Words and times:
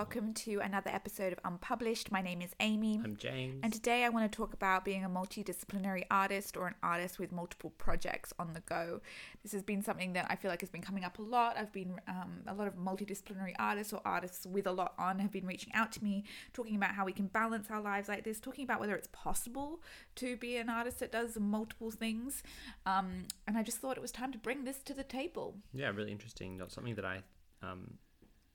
Welcome 0.00 0.32
to 0.32 0.60
another 0.60 0.88
episode 0.88 1.30
of 1.34 1.40
Unpublished. 1.44 2.10
My 2.10 2.22
name 2.22 2.40
is 2.40 2.52
Amy. 2.58 3.02
I'm 3.04 3.18
James. 3.18 3.60
And 3.62 3.70
today 3.70 4.02
I 4.02 4.08
want 4.08 4.32
to 4.32 4.34
talk 4.34 4.54
about 4.54 4.82
being 4.82 5.04
a 5.04 5.10
multidisciplinary 5.10 6.04
artist 6.10 6.56
or 6.56 6.66
an 6.66 6.74
artist 6.82 7.18
with 7.18 7.32
multiple 7.32 7.68
projects 7.76 8.32
on 8.38 8.54
the 8.54 8.60
go. 8.60 9.02
This 9.42 9.52
has 9.52 9.62
been 9.62 9.82
something 9.82 10.14
that 10.14 10.26
I 10.30 10.36
feel 10.36 10.50
like 10.50 10.62
has 10.62 10.70
been 10.70 10.80
coming 10.80 11.04
up 11.04 11.18
a 11.18 11.22
lot. 11.22 11.58
I've 11.58 11.70
been, 11.70 12.00
um, 12.08 12.44
a 12.46 12.54
lot 12.54 12.66
of 12.66 12.76
multidisciplinary 12.76 13.52
artists 13.58 13.92
or 13.92 14.00
artists 14.06 14.46
with 14.46 14.66
a 14.66 14.72
lot 14.72 14.94
on 14.98 15.18
have 15.18 15.32
been 15.32 15.46
reaching 15.46 15.74
out 15.74 15.92
to 15.92 16.02
me, 16.02 16.24
talking 16.54 16.76
about 16.76 16.94
how 16.94 17.04
we 17.04 17.12
can 17.12 17.26
balance 17.26 17.70
our 17.70 17.82
lives 17.82 18.08
like 18.08 18.24
this, 18.24 18.40
talking 18.40 18.64
about 18.64 18.80
whether 18.80 18.96
it's 18.96 19.08
possible 19.12 19.82
to 20.14 20.34
be 20.34 20.56
an 20.56 20.70
artist 20.70 21.00
that 21.00 21.12
does 21.12 21.38
multiple 21.38 21.90
things. 21.90 22.42
Um, 22.86 23.26
and 23.46 23.58
I 23.58 23.62
just 23.62 23.76
thought 23.76 23.98
it 23.98 24.02
was 24.02 24.12
time 24.12 24.32
to 24.32 24.38
bring 24.38 24.64
this 24.64 24.78
to 24.84 24.94
the 24.94 25.04
table. 25.04 25.58
yeah, 25.74 25.90
really 25.90 26.10
interesting. 26.10 26.56
Not 26.56 26.72
something 26.72 26.94
that 26.94 27.04
I 27.04 27.20
um, 27.62 27.98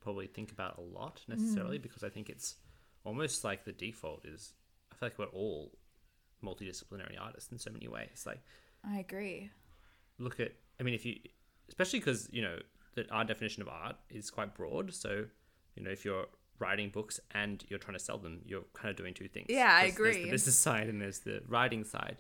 probably 0.06 0.28
think 0.28 0.52
about 0.52 0.78
a 0.78 0.82
lot 0.82 1.22
necessarily 1.28 1.78
because 1.80 2.04
I 2.04 2.10
think 2.10 2.30
it's 2.30 2.56
almost 3.04 3.44
like 3.44 3.66
the 3.66 3.72
default 3.72 4.26
is 4.26 4.54
I 4.92 4.96
feel 4.96 5.10
like 5.10 5.20
we're 5.20 5.26
all 5.42 5.72
multidisciplinary 6.44 7.20
artists 7.20 7.52
in 7.52 7.58
so 7.58 7.72
many 7.72 7.88
ways. 7.88 8.24
Like 8.26 8.40
I 8.88 9.00
agree. 9.00 9.50
look 10.20 10.40
at 10.40 10.52
I 10.80 10.84
mean 10.84 10.94
if 10.94 11.06
you 11.06 11.16
especially 11.70 12.00
because 12.00 12.30
you 12.32 12.42
know 12.42 12.58
that 12.96 13.12
our 13.12 13.26
definition 13.26 13.62
of 13.62 13.68
art 13.68 13.96
is 14.10 14.30
quite 14.30 14.56
broad. 14.56 14.94
So 14.94 15.26
you 15.76 15.84
know 15.84 15.90
if 15.92 16.06
you're 16.06 16.26
writing 16.60 16.90
books 16.90 17.20
and 17.34 17.64
you're 17.68 17.80
trying 17.80 17.98
to 17.98 18.04
sell 18.04 18.18
them, 18.18 18.42
you're 18.46 18.64
kind 18.74 18.90
of 18.90 18.96
doing 18.96 19.14
two 19.14 19.28
things. 19.28 19.48
Yeah, 19.50 19.70
I 19.74 19.82
There's- 19.92 19.96
There's 19.98 20.16
agree. 20.16 20.24
the 20.26 20.32
business 20.32 20.56
side 20.68 20.88
and 20.88 21.02
there's 21.02 21.20
the 21.20 21.42
writing 21.48 21.84
side. 21.84 22.18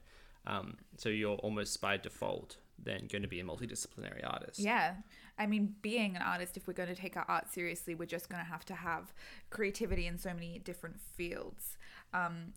Um, 0.48 0.78
so 0.98 1.10
you're 1.10 1.38
almost 1.38 1.80
by 1.82 1.98
default 1.98 2.58
then 2.82 3.08
going 3.12 3.22
to 3.22 3.28
be 3.28 3.40
a 3.40 3.44
multidisciplinary 3.44 4.22
artist. 4.26 4.60
Yeah. 4.60 4.96
I 5.38 5.48
mean, 5.48 5.76
being 5.82 6.16
an 6.16 6.22
artist, 6.22 6.58
if 6.58 6.68
we're 6.68 6.74
going 6.74 6.90
to 6.90 6.96
take 6.96 7.18
our 7.18 7.26
art 7.28 7.52
seriously, 7.52 7.96
we're 7.96 8.06
just 8.06 8.30
going 8.30 8.44
to 8.44 8.50
have 8.50 8.66
to 8.66 8.76
have 8.76 9.14
creativity 9.50 10.08
in 10.08 10.18
so 10.18 10.34
many 10.34 10.60
different 10.60 11.00
fields. 11.00 11.78
Um, 12.14 12.54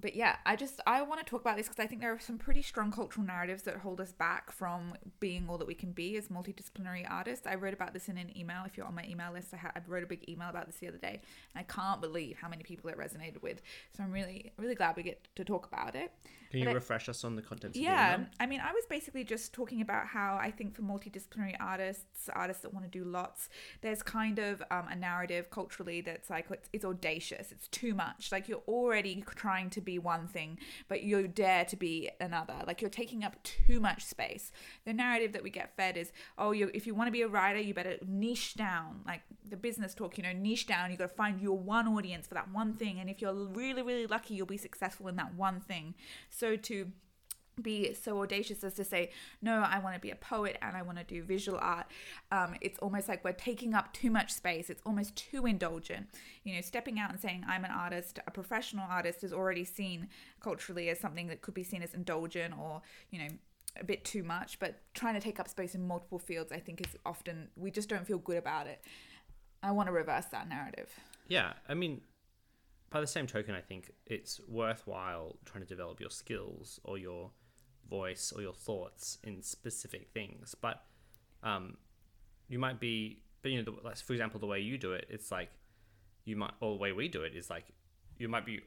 but 0.00 0.16
yeah, 0.16 0.36
I 0.46 0.56
just 0.56 0.80
I 0.86 1.02
want 1.02 1.20
to 1.20 1.26
talk 1.26 1.40
about 1.40 1.56
this 1.56 1.68
because 1.68 1.82
I 1.82 1.86
think 1.86 2.00
there 2.00 2.12
are 2.12 2.18
some 2.18 2.38
pretty 2.38 2.62
strong 2.62 2.90
cultural 2.90 3.26
narratives 3.26 3.62
that 3.64 3.76
hold 3.76 4.00
us 4.00 4.12
back 4.12 4.50
from 4.50 4.94
being 5.20 5.46
all 5.48 5.58
that 5.58 5.66
we 5.66 5.74
can 5.74 5.92
be 5.92 6.16
as 6.16 6.28
multidisciplinary 6.28 7.08
artists. 7.10 7.46
I 7.46 7.54
wrote 7.56 7.74
about 7.74 7.92
this 7.92 8.08
in 8.08 8.16
an 8.18 8.36
email. 8.36 8.62
If 8.66 8.76
you're 8.76 8.86
on 8.86 8.94
my 8.94 9.04
email 9.08 9.32
list, 9.32 9.52
I, 9.52 9.58
had, 9.58 9.72
I 9.76 9.80
wrote 9.86 10.02
a 10.02 10.06
big 10.06 10.28
email 10.28 10.48
about 10.48 10.66
this 10.66 10.76
the 10.76 10.88
other 10.88 10.98
day, 10.98 11.20
and 11.54 11.60
I 11.60 11.62
can't 11.64 12.00
believe 12.00 12.36
how 12.40 12.48
many 12.48 12.62
people 12.62 12.90
it 12.90 12.98
resonated 12.98 13.42
with. 13.42 13.60
So 13.96 14.02
I'm 14.02 14.12
really 14.12 14.52
really 14.58 14.74
glad 14.74 14.96
we 14.96 15.02
get 15.02 15.26
to 15.36 15.44
talk 15.44 15.66
about 15.66 15.94
it. 15.94 16.12
Can 16.50 16.58
you 16.60 16.64
But 16.64 16.72
I- 16.72 16.74
refresh 16.74 17.08
us 17.08 17.22
on 17.22 17.36
the 17.36 17.42
contents 17.42 17.76
of 17.76 17.80
the 17.80 17.88
Yeah, 17.88 18.14
email? 18.14 18.26
I 18.40 18.46
mean, 18.46 18.60
I 18.60 18.72
was 18.72 18.84
basically 18.88 19.22
just 19.22 19.52
talking 19.52 19.80
about 19.82 20.06
how 20.08 20.36
I 20.40 20.50
think 20.50 20.74
for 20.74 20.82
multidisciplinary 20.82 21.54
artists, 21.60 22.28
artists 22.32 22.62
that 22.62 22.74
want 22.74 22.84
to 22.86 22.90
do 22.90 23.04
lots, 23.04 23.48
there's 23.82 24.02
kind 24.02 24.38
of 24.40 24.60
um, 24.70 24.88
a 24.88 24.96
narrative 24.96 25.50
culturally 25.50 26.00
that's 26.00 26.28
like 26.28 26.46
it's, 26.50 26.68
it's 26.72 26.84
audacious, 26.84 27.52
it's 27.52 27.68
too 27.68 27.94
much. 27.94 28.32
Like 28.32 28.48
you're 28.48 28.62
already 28.66 29.22
trying 29.36 29.70
to 29.70 29.80
be 29.80 29.89
one 29.98 30.26
thing, 30.26 30.58
but 30.88 31.02
you 31.02 31.26
dare 31.28 31.64
to 31.66 31.76
be 31.76 32.10
another. 32.20 32.56
Like 32.66 32.80
you're 32.80 32.90
taking 32.90 33.24
up 33.24 33.42
too 33.42 33.80
much 33.80 34.04
space. 34.04 34.52
The 34.84 34.92
narrative 34.92 35.32
that 35.32 35.42
we 35.42 35.50
get 35.50 35.76
fed 35.76 35.96
is, 35.96 36.12
oh, 36.38 36.52
you 36.52 36.70
if 36.74 36.86
you 36.86 36.94
want 36.94 37.08
to 37.08 37.12
be 37.12 37.22
a 37.22 37.28
writer, 37.28 37.58
you 37.58 37.74
better 37.74 37.96
niche 38.06 38.54
down. 38.54 39.00
Like 39.06 39.22
the 39.48 39.56
business 39.56 39.94
talk, 39.94 40.16
you 40.18 40.22
know, 40.22 40.32
niche 40.32 40.66
down. 40.66 40.90
You 40.90 40.96
got 40.96 41.10
to 41.10 41.14
find 41.14 41.40
your 41.40 41.58
one 41.58 41.88
audience 41.88 42.26
for 42.26 42.34
that 42.34 42.52
one 42.52 42.74
thing, 42.74 42.98
and 43.00 43.10
if 43.10 43.20
you're 43.20 43.34
really, 43.34 43.82
really 43.82 44.06
lucky, 44.06 44.34
you'll 44.34 44.46
be 44.46 44.56
successful 44.56 45.08
in 45.08 45.16
that 45.16 45.34
one 45.34 45.60
thing. 45.60 45.94
So 46.28 46.56
to 46.56 46.92
be 47.62 47.92
so 47.94 48.22
audacious 48.22 48.64
as 48.64 48.74
to 48.74 48.84
say 48.84 49.10
no 49.42 49.62
i 49.68 49.78
want 49.78 49.94
to 49.94 50.00
be 50.00 50.10
a 50.10 50.16
poet 50.16 50.56
and 50.62 50.76
i 50.76 50.82
want 50.82 50.96
to 50.96 51.04
do 51.04 51.22
visual 51.22 51.58
art. 51.60 51.86
Um, 52.32 52.54
it's 52.60 52.78
almost 52.78 53.08
like 53.08 53.24
we're 53.24 53.32
taking 53.32 53.74
up 53.74 53.92
too 53.92 54.10
much 54.10 54.32
space. 54.32 54.70
It's 54.70 54.82
almost 54.86 55.16
too 55.16 55.46
indulgent. 55.46 56.08
You 56.44 56.54
know 56.54 56.60
stepping 56.60 56.98
out 56.98 57.10
and 57.10 57.20
saying 57.20 57.44
i'm 57.48 57.64
an 57.64 57.70
artist 57.70 58.18
a 58.26 58.30
professional 58.30 58.86
artist 58.88 59.22
is 59.24 59.32
already 59.32 59.64
seen 59.64 60.08
culturally 60.40 60.88
as 60.88 60.98
something 60.98 61.26
that 61.28 61.42
could 61.42 61.54
be 61.54 61.62
seen 61.62 61.82
as 61.82 61.94
indulgent 61.94 62.54
or 62.58 62.82
you 63.10 63.18
know 63.18 63.28
a 63.78 63.84
bit 63.84 64.04
too 64.04 64.22
much 64.22 64.58
but 64.58 64.80
trying 64.94 65.14
to 65.14 65.20
take 65.20 65.38
up 65.38 65.48
space 65.48 65.74
in 65.74 65.86
multiple 65.86 66.18
fields 66.18 66.50
i 66.50 66.58
think 66.58 66.80
is 66.80 66.96
often 67.06 67.48
we 67.56 67.70
just 67.70 67.88
don't 67.88 68.06
feel 68.06 68.18
good 68.18 68.36
about 68.36 68.66
it. 68.66 68.82
I 69.62 69.72
want 69.72 69.88
to 69.88 69.92
reverse 69.92 70.26
that 70.26 70.48
narrative. 70.48 70.88
Yeah, 71.28 71.52
I 71.68 71.74
mean, 71.74 72.00
by 72.90 73.00
the 73.00 73.06
same 73.06 73.26
token, 73.26 73.54
I 73.54 73.60
think 73.60 73.92
it's 74.06 74.40
worthwhile 74.48 75.36
trying 75.44 75.62
to 75.62 75.68
develop 75.68 76.00
your 76.00 76.10
skills 76.10 76.80
or 76.82 76.98
your 76.98 77.30
voice 77.90 78.32
or 78.34 78.40
your 78.40 78.54
thoughts 78.54 79.18
in 79.22 79.42
specific 79.42 80.08
things. 80.14 80.54
But 80.60 80.82
um, 81.42 81.76
you 82.48 82.58
might 82.58 82.80
be, 82.80 83.22
but 83.42 83.50
you 83.50 83.58
know, 83.58 83.64
the, 83.64 83.86
like 83.86 83.98
for 83.98 84.12
example, 84.12 84.40
the 84.40 84.46
way 84.46 84.60
you 84.60 84.78
do 84.78 84.92
it, 84.92 85.06
it's 85.10 85.30
like 85.30 85.50
you 86.24 86.36
might, 86.36 86.52
or 86.60 86.74
the 86.74 86.80
way 86.80 86.92
we 86.92 87.08
do 87.08 87.22
it 87.22 87.34
is 87.34 87.50
like 87.50 87.64
you 88.18 88.28
might 88.28 88.46
be, 88.46 88.60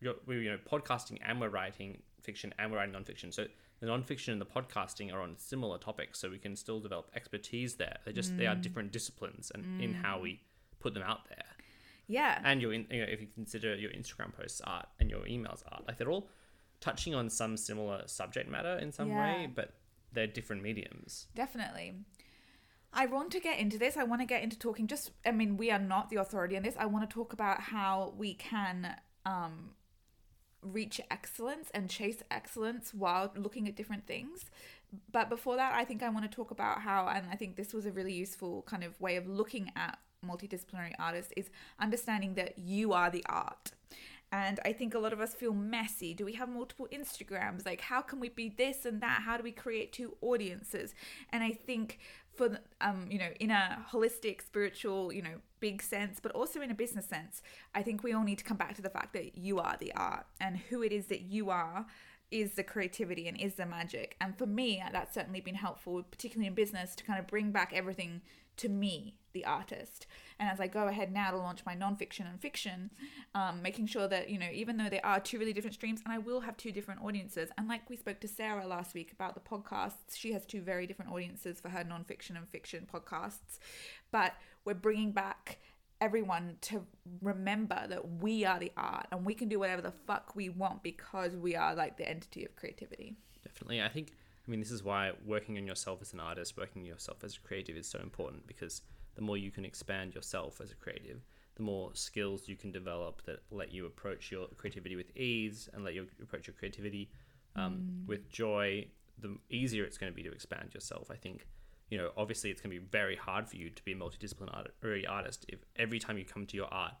you're, 0.00 0.14
we're 0.26 0.42
you 0.42 0.50
know 0.50 0.58
podcasting 0.70 1.18
and 1.26 1.40
we're 1.40 1.48
writing 1.48 2.02
fiction 2.20 2.52
and 2.58 2.70
we're 2.70 2.78
writing 2.78 2.94
nonfiction. 2.94 3.32
So 3.34 3.46
the 3.80 3.86
nonfiction 3.86 4.28
and 4.28 4.40
the 4.40 4.46
podcasting 4.46 5.12
are 5.12 5.20
on 5.20 5.36
similar 5.38 5.78
topics, 5.78 6.20
so 6.20 6.30
we 6.30 6.38
can 6.38 6.54
still 6.54 6.78
develop 6.78 7.10
expertise 7.16 7.76
there. 7.76 7.98
They 8.04 8.12
just 8.12 8.36
they 8.36 8.46
are 8.46 8.54
different 8.54 8.92
disciplines 8.92 9.50
and 9.54 9.80
in 9.80 9.94
how 9.94 10.20
we 10.20 10.40
put 10.78 10.94
them 10.94 11.04
out 11.04 11.28
there 11.28 11.44
yeah 12.08 12.40
and 12.44 12.60
your 12.60 12.72
in, 12.72 12.86
you 12.90 13.00
know 13.00 13.06
if 13.08 13.20
you 13.20 13.26
consider 13.34 13.74
your 13.74 13.90
Instagram 13.92 14.32
posts 14.34 14.60
art 14.64 14.86
and 15.00 15.08
your 15.10 15.20
emails 15.20 15.62
art, 15.70 15.84
like 15.86 15.98
they're 15.98 16.10
all 16.10 16.28
touching 16.82 17.14
on 17.14 17.30
some 17.30 17.56
similar 17.56 18.02
subject 18.06 18.50
matter 18.50 18.76
in 18.76 18.92
some 18.92 19.08
Yeah. 19.08 19.20
way, 19.20 19.46
but 19.46 19.72
they're 20.12 20.26
different 20.26 20.62
mediums. 20.62 21.28
Definitely. 21.34 21.94
I 22.92 23.06
want 23.06 23.30
to 23.32 23.40
get 23.40 23.58
into 23.58 23.78
this. 23.78 23.96
I 23.96 24.02
want 24.02 24.20
to 24.20 24.26
get 24.26 24.42
into 24.42 24.58
talking 24.58 24.86
just, 24.86 25.12
I 25.24 25.30
mean, 25.30 25.56
we 25.56 25.70
are 25.70 25.78
not 25.78 26.10
the 26.10 26.16
authority 26.16 26.58
on 26.58 26.62
this. 26.62 26.76
I 26.78 26.84
want 26.84 27.08
to 27.08 27.14
talk 27.14 27.32
about 27.32 27.60
how 27.62 28.12
we 28.18 28.34
can 28.34 28.96
um, 29.24 29.70
reach 30.60 31.00
excellence 31.10 31.70
and 31.72 31.88
chase 31.88 32.22
excellence 32.30 32.92
while 32.92 33.32
looking 33.34 33.66
at 33.66 33.76
different 33.76 34.06
things. 34.06 34.50
But 35.10 35.30
before 35.30 35.56
that, 35.56 35.72
I 35.74 35.86
think 35.86 36.02
I 36.02 36.10
want 36.10 36.30
to 36.30 36.36
talk 36.36 36.50
about 36.50 36.82
how, 36.82 37.08
and 37.08 37.26
I 37.30 37.36
think 37.36 37.56
this 37.56 37.72
was 37.72 37.86
a 37.86 37.92
really 37.92 38.12
useful 38.12 38.60
kind 38.62 38.84
of 38.84 39.00
way 39.00 39.16
of 39.16 39.26
looking 39.26 39.72
at 39.74 39.98
multidisciplinary 40.24 40.92
artists, 40.98 41.32
is 41.34 41.48
understanding 41.80 42.34
that 42.34 42.58
you 42.58 42.92
are 42.92 43.08
the 43.08 43.24
art. 43.26 43.72
And 44.32 44.58
I 44.64 44.72
think 44.72 44.94
a 44.94 44.98
lot 44.98 45.12
of 45.12 45.20
us 45.20 45.34
feel 45.34 45.52
messy. 45.52 46.14
Do 46.14 46.24
we 46.24 46.32
have 46.32 46.48
multiple 46.48 46.88
Instagrams? 46.90 47.66
Like, 47.66 47.82
how 47.82 48.00
can 48.00 48.18
we 48.18 48.30
be 48.30 48.48
this 48.48 48.86
and 48.86 49.00
that? 49.02 49.22
How 49.22 49.36
do 49.36 49.42
we 49.42 49.52
create 49.52 49.92
two 49.92 50.16
audiences? 50.22 50.94
And 51.30 51.44
I 51.44 51.52
think 51.52 51.98
for 52.34 52.58
um, 52.80 53.06
you 53.10 53.18
know, 53.18 53.28
in 53.40 53.50
a 53.50 53.84
holistic, 53.92 54.40
spiritual, 54.40 55.12
you 55.12 55.22
know, 55.22 55.34
big 55.60 55.82
sense, 55.82 56.18
but 56.20 56.32
also 56.32 56.60
in 56.62 56.70
a 56.70 56.74
business 56.74 57.06
sense, 57.06 57.42
I 57.74 57.82
think 57.82 58.02
we 58.02 58.12
all 58.12 58.24
need 58.24 58.38
to 58.38 58.44
come 58.44 58.56
back 58.56 58.74
to 58.76 58.82
the 58.82 58.88
fact 58.88 59.12
that 59.12 59.36
you 59.36 59.58
are 59.60 59.76
the 59.78 59.92
art 59.94 60.26
and 60.40 60.56
who 60.56 60.82
it 60.82 60.92
is 60.92 61.06
that 61.06 61.20
you 61.20 61.50
are 61.50 61.86
is 62.32 62.54
the 62.54 62.62
creativity 62.62 63.28
and 63.28 63.38
is 63.38 63.54
the 63.54 63.66
magic. 63.66 64.16
And 64.20 64.36
for 64.36 64.46
me, 64.46 64.82
that's 64.92 65.14
certainly 65.14 65.40
been 65.40 65.54
helpful, 65.54 66.02
particularly 66.02 66.48
in 66.48 66.54
business, 66.54 66.96
to 66.96 67.04
kind 67.04 67.18
of 67.18 67.26
bring 67.26 67.52
back 67.52 67.72
everything 67.74 68.22
to 68.58 68.68
me, 68.68 69.14
the 69.32 69.44
artist. 69.44 70.06
And 70.38 70.48
as 70.50 70.60
I 70.60 70.66
go 70.66 70.88
ahead 70.88 71.12
now 71.12 71.30
to 71.30 71.38
launch 71.38 71.64
my 71.64 71.74
nonfiction 71.74 72.28
and 72.28 72.40
fiction, 72.40 72.90
um, 73.34 73.62
making 73.62 73.86
sure 73.86 74.08
that, 74.08 74.28
you 74.28 74.38
know, 74.38 74.48
even 74.52 74.76
though 74.76 74.90
there 74.90 75.04
are 75.04 75.20
two 75.20 75.38
really 75.38 75.52
different 75.52 75.74
streams, 75.74 76.00
and 76.04 76.12
I 76.12 76.18
will 76.18 76.40
have 76.40 76.56
two 76.56 76.72
different 76.72 77.02
audiences. 77.02 77.50
And 77.56 77.68
like 77.68 77.88
we 77.88 77.96
spoke 77.96 78.20
to 78.20 78.28
Sarah 78.28 78.66
last 78.66 78.94
week 78.94 79.12
about 79.12 79.34
the 79.34 79.40
podcasts, 79.40 80.16
she 80.16 80.32
has 80.32 80.44
two 80.44 80.60
very 80.60 80.86
different 80.86 81.12
audiences 81.12 81.60
for 81.60 81.70
her 81.70 81.84
nonfiction 81.84 82.36
and 82.36 82.48
fiction 82.48 82.86
podcasts. 82.92 83.58
But 84.10 84.34
we're 84.64 84.74
bringing 84.74 85.12
back 85.12 85.58
everyone 86.02 86.56
to 86.60 86.84
remember 87.20 87.86
that 87.88 88.20
we 88.20 88.44
are 88.44 88.58
the 88.58 88.72
art 88.76 89.06
and 89.12 89.24
we 89.24 89.34
can 89.34 89.48
do 89.48 89.60
whatever 89.60 89.80
the 89.80 89.92
fuck 89.92 90.34
we 90.34 90.48
want 90.48 90.82
because 90.82 91.36
we 91.36 91.54
are 91.54 91.76
like 91.76 91.96
the 91.96 92.08
entity 92.08 92.44
of 92.44 92.56
creativity. 92.56 93.14
Definitely, 93.44 93.80
I 93.80 93.88
think. 93.88 94.12
I 94.46 94.50
mean, 94.50 94.58
this 94.58 94.72
is 94.72 94.82
why 94.82 95.12
working 95.24 95.56
on 95.58 95.64
yourself 95.64 96.00
as 96.02 96.12
an 96.12 96.18
artist, 96.18 96.56
working 96.56 96.82
on 96.82 96.86
yourself 96.86 97.22
as 97.22 97.36
a 97.36 97.40
creative, 97.40 97.76
is 97.76 97.86
so 97.86 98.00
important 98.00 98.44
because 98.48 98.82
the 99.14 99.22
more 99.22 99.36
you 99.36 99.52
can 99.52 99.64
expand 99.64 100.16
yourself 100.16 100.60
as 100.60 100.72
a 100.72 100.74
creative, 100.74 101.20
the 101.54 101.62
more 101.62 101.90
skills 101.94 102.48
you 102.48 102.56
can 102.56 102.72
develop 102.72 103.22
that 103.26 103.38
let 103.52 103.72
you 103.72 103.86
approach 103.86 104.32
your 104.32 104.48
creativity 104.56 104.96
with 104.96 105.16
ease 105.16 105.68
and 105.72 105.84
let 105.84 105.94
you 105.94 106.08
approach 106.20 106.48
your 106.48 106.54
creativity 106.54 107.08
um, 107.54 108.04
with 108.08 108.28
joy. 108.28 108.84
The 109.20 109.36
easier 109.50 109.84
it's 109.84 109.98
going 109.98 110.10
to 110.10 110.16
be 110.16 110.24
to 110.24 110.32
expand 110.32 110.74
yourself. 110.74 111.12
I 111.12 111.16
think 111.16 111.46
you 111.92 111.98
know, 111.98 112.08
obviously 112.16 112.48
it's 112.50 112.62
going 112.62 112.74
to 112.74 112.80
be 112.80 112.86
very 112.90 113.16
hard 113.16 113.46
for 113.46 113.56
you 113.56 113.68
to 113.68 113.82
be 113.84 113.92
a 113.92 113.94
multidisciplinary 113.94 115.04
artist 115.06 115.44
if 115.48 115.58
every 115.76 115.98
time 115.98 116.16
you 116.16 116.24
come 116.24 116.46
to 116.46 116.56
your 116.56 116.72
art, 116.72 116.94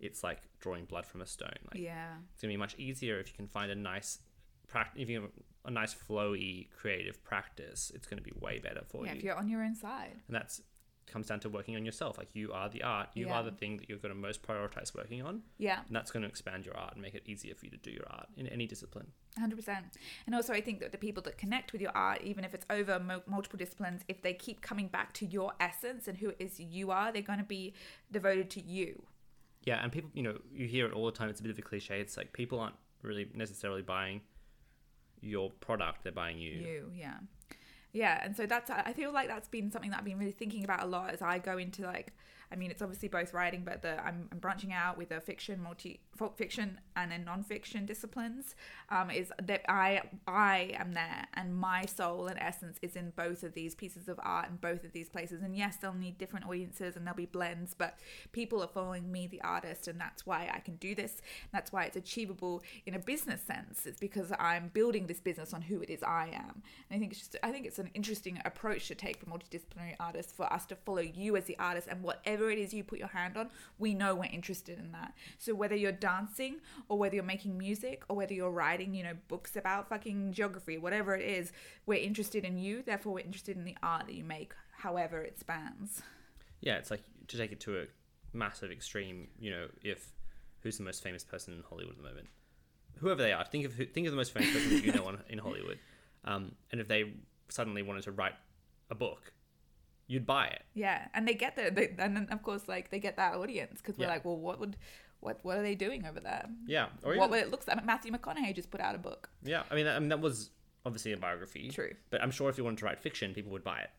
it's 0.00 0.24
like 0.24 0.38
drawing 0.58 0.86
blood 0.86 1.04
from 1.04 1.20
a 1.20 1.26
stone. 1.26 1.50
Like 1.70 1.82
Yeah. 1.82 2.14
it's 2.32 2.40
going 2.40 2.50
to 2.50 2.54
be 2.54 2.56
much 2.56 2.74
easier 2.78 3.18
if 3.20 3.28
you 3.28 3.34
can 3.36 3.46
find 3.46 3.70
a 3.70 3.74
nice 3.74 4.20
practice, 4.66 5.02
if 5.02 5.10
you 5.10 5.20
have 5.20 5.30
a 5.66 5.70
nice 5.70 5.94
flowy 5.94 6.70
creative 6.70 7.22
practice. 7.22 7.92
It's 7.94 8.06
going 8.06 8.16
to 8.16 8.24
be 8.24 8.32
way 8.40 8.58
better 8.58 8.82
for 8.88 9.04
Yeah, 9.04 9.12
you. 9.12 9.18
if 9.18 9.24
you're 9.24 9.36
on 9.36 9.48
your 9.50 9.62
own 9.62 9.74
side. 9.74 10.16
And 10.28 10.34
that's 10.34 10.62
comes 11.10 11.26
down 11.26 11.40
to 11.40 11.48
working 11.48 11.76
on 11.76 11.84
yourself. 11.84 12.18
Like 12.18 12.34
you 12.34 12.52
are 12.52 12.68
the 12.68 12.82
art, 12.82 13.08
you 13.14 13.26
Yeah. 13.26 13.34
are 13.38 13.42
the 13.42 13.50
thing 13.52 13.76
that 13.78 13.88
you're 13.88 13.98
going 13.98 14.14
to 14.14 14.20
most 14.20 14.42
prioritize 14.42 14.94
working 14.94 15.22
on, 15.22 15.42
Yeah. 15.58 15.82
and 15.86 15.94
that's 15.96 16.10
going 16.10 16.22
to 16.22 16.28
expand 16.28 16.64
your 16.66 16.76
art 16.76 16.92
and 16.94 17.02
make 17.02 17.14
it 17.14 17.22
easier 17.26 17.54
for 17.54 17.64
you 17.66 17.70
to 17.72 17.76
do 17.78 17.90
your 17.90 18.06
art 18.10 18.28
in 18.36 18.46
any 18.48 18.66
discipline. 18.66 19.12
100%. 19.36 19.96
And 20.26 20.34
also, 20.34 20.52
I 20.52 20.60
think 20.60 20.80
that 20.80 20.92
the 20.92 20.98
people 20.98 21.22
that 21.24 21.38
connect 21.38 21.72
with 21.72 21.80
your 21.80 21.92
art, 21.96 22.22
even 22.22 22.44
if 22.44 22.54
it's 22.54 22.66
over 22.70 22.98
mo- 22.98 23.22
multiple 23.26 23.56
disciplines, 23.58 24.02
if 24.08 24.22
they 24.22 24.34
keep 24.34 24.60
coming 24.60 24.88
back 24.88 25.14
to 25.14 25.26
your 25.26 25.52
essence 25.60 26.08
and 26.08 26.18
who 26.18 26.30
it 26.30 26.36
is 26.40 26.58
you 26.60 26.90
are, 26.90 27.12
they're 27.12 27.22
going 27.22 27.38
to 27.38 27.44
be 27.44 27.74
devoted 28.10 28.50
to 28.50 28.60
you. 28.60 29.04
Yeah, 29.64 29.82
and 29.82 29.92
people, 29.92 30.10
you 30.14 30.22
know, 30.22 30.38
you 30.52 30.66
hear 30.66 30.86
it 30.86 30.92
all 30.92 31.06
the 31.06 31.12
time. 31.12 31.28
It's 31.28 31.40
a 31.40 31.42
bit 31.42 31.50
of 31.52 31.58
a 31.58 31.62
cliche. 31.62 32.00
It's 32.00 32.16
like 32.16 32.32
people 32.32 32.58
aren't 32.60 32.76
really 33.02 33.28
necessarily 33.34 33.82
buying 33.82 34.22
your 35.20 35.50
product; 35.50 36.04
they're 36.04 36.12
buying 36.12 36.38
you. 36.38 36.50
You, 36.52 36.92
yeah. 36.94 37.18
Yeah, 37.92 38.20
and 38.22 38.36
so 38.36 38.46
that's 38.46 38.70
I 38.70 38.92
feel 38.92 39.12
like 39.12 39.28
that's 39.28 39.48
been 39.48 39.70
something 39.70 39.90
that 39.90 39.98
I've 40.00 40.04
been 40.04 40.18
really 40.18 40.32
thinking 40.32 40.64
about 40.64 40.82
a 40.82 40.86
lot 40.86 41.10
as 41.10 41.22
I 41.22 41.38
go 41.38 41.56
into 41.58 41.82
like 41.82 42.12
I 42.52 42.56
mean 42.56 42.70
it's 42.70 42.82
obviously 42.82 43.08
both 43.08 43.34
writing 43.34 43.62
but 43.64 43.82
the 43.82 43.98
I'm, 44.04 44.28
I'm 44.32 44.38
branching 44.38 44.72
out 44.72 44.98
with 44.98 45.10
the 45.10 45.20
fiction 45.20 45.62
multi 45.62 46.00
folk 46.16 46.36
fiction 46.36 46.80
and 46.96 47.12
then 47.12 47.24
non-fiction 47.24 47.86
disciplines 47.86 48.56
um, 48.90 49.10
is 49.10 49.32
that 49.42 49.62
I 49.68 50.02
I 50.26 50.74
am 50.78 50.92
there 50.92 51.26
and 51.34 51.56
my 51.56 51.86
soul 51.86 52.26
and 52.26 52.38
essence 52.38 52.78
is 52.82 52.96
in 52.96 53.12
both 53.16 53.42
of 53.42 53.54
these 53.54 53.74
pieces 53.74 54.08
of 54.08 54.18
art 54.22 54.48
and 54.48 54.60
both 54.60 54.84
of 54.84 54.92
these 54.92 55.08
places. 55.08 55.42
And 55.42 55.56
yes 55.56 55.76
they'll 55.76 55.94
need 55.94 56.18
different 56.18 56.46
audiences 56.46 56.96
and 56.96 57.06
there'll 57.06 57.16
be 57.16 57.26
blends 57.26 57.74
but 57.74 57.98
people 58.32 58.62
are 58.62 58.68
following 58.68 59.10
me 59.10 59.26
the 59.26 59.40
artist 59.42 59.88
and 59.88 60.00
that's 60.00 60.26
why 60.26 60.50
I 60.52 60.60
can 60.60 60.76
do 60.76 60.94
this. 60.94 61.20
That's 61.52 61.72
why 61.72 61.84
it's 61.84 61.96
achievable 61.96 62.62
in 62.86 62.94
a 62.94 62.98
business 62.98 63.42
sense 63.42 63.86
it's 63.86 64.00
because 64.00 64.32
I'm 64.38 64.68
building 64.74 65.06
this 65.06 65.20
business 65.20 65.54
on 65.54 65.62
who 65.62 65.80
it 65.80 65.90
is 65.90 66.02
I 66.02 66.30
am. 66.32 66.62
And 66.90 66.96
I 66.96 66.98
think 66.98 67.12
it's 67.12 67.20
just 67.20 67.36
I 67.42 67.50
think 67.50 67.66
it's 67.66 67.78
an 67.78 67.90
interesting 67.94 68.40
approach 68.44 68.88
to 68.88 68.94
take 68.94 69.18
for 69.18 69.26
multidisciplinary 69.26 69.94
artists 70.00 70.32
for 70.32 70.52
us 70.52 70.66
to 70.66 70.76
follow 70.76 71.02
you 71.02 71.36
as 71.36 71.44
the 71.44 71.58
artist 71.58 71.88
and 71.90 72.02
whatever 72.02 72.37
it 72.46 72.58
is 72.58 72.72
you 72.72 72.84
put 72.84 72.98
your 72.98 73.08
hand 73.08 73.36
on 73.36 73.50
we 73.78 73.94
know 73.94 74.14
we're 74.14 74.24
interested 74.24 74.78
in 74.78 74.92
that. 74.92 75.14
So 75.38 75.54
whether 75.54 75.76
you're 75.76 75.92
dancing 75.92 76.56
or 76.88 76.98
whether 76.98 77.14
you're 77.14 77.24
making 77.24 77.58
music 77.58 78.02
or 78.08 78.16
whether 78.16 78.34
you're 78.34 78.50
writing 78.50 78.94
you 78.94 79.04
know 79.04 79.14
books 79.28 79.56
about 79.56 79.88
fucking 79.88 80.32
geography 80.32 80.78
whatever 80.78 81.14
it 81.14 81.24
is 81.24 81.52
we're 81.86 82.02
interested 82.02 82.44
in 82.44 82.58
you 82.58 82.82
therefore 82.82 83.14
we're 83.14 83.24
interested 83.24 83.56
in 83.56 83.64
the 83.64 83.76
art 83.82 84.06
that 84.06 84.14
you 84.14 84.24
make 84.24 84.52
however 84.78 85.22
it 85.22 85.38
spans. 85.38 86.02
Yeah, 86.60 86.76
it's 86.76 86.90
like 86.90 87.02
to 87.28 87.36
take 87.36 87.52
it 87.52 87.60
to 87.60 87.80
a 87.80 87.84
massive 88.32 88.70
extreme. 88.70 89.28
You 89.38 89.50
know, 89.50 89.66
if 89.82 90.12
who's 90.60 90.78
the 90.78 90.84
most 90.84 91.02
famous 91.02 91.24
person 91.24 91.54
in 91.54 91.62
Hollywood 91.68 91.92
at 91.92 92.02
the 92.02 92.08
moment, 92.08 92.28
whoever 92.98 93.22
they 93.22 93.32
are, 93.32 93.44
think 93.44 93.66
of 93.66 93.74
think 93.74 94.06
of 94.06 94.12
the 94.12 94.16
most 94.16 94.32
famous 94.32 94.52
person 94.52 94.70
that 94.70 94.84
you 94.84 94.92
know 94.92 95.04
on, 95.06 95.20
in 95.28 95.38
Hollywood, 95.38 95.78
um, 96.24 96.52
and 96.72 96.80
if 96.80 96.88
they 96.88 97.12
suddenly 97.48 97.82
wanted 97.82 98.04
to 98.04 98.12
write 98.12 98.34
a 98.90 98.94
book, 98.94 99.32
you'd 100.08 100.26
buy 100.26 100.46
it. 100.48 100.62
Yeah, 100.74 101.06
and 101.14 101.28
they 101.28 101.34
get 101.34 101.54
the, 101.54 101.70
they, 101.70 101.94
and 101.98 102.16
then 102.16 102.28
of 102.32 102.42
course 102.42 102.66
like 102.66 102.90
they 102.90 102.98
get 102.98 103.16
that 103.16 103.34
audience 103.34 103.80
because 103.80 103.96
we're 103.96 104.06
Yeah. 104.06 104.10
like, 104.10 104.24
well, 104.24 104.36
what 104.36 104.58
would, 104.58 104.76
what 105.20 105.38
what 105.42 105.56
are 105.56 105.62
they 105.62 105.74
doing 105.76 106.04
over 106.06 106.18
there? 106.20 106.46
Yeah, 106.66 106.88
or 107.04 107.16
what 107.16 107.30
would 107.30 107.38
it 107.40 107.50
looks 107.50 107.68
like? 107.68 107.84
Matthew 107.84 108.10
McConaughey 108.12 108.54
just 108.54 108.70
put 108.70 108.80
out 108.80 108.94
a 108.94 108.98
book. 108.98 109.30
yeah. 109.44 109.62
I 109.70 109.74
mean, 109.76 109.86
I 109.86 109.98
mean 110.00 110.08
that 110.08 110.20
was 110.20 110.50
obviously 110.86 111.12
a 111.12 111.16
biography. 111.16 111.68
True, 111.70 111.94
But 112.10 112.22
I'm 112.22 112.30
sure 112.30 112.48
if 112.48 112.56
you 112.58 112.64
wanted 112.64 112.78
to 112.78 112.86
write 112.86 112.98
fiction, 112.98 113.34
people 113.34 113.52
would 113.52 113.64
buy 113.64 113.80
it. 113.80 113.90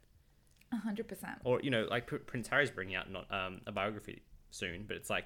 a 0.71 0.77
hundred 0.77 1.07
percent. 1.07 1.37
Or 1.43 1.59
you 1.61 1.69
know, 1.69 1.87
like 1.89 2.07
Pr- 2.07 2.17
Prince 2.17 2.47
Harry's 2.47 2.71
bringing 2.71 2.95
out 2.95 3.11
not 3.11 3.25
um, 3.31 3.61
a 3.67 3.71
biography 3.71 4.21
soon, 4.51 4.85
but 4.87 4.97
it's 4.97 5.09
like 5.09 5.25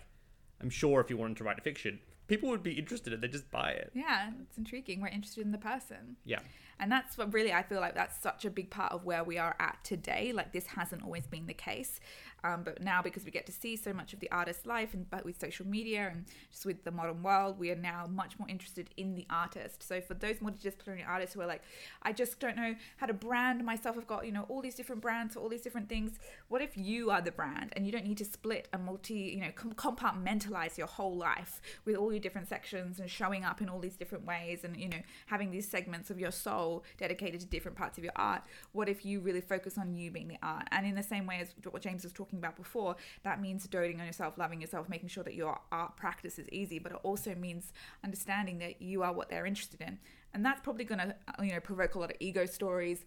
I'm 0.62 0.70
sure 0.70 1.00
if 1.02 1.10
you 1.10 1.18
wanted 1.18 1.38
to 1.38 1.44
write 1.44 1.58
a 1.60 1.62
fiction, 1.62 2.00
people 2.28 2.50
would 2.50 2.64
be 2.64 2.74
interested 2.74 3.14
and 3.14 3.22
they'd 3.22 3.32
just 3.32 3.52
buy 3.52 3.72
it. 3.72 3.92
Yeah, 3.94 4.32
it's 4.42 4.58
intriguing. 4.58 5.02
We're 5.02 5.08
interested 5.08 5.46
in 5.46 5.52
the 5.52 5.58
person. 5.58 6.18
Yeah. 6.26 6.40
And 6.80 6.92
that's 6.92 7.18
what 7.18 7.34
really 7.34 7.54
I 7.54 7.64
feel 7.64 7.80
like 7.80 7.96
that's 7.96 8.22
such 8.22 8.46
a 8.46 8.50
big 8.50 8.70
part 8.70 8.92
of 8.92 9.06
where 9.06 9.24
we 9.24 9.38
are 9.38 9.56
at 9.60 9.78
today. 9.84 10.34
Like 10.34 10.54
this 10.54 10.68
hasn't 10.68 11.04
always 11.04 11.28
been 11.28 11.46
the 11.46 11.54
case, 11.54 12.00
um, 12.44 12.64
but 12.64 12.82
now 12.82 13.02
because 13.02 13.24
we 13.24 13.32
get 13.32 13.46
to 13.46 13.52
see 13.52 13.78
so 13.78 13.94
much 13.94 14.12
of 14.14 14.20
the 14.20 14.30
artist's 14.32 14.66
life, 14.66 14.94
and 14.94 15.10
but 15.10 15.24
with 15.24 15.40
social 15.40 15.66
media 15.66 16.10
and 16.12 16.26
just 16.52 16.66
with 16.66 16.84
the 16.84 16.92
modern 16.92 17.24
world, 17.24 17.58
we 17.58 17.70
are 17.72 17.76
now 17.76 18.06
much 18.10 18.38
more 18.38 18.50
interested 18.50 18.90
in 18.98 19.16
the 19.16 19.26
artist. 19.30 19.88
So 19.88 20.02
for 20.02 20.14
those 20.14 20.38
multidisciplinary 20.38 21.08
artists 21.08 21.36
who 21.36 21.42
are 21.42 21.48
like, 21.48 21.62
I 22.02 22.12
just 22.12 22.40
don't 22.40 22.58
know 22.58 22.76
how 22.98 23.06
to 23.06 23.14
brand 23.14 23.64
myself. 23.64 23.98
I've 23.98 24.08
got 24.08 24.26
you 24.26 24.32
know 24.32 24.46
all 24.50 24.62
these 24.62 24.76
different 24.76 25.02
brands 25.02 25.36
for 25.36 25.40
all 25.40 25.50
these 25.50 25.62
different 25.62 25.88
things. 25.90 26.20
What 26.50 26.62
if 26.62 26.76
you 26.76 27.12
are 27.12 27.22
the 27.22 27.32
brand 27.32 27.72
and 27.74 27.86
you 27.86 27.92
don't 27.92 28.06
need 28.06 28.18
to 28.18 28.26
split 28.26 28.68
and 28.74 28.84
multi 28.84 29.14
you 29.14 29.42
know 29.42 29.52
com- 29.56 29.74
compartmentalize 29.74 30.78
your 30.78 30.88
whole 30.88 31.16
life 31.16 31.62
with 31.86 31.96
all 31.96 32.10
your 32.14 32.22
different 32.22 32.48
sections 32.48 33.00
and 33.00 33.10
showing 33.10 33.44
up 33.44 33.62
in 33.62 33.70
all 33.70 33.80
these 33.80 33.96
different 33.96 34.26
ways 34.26 34.64
and 34.64 34.78
you 34.78 34.90
know 34.90 35.02
having 35.26 35.52
these 35.52 35.68
segments 35.68 36.10
of 36.10 36.20
your 36.20 36.32
soul 36.32 36.84
dedicated 36.98 37.40
to 37.42 37.46
different 37.46 37.78
parts 37.78 37.98
of 37.98 38.04
your 38.04 38.14
art. 38.16 38.44
What 38.72 38.90
if 38.90 39.06
you 39.06 39.20
really 39.20 39.42
focus 39.42 39.78
on 39.78 39.96
you 39.96 40.12
being 40.12 40.28
the 40.28 40.38
art? 40.42 40.68
And 40.72 40.86
in 40.86 40.96
the 40.96 41.04
same 41.04 41.26
way 41.26 41.40
as 41.42 41.54
what 41.70 41.82
james 41.82 42.04
was 42.04 42.14
talking 42.14 42.40
about 42.40 42.56
before 42.56 42.96
that 43.24 43.42
means 43.42 43.68
doting 43.68 44.00
on 44.00 44.06
yourself 44.06 44.38
loving 44.38 44.62
yourself 44.62 44.88
making 44.90 45.10
sure 45.10 45.24
that 45.24 45.34
your 45.34 45.60
art 45.72 45.96
practice 45.98 46.40
is 46.40 46.48
easy 46.50 46.80
but 46.80 46.92
it 46.92 47.00
also 47.04 47.36
means 47.36 47.74
understanding 48.04 48.60
that 48.60 48.82
you 48.82 49.04
are 49.04 49.14
what 49.14 49.30
they're 49.30 49.46
interested 49.46 49.82
in. 49.82 50.00
And 50.34 50.46
that's 50.46 50.62
probably 50.62 50.86
going 50.86 51.00
to 51.00 51.16
uh, 51.28 51.44
you 51.44 51.52
know 51.52 51.60
provoke 51.60 51.96
a 51.96 52.00
lot 52.00 52.12
of 52.12 52.18
ego 52.20 52.46
stories. 52.46 53.06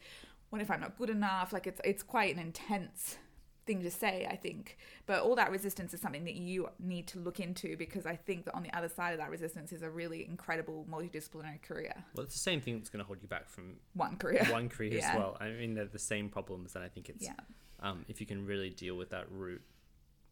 What 0.51 0.63
if 0.63 0.71
i'm 0.71 0.81
not 0.81 0.97
good 0.97 1.11
enough? 1.11 1.53
Like 1.53 1.67
it's 1.67 1.81
it's 1.85 2.03
quite 2.03 2.35
an 2.35 2.41
intense 2.41 3.19
thing 3.67 3.83
to 3.83 3.91
say, 3.91 4.27
I 4.31 4.37
think. 4.37 4.79
But 5.07 5.23
all 5.23 5.35
that 5.37 5.51
resistance 5.51 5.93
is 5.93 6.01
something 6.01 6.25
that 6.25 6.35
you 6.37 6.69
need 6.79 7.07
to 7.09 7.19
look 7.19 7.41
into 7.41 7.77
because 7.77 8.07
I 8.07 8.17
think 8.17 8.45
that 8.47 8.55
on 8.55 8.63
the 8.63 8.75
other 8.77 8.89
side 8.89 9.13
of 9.13 9.19
that 9.19 9.31
resistance 9.31 9.73
is 9.73 9.83
a 9.83 9.91
really 9.91 10.25
incredible 10.27 10.87
multidisciplinary 10.91 11.61
career. 11.63 11.93
Well, 12.15 12.25
it's 12.25 12.35
the 12.35 12.41
same 12.41 12.61
thing 12.61 12.79
that's 12.79 12.89
going 12.91 13.01
to 13.03 13.07
hold 13.07 13.19
you 13.23 13.29
back 13.29 13.49
from 13.49 13.75
One 13.95 14.17
career. 14.17 14.45
one 14.51 14.69
career 14.69 14.95
Yeah. 14.95 15.11
as 15.11 15.17
well. 15.19 15.37
I 15.41 15.51
mean, 15.51 15.75
they're 15.75 15.85
the 15.87 15.99
same 15.99 16.29
problems, 16.29 16.75
and 16.77 16.85
I 16.85 16.89
think 16.89 17.09
it's 17.09 17.25
Yeah. 17.25 17.35
um, 17.81 18.05
if 18.09 18.21
you 18.21 18.27
can 18.27 18.47
really 18.47 18.71
deal 18.71 18.97
with 18.97 19.11
that 19.11 19.31
root 19.31 19.63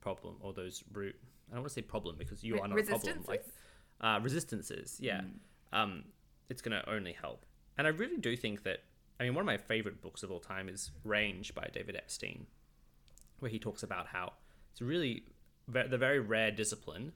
problem 0.01 0.37
or 0.41 0.53
those 0.53 0.85
root. 0.93 1.17
I 1.51 1.55
don't 1.55 1.63
want 1.63 1.69
to 1.71 1.75
say 1.75 1.83
problem 1.83 2.17
because 2.19 2.43
you 2.43 2.55
Re- 2.55 2.61
are 2.61 2.69
not 2.69 2.79
a 2.79 2.83
problem. 2.85 3.25
Like 3.27 3.45
uh, 4.01 4.21
resistances, 4.23 4.99
yeah. 5.01 5.23
Um, 5.73 6.05
it's 6.49 6.63
going 6.63 6.79
to 6.81 6.89
only 6.91 7.13
help. 7.13 7.45
And 7.77 7.87
I 7.87 7.91
really 7.91 8.17
do 8.19 8.37
think 8.37 8.63
that. 8.65 8.79
I 9.21 9.23
mean, 9.23 9.35
one 9.35 9.43
of 9.43 9.47
my 9.47 9.57
favorite 9.59 10.03
books 10.03 10.25
of 10.25 10.33
all 10.33 10.41
time 10.41 10.69
is 10.69 10.91
Range 11.05 11.55
by 11.55 11.69
David 11.73 11.95
Epstein, 11.95 12.47
where 13.45 13.51
he 13.51 13.59
talks 13.59 13.83
about 13.83 14.07
how 14.07 14.33
it's 14.73 14.81
really 14.81 15.25
the 15.69 15.99
very 15.99 16.19
rare 16.19 16.51
discipline 16.51 17.13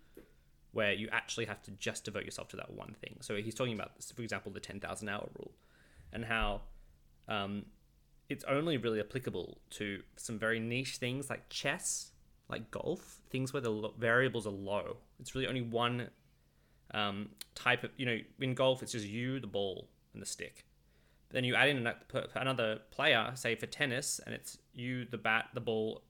where 0.73 0.93
you 0.93 1.09
actually 1.11 1.47
have 1.47 1.63
to 1.63 1.71
just 1.73 2.05
devote 2.05 2.25
yourself 2.25 2.49
to 2.49 2.57
that 2.57 2.71
one 2.71 2.95
thing. 3.01 3.17
So 3.21 3.37
he's 3.37 3.55
talking 3.55 3.73
about, 3.73 3.93
for 4.15 4.21
example, 4.21 4.53
the 4.53 4.61
10,000 4.61 5.09
hour 5.09 5.27
rule 5.39 5.53
and 6.13 6.23
how 6.23 6.61
um, 7.29 7.65
it's 8.29 8.45
only 8.45 8.77
really 8.77 9.01
applicable 9.01 9.59
to 9.71 10.03
some 10.17 10.39
very 10.39 10.61
niche 10.61 10.99
things 10.99 11.31
like 11.31 11.49
chess, 11.49 12.13
like 12.51 12.71
golf, 12.71 13.21
things 13.31 13.55
where 13.55 13.63
the 13.63 13.91
variables 13.99 14.47
are 14.47 14.51
low. 14.51 14.99
It's 15.19 15.35
really 15.35 15.47
only 15.47 15.63
one 15.63 16.11
um, 16.93 17.31
type 17.55 17.85
of, 17.85 17.91
you 17.97 18.05
know, 18.05 18.19
in 18.39 18.53
golf, 18.53 18.83
it's 18.83 18.93
just 18.93 19.07
you, 19.07 19.41
the 19.41 19.47
ball, 19.47 19.89
and 20.13 20.21
the 20.21 20.27
stick. 20.27 20.67
Then 21.31 21.45
you 21.45 21.55
add 21.55 21.69
in 21.69 21.87
another 22.35 22.81
player, 22.91 23.33
say 23.35 23.55
for 23.55 23.67
tennis, 23.67 24.21
and 24.25 24.35
it's 24.35 24.59
you, 24.75 25.05
the 25.05 25.19
bat, 25.19 25.47
the 25.55 25.61
ball, 25.61 26.03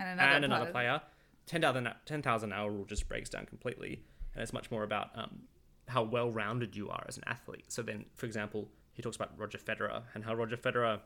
And 0.00 0.18
another, 0.18 0.36
and 0.36 0.44
another 0.44 0.70
player. 0.70 0.98
player. 0.98 1.02
10,000 1.46 1.88
10,000 2.06 2.52
hour 2.52 2.70
rule 2.70 2.84
just 2.84 3.08
breaks 3.08 3.28
down 3.28 3.46
completely. 3.46 4.02
And 4.34 4.42
it's 4.42 4.52
much 4.52 4.70
more 4.70 4.82
about 4.82 5.10
um, 5.14 5.42
how 5.88 6.02
well 6.02 6.30
rounded 6.30 6.76
you 6.76 6.88
are 6.88 7.04
as 7.08 7.16
an 7.16 7.24
athlete. 7.26 7.64
So 7.68 7.82
then, 7.82 8.06
for 8.14 8.26
example, 8.26 8.68
he 8.92 9.02
talks 9.02 9.16
about 9.16 9.32
Roger 9.36 9.58
Federer 9.58 10.02
and 10.14 10.24
how 10.24 10.34
Roger 10.34 10.56
Federer 10.56 11.00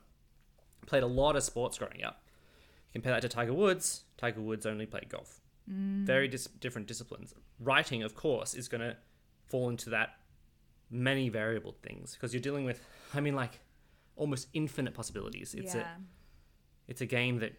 played 0.86 1.02
a 1.02 1.06
lot 1.06 1.36
of 1.36 1.42
sports 1.42 1.78
growing 1.78 2.04
up. 2.04 2.22
Compare 2.92 3.12
that 3.12 3.22
to 3.22 3.28
Tiger 3.28 3.54
Woods. 3.54 4.04
Tiger 4.16 4.40
Woods 4.40 4.66
only 4.66 4.86
played 4.86 5.08
golf. 5.08 5.40
Very 5.66 6.28
dis- 6.28 6.46
different 6.46 6.86
disciplines. 6.86 7.34
Writing, 7.58 8.02
of 8.02 8.14
course, 8.14 8.54
is 8.54 8.68
going 8.68 8.82
to 8.82 8.96
fall 9.46 9.70
into 9.70 9.90
that 9.90 10.16
many 10.90 11.28
variable 11.30 11.74
things 11.82 12.12
because 12.12 12.34
you're 12.34 12.42
dealing 12.42 12.64
with, 12.64 12.80
I 13.14 13.20
mean, 13.20 13.34
like 13.34 13.60
almost 14.16 14.48
infinite 14.52 14.94
possibilities. 14.94 15.54
It's 15.54 15.74
yeah. 15.74 15.80
a 15.80 15.84
it's 16.86 17.00
a 17.00 17.06
game 17.06 17.38
that 17.38 17.54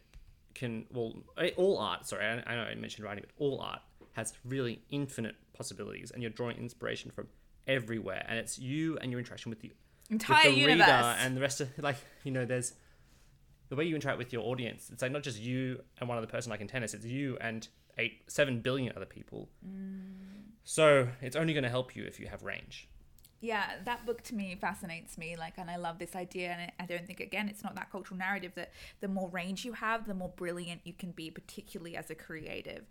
can 0.55 0.85
well 0.91 1.13
eh, 1.37 1.51
all 1.57 1.77
art 1.77 2.07
sorry 2.07 2.25
I, 2.25 2.43
I 2.51 2.55
know 2.55 2.63
i 2.63 2.75
mentioned 2.75 3.05
writing 3.05 3.23
but 3.27 3.43
all 3.43 3.61
art 3.61 3.81
has 4.13 4.33
really 4.43 4.81
infinite 4.89 5.35
possibilities 5.53 6.11
and 6.11 6.23
you're 6.23 6.31
drawing 6.31 6.57
inspiration 6.57 7.11
from 7.11 7.27
everywhere 7.67 8.25
and 8.27 8.39
it's 8.39 8.57
you 8.57 8.97
and 8.99 9.11
your 9.11 9.19
interaction 9.19 9.49
with 9.49 9.59
the, 9.59 9.73
Entire 10.09 10.45
with 10.47 10.55
the 10.55 10.61
universe. 10.61 10.87
reader 10.87 11.15
and 11.19 11.35
the 11.35 11.41
rest 11.41 11.61
of 11.61 11.69
like 11.79 11.97
you 12.23 12.31
know 12.31 12.45
there's 12.45 12.73
the 13.69 13.75
way 13.75 13.83
you 13.83 13.95
interact 13.95 14.17
with 14.17 14.31
your 14.31 14.43
audience 14.43 14.89
it's 14.91 15.01
like 15.01 15.11
not 15.11 15.23
just 15.23 15.39
you 15.39 15.81
and 15.99 16.07
one 16.07 16.17
other 16.17 16.27
person 16.27 16.49
like 16.49 16.61
in 16.61 16.67
tennis 16.67 16.93
it's 16.93 17.05
you 17.05 17.37
and 17.41 17.67
eight 17.97 18.23
seven 18.27 18.59
billion 18.59 18.93
other 18.95 19.05
people. 19.05 19.49
So 20.63 21.07
it's 21.21 21.35
only 21.35 21.53
going 21.53 21.63
to 21.63 21.69
help 21.69 21.95
you 21.95 22.03
if 22.05 22.19
you 22.19 22.27
have 22.27 22.43
range 22.43 22.89
yeah 23.45 23.71
that 23.83 24.05
book 24.05 24.21
to 24.23 24.35
me 24.35 24.55
fascinates 24.59 25.17
me 25.17 25.35
like 25.37 25.53
and 25.57 25.69
i 25.69 25.75
love 25.75 25.99
this 25.99 26.15
idea 26.15 26.49
and 26.49 26.71
i 26.79 26.85
don't 26.85 27.05
think 27.05 27.19
again 27.19 27.47
it's 27.47 27.63
not 27.63 27.75
that 27.75 27.91
cultural 27.91 28.17
narrative 28.17 28.51
that 28.55 28.71
the 29.01 29.07
more 29.07 29.29
range 29.29 29.63
you 29.65 29.73
have 29.73 30.07
the 30.07 30.13
more 30.13 30.29
brilliant 30.35 30.81
you 30.83 30.93
can 30.93 31.11
be 31.11 31.29
particularly 31.29 31.95
as 31.95 32.09
a 32.09 32.15
creative 32.15 32.85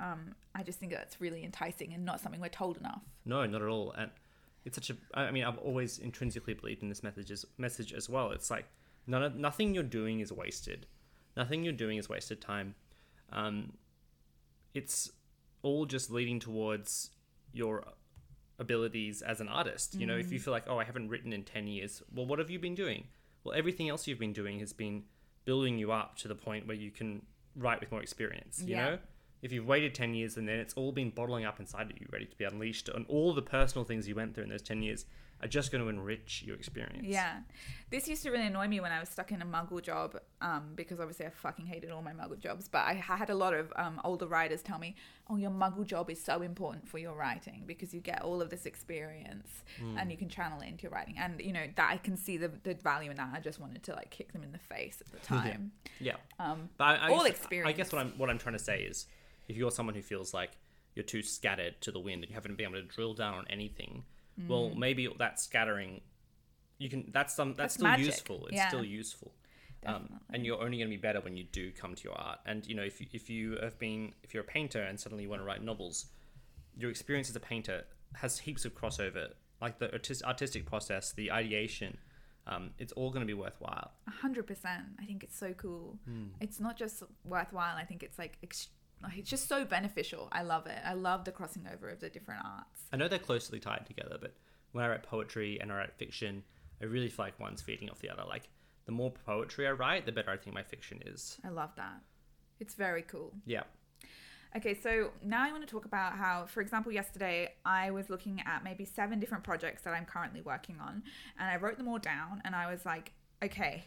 um, 0.00 0.34
i 0.54 0.62
just 0.62 0.78
think 0.78 0.92
that's 0.92 1.20
really 1.20 1.44
enticing 1.44 1.92
and 1.92 2.04
not 2.04 2.20
something 2.20 2.40
we're 2.40 2.48
told 2.48 2.76
enough 2.78 3.02
No, 3.24 3.46
not 3.46 3.62
at 3.62 3.68
all. 3.68 3.92
And 3.92 4.10
it's 4.64 4.76
such 4.76 4.90
a. 4.90 4.96
I 5.14 5.30
mean, 5.30 5.44
I've 5.44 5.58
always 5.58 5.98
intrinsically 5.98 6.54
believed 6.54 6.82
in 6.82 6.88
this 6.88 7.02
message 7.02 7.30
as, 7.30 7.46
message 7.58 7.92
as 7.92 8.08
well. 8.08 8.32
It's 8.32 8.50
like 8.50 8.66
none 9.06 9.22
of, 9.22 9.36
nothing 9.36 9.74
you're 9.74 9.82
doing 9.82 10.20
is 10.20 10.32
wasted. 10.32 10.86
Nothing 11.36 11.62
you're 11.62 11.72
doing 11.72 11.96
is 11.96 12.08
wasted 12.08 12.40
time. 12.40 12.74
Um, 13.32 13.74
it's 14.74 15.10
all 15.62 15.86
just 15.86 16.10
leading 16.10 16.40
towards 16.40 17.10
your 17.52 17.84
abilities 18.60 19.22
as 19.22 19.40
an 19.40 19.48
artist. 19.48 19.94
You 19.94 20.06
know, 20.06 20.16
if 20.16 20.30
you 20.30 20.38
mm. 20.38 20.42
feel 20.42 20.52
like, 20.52 20.64
oh, 20.68 20.78
I 20.78 20.84
haven't 20.84 21.08
written 21.08 21.32
in 21.32 21.42
10 21.42 21.66
years, 21.66 22.02
well, 22.14 22.26
what 22.26 22.38
have 22.38 22.50
you 22.50 22.58
been 22.58 22.74
doing? 22.76 23.04
Well, 23.42 23.56
everything 23.56 23.88
else 23.88 24.06
you've 24.06 24.18
been 24.18 24.34
doing 24.34 24.60
has 24.60 24.72
been 24.72 25.04
building 25.44 25.78
you 25.78 25.90
up 25.90 26.16
to 26.18 26.28
the 26.28 26.34
point 26.34 26.68
where 26.68 26.76
you 26.76 26.90
can 26.90 27.22
write 27.56 27.80
with 27.80 27.90
more 27.90 28.02
experience. 28.02 28.62
You 28.62 28.76
Yeah. 28.76 28.84
know, 28.90 28.98
if 29.42 29.50
you've 29.50 29.66
waited 29.66 29.94
10 29.94 30.14
years 30.14 30.36
and 30.36 30.46
then 30.46 30.58
it's 30.58 30.74
all 30.74 30.92
been 30.92 31.10
bottling 31.10 31.44
up 31.44 31.58
inside 31.58 31.90
of 31.90 31.98
you, 31.98 32.06
ready 32.12 32.26
to 32.26 32.36
be 32.36 32.44
unleashed, 32.44 32.88
and 32.90 33.06
all 33.06 33.32
the 33.32 33.42
personal 33.42 33.84
things 33.84 34.06
you 34.06 34.14
went 34.14 34.34
through 34.34 34.44
in 34.44 34.50
those 34.50 34.62
10 34.62 34.82
years 34.82 35.06
are 35.42 35.48
just 35.48 35.72
going 35.72 35.82
to 35.82 35.88
enrich 35.88 36.42
your 36.46 36.56
experience. 36.56 37.06
Yeah. 37.06 37.38
This 37.90 38.06
used 38.06 38.22
to 38.24 38.30
really 38.30 38.46
annoy 38.46 38.68
me 38.68 38.80
when 38.80 38.92
I 38.92 39.00
was 39.00 39.08
stuck 39.08 39.32
in 39.32 39.40
a 39.40 39.46
muggle 39.46 39.82
job 39.82 40.18
um, 40.40 40.72
because 40.76 41.00
obviously 41.00 41.26
I 41.26 41.30
fucking 41.30 41.66
hated 41.66 41.90
all 41.90 42.02
my 42.02 42.12
muggle 42.12 42.38
jobs. 42.38 42.68
But 42.68 42.86
I 42.86 42.94
had 42.94 43.30
a 43.30 43.34
lot 43.34 43.54
of 43.54 43.72
um, 43.76 44.00
older 44.04 44.26
writers 44.26 44.62
tell 44.62 44.78
me, 44.78 44.96
oh, 45.28 45.36
your 45.36 45.50
muggle 45.50 45.86
job 45.86 46.10
is 46.10 46.22
so 46.22 46.42
important 46.42 46.88
for 46.88 46.98
your 46.98 47.14
writing 47.14 47.64
because 47.66 47.94
you 47.94 48.00
get 48.00 48.22
all 48.22 48.42
of 48.42 48.50
this 48.50 48.66
experience 48.66 49.48
and 49.96 50.10
you 50.10 50.16
can 50.18 50.28
channel 50.28 50.60
it 50.60 50.68
into 50.68 50.82
your 50.82 50.92
writing. 50.92 51.14
And, 51.18 51.40
you 51.40 51.52
know, 51.52 51.66
that 51.76 51.90
I 51.90 51.96
can 51.96 52.16
see 52.16 52.36
the, 52.36 52.48
the 52.62 52.74
value 52.74 53.10
in 53.10 53.16
that. 53.16 53.30
I 53.34 53.40
just 53.40 53.60
wanted 53.60 53.82
to 53.84 53.94
like 53.94 54.10
kick 54.10 54.32
them 54.32 54.42
in 54.42 54.52
the 54.52 54.58
face 54.58 55.00
at 55.00 55.10
the 55.10 55.18
time. 55.26 55.72
Yeah. 56.00 56.16
Um, 56.38 56.68
But 56.76 56.84
I, 56.84 56.94
I 56.96 57.10
all 57.10 57.24
guess, 57.24 57.46
I 57.64 57.72
guess 57.72 57.92
what 57.92 58.00
I'm 58.00 58.12
what 58.18 58.28
I'm 58.30 58.38
trying 58.38 58.56
to 58.56 58.62
say 58.62 58.82
is, 58.82 59.06
if 59.48 59.56
you're 59.56 59.70
someone 59.70 59.94
who 59.94 60.02
feels 60.02 60.32
like 60.34 60.50
you're 60.94 61.04
too 61.04 61.22
scattered 61.22 61.80
to 61.80 61.90
the 61.92 62.00
wind 62.00 62.22
and 62.22 62.30
you 62.30 62.34
haven't 62.34 62.56
been 62.56 62.66
able 62.66 62.80
to 62.80 62.86
drill 62.86 63.14
down 63.14 63.34
on 63.34 63.46
anything, 63.48 64.04
well, 64.48 64.70
maybe 64.74 65.08
that 65.18 65.38
scattering, 65.40 66.00
you 66.78 66.88
can. 66.88 67.10
That's 67.12 67.34
some. 67.34 67.54
That's, 67.54 67.54
Mm. 67.54 67.58
That's 67.58 67.74
still 67.74 67.86
magic. 67.88 68.06
useful. 68.06 68.46
It's 68.46 68.56
Yeah. 68.56 68.68
still 68.68 68.84
useful. 68.84 69.34
Um, 69.86 70.20
and 70.32 70.44
you're 70.44 70.60
only 70.62 70.76
going 70.76 70.90
to 70.90 70.94
be 70.96 71.00
better 71.00 71.20
when 71.22 71.38
you 71.38 71.44
do 71.44 71.72
come 71.72 71.94
to 71.94 72.04
your 72.04 72.12
art. 72.14 72.40
And 72.44 72.66
you 72.66 72.74
know, 72.74 72.82
if 72.82 73.00
you, 73.00 73.06
if 73.12 73.30
you 73.30 73.56
have 73.62 73.78
been, 73.78 74.12
if 74.22 74.34
you're 74.34 74.42
a 74.42 74.46
painter 74.46 74.82
and 74.82 75.00
suddenly 75.00 75.24
you 75.24 75.30
want 75.30 75.40
to 75.40 75.46
write 75.46 75.62
novels, 75.62 76.06
your 76.76 76.90
experience 76.90 77.30
as 77.30 77.36
a 77.36 77.40
painter 77.40 77.84
has 78.16 78.40
heaps 78.40 78.64
of 78.66 78.74
crossover. 78.74 79.32
Like 79.60 79.78
the 79.78 79.90
artis- 79.92 80.22
artistic 80.22 80.66
process, 80.66 81.12
the 81.12 81.30
ideation, 81.32 81.96
um, 82.46 82.70
it's 82.78 82.92
all 82.92 83.10
going 83.10 83.20
to 83.20 83.26
be 83.26 83.34
worthwhile. 83.34 83.92
A 84.06 84.10
hundred 84.10 84.46
percent. 84.46 84.84
I 85.00 85.04
think 85.06 85.22
it's 85.24 85.38
so 85.38 85.54
cool. 85.54 85.98
Hmm. 86.06 86.26
It's 86.40 86.60
not 86.60 86.76
just 86.76 87.02
worthwhile. 87.24 87.76
I 87.76 87.84
think 87.84 88.02
it's 88.02 88.18
like 88.18 88.36
ex- 88.42 88.68
like, 89.02 89.18
it's 89.18 89.30
just 89.30 89.48
so 89.48 89.64
beneficial. 89.64 90.28
I 90.32 90.42
love 90.42 90.66
it. 90.66 90.78
I 90.84 90.94
love 90.94 91.24
the 91.24 91.32
crossing 91.32 91.66
over 91.72 91.88
of 91.88 92.00
the 92.00 92.10
different 92.10 92.42
arts. 92.44 92.82
I 92.92 92.96
know 92.96 93.08
they're 93.08 93.18
closely 93.18 93.58
tied 93.58 93.86
together, 93.86 94.18
but 94.20 94.34
when 94.72 94.84
I 94.84 94.88
write 94.88 95.02
poetry 95.02 95.58
and 95.60 95.72
I 95.72 95.76
write 95.76 95.94
fiction, 95.94 96.42
I 96.80 96.84
really 96.84 97.08
feel 97.08 97.24
like 97.24 97.40
one's 97.40 97.62
feeding 97.62 97.90
off 97.90 98.00
the 98.00 98.10
other. 98.10 98.24
Like 98.28 98.48
the 98.86 98.92
more 98.92 99.10
poetry 99.10 99.66
I 99.66 99.72
write, 99.72 100.06
the 100.06 100.12
better 100.12 100.30
I 100.30 100.36
think 100.36 100.54
my 100.54 100.62
fiction 100.62 101.00
is. 101.06 101.38
I 101.44 101.48
love 101.48 101.70
that. 101.76 102.00
It's 102.58 102.74
very 102.74 103.02
cool. 103.02 103.32
Yeah. 103.46 103.62
Okay, 104.56 104.74
so 104.74 105.12
now 105.24 105.44
I 105.44 105.52
want 105.52 105.66
to 105.66 105.72
talk 105.72 105.84
about 105.84 106.14
how, 106.14 106.44
for 106.46 106.60
example, 106.60 106.90
yesterday 106.90 107.54
I 107.64 107.92
was 107.92 108.10
looking 108.10 108.42
at 108.44 108.64
maybe 108.64 108.84
seven 108.84 109.20
different 109.20 109.44
projects 109.44 109.82
that 109.82 109.94
I'm 109.94 110.04
currently 110.04 110.40
working 110.40 110.76
on, 110.80 111.04
and 111.38 111.48
I 111.48 111.56
wrote 111.56 111.78
them 111.78 111.86
all 111.86 112.00
down, 112.00 112.42
and 112.44 112.56
I 112.56 112.68
was 112.68 112.84
like, 112.84 113.12
okay, 113.44 113.84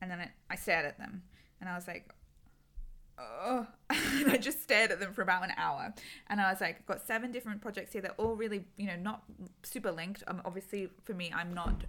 and 0.00 0.08
then 0.08 0.30
I 0.48 0.54
stared 0.54 0.86
at 0.86 0.98
them, 0.98 1.22
and 1.60 1.68
I 1.68 1.74
was 1.74 1.88
like, 1.88 2.08
oh, 3.18 3.66
and 3.90 4.30
I 4.30 4.36
just 4.36 4.62
stared 4.62 4.90
at 4.90 5.00
them 5.00 5.12
for 5.12 5.22
about 5.22 5.44
an 5.44 5.52
hour, 5.56 5.94
and 6.28 6.40
I 6.40 6.50
was 6.50 6.60
like, 6.60 6.76
I've 6.78 6.86
got 6.86 7.06
seven 7.06 7.32
different 7.32 7.60
projects 7.60 7.92
here. 7.92 8.02
They're 8.02 8.12
all 8.12 8.34
really, 8.34 8.64
you 8.76 8.86
know, 8.86 8.96
not 8.96 9.22
super 9.62 9.92
linked. 9.92 10.22
Um, 10.26 10.42
obviously, 10.44 10.88
for 11.04 11.14
me, 11.14 11.32
I'm 11.34 11.54
not. 11.54 11.84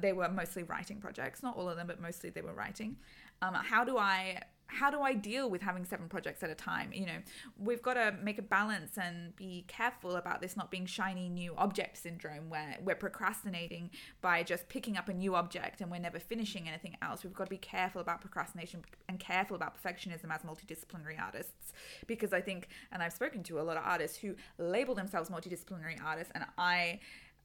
They 0.00 0.12
were 0.12 0.28
mostly 0.28 0.62
writing 0.62 0.98
projects, 0.98 1.42
not 1.42 1.56
all 1.56 1.68
of 1.68 1.76
them, 1.76 1.86
but 1.86 2.00
mostly 2.00 2.30
they 2.30 2.40
were 2.40 2.54
writing. 2.54 2.96
Um, 3.42 3.54
how 3.54 3.84
do 3.84 3.98
I 3.98 4.40
how 4.72 4.90
do 4.90 5.02
I 5.02 5.12
deal 5.12 5.50
with 5.50 5.60
having 5.60 5.84
seven 5.84 6.08
projects 6.08 6.42
at 6.42 6.50
a 6.50 6.54
time? 6.54 6.92
You 6.92 7.06
know, 7.06 7.18
we've 7.58 7.82
got 7.82 7.94
to 7.94 8.14
make 8.22 8.38
a 8.38 8.42
balance 8.42 8.96
and 8.96 9.36
be 9.36 9.64
careful 9.68 10.16
about 10.16 10.40
this 10.40 10.56
not 10.56 10.70
being 10.70 10.86
shiny 10.86 11.28
new 11.28 11.54
object 11.56 11.98
syndrome 11.98 12.48
where 12.48 12.78
we're 12.82 12.94
procrastinating 12.94 13.90
by 14.22 14.42
just 14.42 14.68
picking 14.68 14.96
up 14.96 15.08
a 15.08 15.12
new 15.12 15.34
object 15.34 15.82
and 15.82 15.90
we're 15.90 15.98
never 15.98 16.18
finishing 16.18 16.68
anything 16.68 16.96
else. 17.02 17.22
We've 17.22 17.34
got 17.34 17.44
to 17.44 17.50
be 17.50 17.58
careful 17.58 18.00
about 18.00 18.22
procrastination 18.22 18.82
and 19.08 19.20
careful 19.20 19.56
about 19.56 19.76
perfectionism 19.80 20.30
as 20.34 20.40
multidisciplinary 20.40 21.20
artists 21.20 21.74
because 22.06 22.32
I 22.32 22.40
think, 22.40 22.68
and 22.92 23.02
I've 23.02 23.12
spoken 23.12 23.42
to 23.44 23.60
a 23.60 23.62
lot 23.62 23.76
of 23.76 23.82
artists 23.84 24.16
who 24.16 24.34
label 24.58 24.94
themselves 24.94 25.28
multidisciplinary 25.28 26.02
artists, 26.02 26.32
and 26.34 26.44
I 26.56 27.00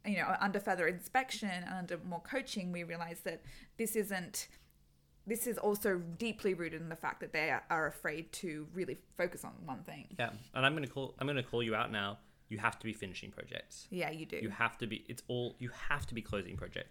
you 0.06 0.16
know, 0.16 0.36
under 0.40 0.60
further 0.60 0.88
inspection 0.88 1.50
and 1.50 1.74
under 1.74 2.00
more 2.08 2.22
coaching, 2.22 2.72
we 2.72 2.84
realize 2.84 3.20
that 3.26 3.42
this 3.78 3.98
isn't 3.98 4.48
this 5.28 5.46
is 5.46 5.58
also 5.58 6.02
deeply 6.18 6.54
rooted 6.54 6.82
in 6.82 6.88
the 6.88 6.96
fact 6.96 7.20
that 7.20 7.34
they 7.34 7.54
are 7.70 7.88
afraid 7.88 8.32
to 8.32 8.66
really 8.74 8.98
focus 9.18 9.44
on 9.44 9.52
one 9.66 9.84
thing. 9.84 10.08
Yeah. 10.18 10.30
And 10.56 10.66
I'm 10.66 10.74
gonna 10.74 10.88
call 10.88 11.14
I'm 11.20 11.28
gonna 11.28 11.44
call 11.44 11.62
you 11.62 11.76
out 11.76 11.92
now. 11.92 12.18
You 12.48 12.58
have 12.60 12.80
to 12.80 12.86
be 12.86 12.94
finishing 12.94 13.30
projects. 13.30 13.88
Yeah, 13.92 14.10
you 14.10 14.26
do. 14.26 14.38
You 14.38 14.50
have 14.50 14.78
to 14.78 14.88
be 14.88 15.04
it's 15.10 15.22
all 15.28 15.56
you 15.60 15.70
have 15.90 16.08
to 16.08 16.16
be 16.16 16.22
closing 16.22 16.56
projects. 16.56 16.90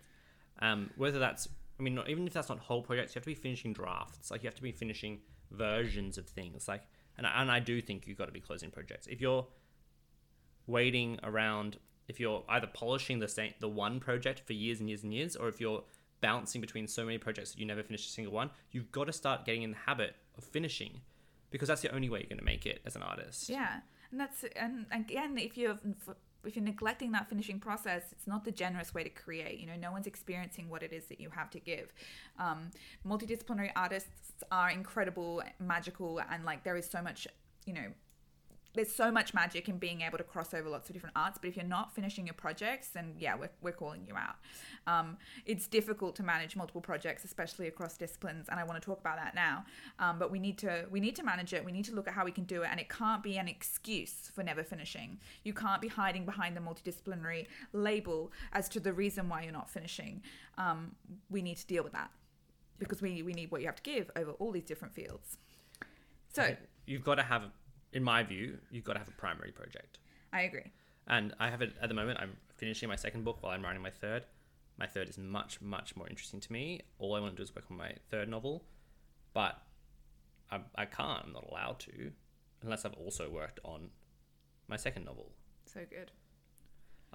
Um, 0.60 0.90
whether 0.96 1.18
that's 1.18 1.48
I 1.80 1.82
mean 1.82 1.94
not, 1.94 2.10
even 2.10 2.26
if 2.26 2.34
that's 2.34 2.50
not 2.50 2.58
whole 2.58 2.82
projects, 2.82 3.14
you 3.14 3.18
have 3.18 3.24
to 3.24 3.30
be 3.30 3.34
finishing 3.34 3.72
drafts. 3.72 4.30
Like 4.30 4.42
you 4.42 4.48
have 4.48 4.54
to 4.56 4.62
be 4.62 4.72
finishing 4.72 5.20
versions 5.50 6.18
of 6.18 6.26
things. 6.26 6.68
Like 6.68 6.82
and 7.16 7.26
I, 7.26 7.40
and 7.40 7.50
I 7.50 7.60
do 7.60 7.80
think 7.80 8.06
you've 8.06 8.18
got 8.18 8.26
to 8.26 8.32
be 8.32 8.40
closing 8.40 8.70
projects. 8.70 9.06
If 9.06 9.22
you're 9.22 9.46
waiting 10.66 11.18
around 11.22 11.78
if 12.08 12.20
you're 12.20 12.44
either 12.48 12.66
polishing 12.66 13.18
the 13.18 13.28
same 13.28 13.54
the 13.60 13.68
one 13.68 13.98
project 13.98 14.42
for 14.46 14.52
years 14.52 14.80
and 14.80 14.88
years 14.88 15.02
and 15.02 15.14
years 15.14 15.36
or 15.36 15.48
if 15.48 15.60
you're 15.60 15.82
bouncing 16.20 16.60
between 16.60 16.86
so 16.86 17.04
many 17.04 17.18
projects 17.18 17.52
that 17.52 17.58
you 17.58 17.66
never 17.66 17.82
finish 17.82 18.06
a 18.06 18.10
single 18.10 18.32
one 18.32 18.50
you've 18.70 18.90
got 18.92 19.04
to 19.04 19.12
start 19.12 19.44
getting 19.44 19.62
in 19.62 19.70
the 19.70 19.76
habit 19.76 20.14
of 20.38 20.44
finishing 20.44 21.00
because 21.50 21.68
that's 21.68 21.82
the 21.82 21.94
only 21.94 22.08
way 22.08 22.20
you're 22.20 22.28
going 22.28 22.38
to 22.38 22.44
make 22.44 22.66
it 22.66 22.80
as 22.84 22.96
an 22.96 23.02
artist 23.02 23.48
yeah, 23.48 23.80
and 24.10 24.20
that's 24.20 24.44
and 24.56 24.86
again, 24.92 25.38
if 25.38 25.56
you're 25.56 25.78
if 26.44 26.54
you're 26.54 26.64
neglecting 26.64 27.12
that 27.12 27.28
finishing 27.28 27.58
process, 27.58 28.02
it's 28.12 28.26
not 28.26 28.44
the 28.44 28.52
generous 28.52 28.94
way 28.94 29.02
to 29.02 29.10
create. 29.10 29.58
You 29.58 29.66
know, 29.66 29.76
no 29.76 29.90
one's 29.90 30.06
experiencing 30.06 30.68
what 30.68 30.82
it 30.82 30.92
is 30.92 31.06
that 31.06 31.20
you 31.20 31.30
have 31.30 31.50
to 31.50 31.60
give. 31.60 31.92
Um, 32.38 32.70
multidisciplinary 33.06 33.70
artists 33.74 34.44
are 34.52 34.70
incredible, 34.70 35.42
magical, 35.58 36.20
and 36.30 36.44
like 36.44 36.62
there 36.62 36.76
is 36.76 36.88
so 36.88 37.02
much, 37.02 37.26
you 37.64 37.72
know, 37.72 37.86
there's 38.76 38.92
so 38.92 39.10
much 39.10 39.34
magic 39.34 39.68
in 39.68 39.78
being 39.78 40.02
able 40.02 40.18
to 40.18 40.24
cross 40.24 40.54
over 40.54 40.68
lots 40.68 40.88
of 40.88 40.94
different 40.94 41.16
arts. 41.16 41.38
But 41.40 41.48
if 41.48 41.56
you're 41.56 41.64
not 41.64 41.94
finishing 41.94 42.26
your 42.26 42.34
projects, 42.34 42.88
then 42.88 43.14
yeah, 43.18 43.34
we're, 43.34 43.50
we're 43.62 43.72
calling 43.72 44.04
you 44.06 44.14
out. 44.16 44.36
Um, 44.86 45.16
it's 45.44 45.66
difficult 45.66 46.14
to 46.16 46.22
manage 46.22 46.54
multiple 46.54 46.80
projects, 46.80 47.24
especially 47.24 47.66
across 47.66 47.96
disciplines, 47.96 48.48
and 48.48 48.60
I 48.60 48.64
want 48.64 48.80
to 48.80 48.84
talk 48.84 49.00
about 49.00 49.16
that 49.16 49.34
now. 49.34 49.64
Um, 49.98 50.18
but 50.18 50.30
we 50.30 50.38
need 50.38 50.58
to 50.58 50.86
we 50.90 51.00
need 51.00 51.16
to 51.16 51.22
manage 51.22 51.52
it. 51.52 51.64
We 51.64 51.72
need 51.72 51.86
to 51.86 51.94
look 51.94 52.06
at 52.06 52.14
how 52.14 52.24
we 52.24 52.32
can 52.32 52.44
do 52.44 52.62
it, 52.62 52.68
and 52.70 52.78
it 52.78 52.88
can't 52.88 53.22
be 53.22 53.38
an 53.38 53.48
excuse 53.48 54.30
for 54.32 54.44
never 54.44 54.62
finishing. 54.62 55.18
You 55.42 55.54
can't 55.54 55.80
be 55.80 55.88
hiding 55.88 56.24
behind 56.24 56.56
the 56.56 56.60
multidisciplinary 56.60 57.46
label 57.72 58.32
as 58.52 58.68
to 58.70 58.80
the 58.80 58.92
reason 58.92 59.28
why 59.28 59.42
you're 59.42 59.52
not 59.52 59.70
finishing. 59.70 60.22
Um, 60.58 60.94
we 61.30 61.42
need 61.42 61.56
to 61.56 61.66
deal 61.66 61.82
with 61.82 61.92
that 61.92 62.10
because 62.78 63.00
we 63.00 63.22
we 63.22 63.32
need 63.32 63.50
what 63.50 63.60
you 63.60 63.66
have 63.66 63.76
to 63.76 63.82
give 63.82 64.10
over 64.16 64.32
all 64.32 64.52
these 64.52 64.64
different 64.64 64.94
fields. 64.94 65.38
So 66.32 66.54
you've 66.86 67.04
got 67.04 67.14
to 67.14 67.22
have 67.22 67.44
in 67.96 68.02
my 68.02 68.22
view 68.22 68.58
you've 68.70 68.84
got 68.88 68.92
to 68.92 68.98
have 68.98 69.08
a 69.08 69.18
primary 69.24 69.52
project. 69.60 69.98
I 70.32 70.42
agree. 70.42 70.68
and 71.08 71.34
i 71.44 71.46
have 71.52 71.62
it 71.66 71.72
at 71.82 71.88
the 71.88 71.94
moment 72.00 72.18
i'm 72.22 72.34
finishing 72.62 72.88
my 72.94 72.96
second 72.96 73.22
book 73.24 73.38
while 73.40 73.52
i'm 73.54 73.62
writing 73.66 73.82
my 73.90 73.94
third. 74.04 74.22
My 74.78 74.86
third 74.94 75.08
is 75.08 75.16
much 75.16 75.52
much 75.76 75.96
more 75.98 76.08
interesting 76.12 76.40
to 76.46 76.52
me. 76.52 76.64
All 76.98 77.14
i 77.16 77.20
want 77.20 77.32
to 77.34 77.36
do 77.40 77.42
is 77.42 77.54
work 77.56 77.64
on 77.70 77.78
my 77.78 77.92
third 78.10 78.28
novel. 78.28 78.54
But 79.38 79.54
i, 80.54 80.56
I 80.82 80.84
can't 80.84 81.18
i'm 81.24 81.32
not 81.32 81.46
allowed 81.50 81.78
to 81.88 81.96
unless 82.62 82.84
i've 82.84 82.98
also 83.04 83.24
worked 83.40 83.58
on 83.64 83.80
my 84.68 84.76
second 84.86 85.04
novel. 85.10 85.28
So 85.64 85.80
good. 85.96 86.10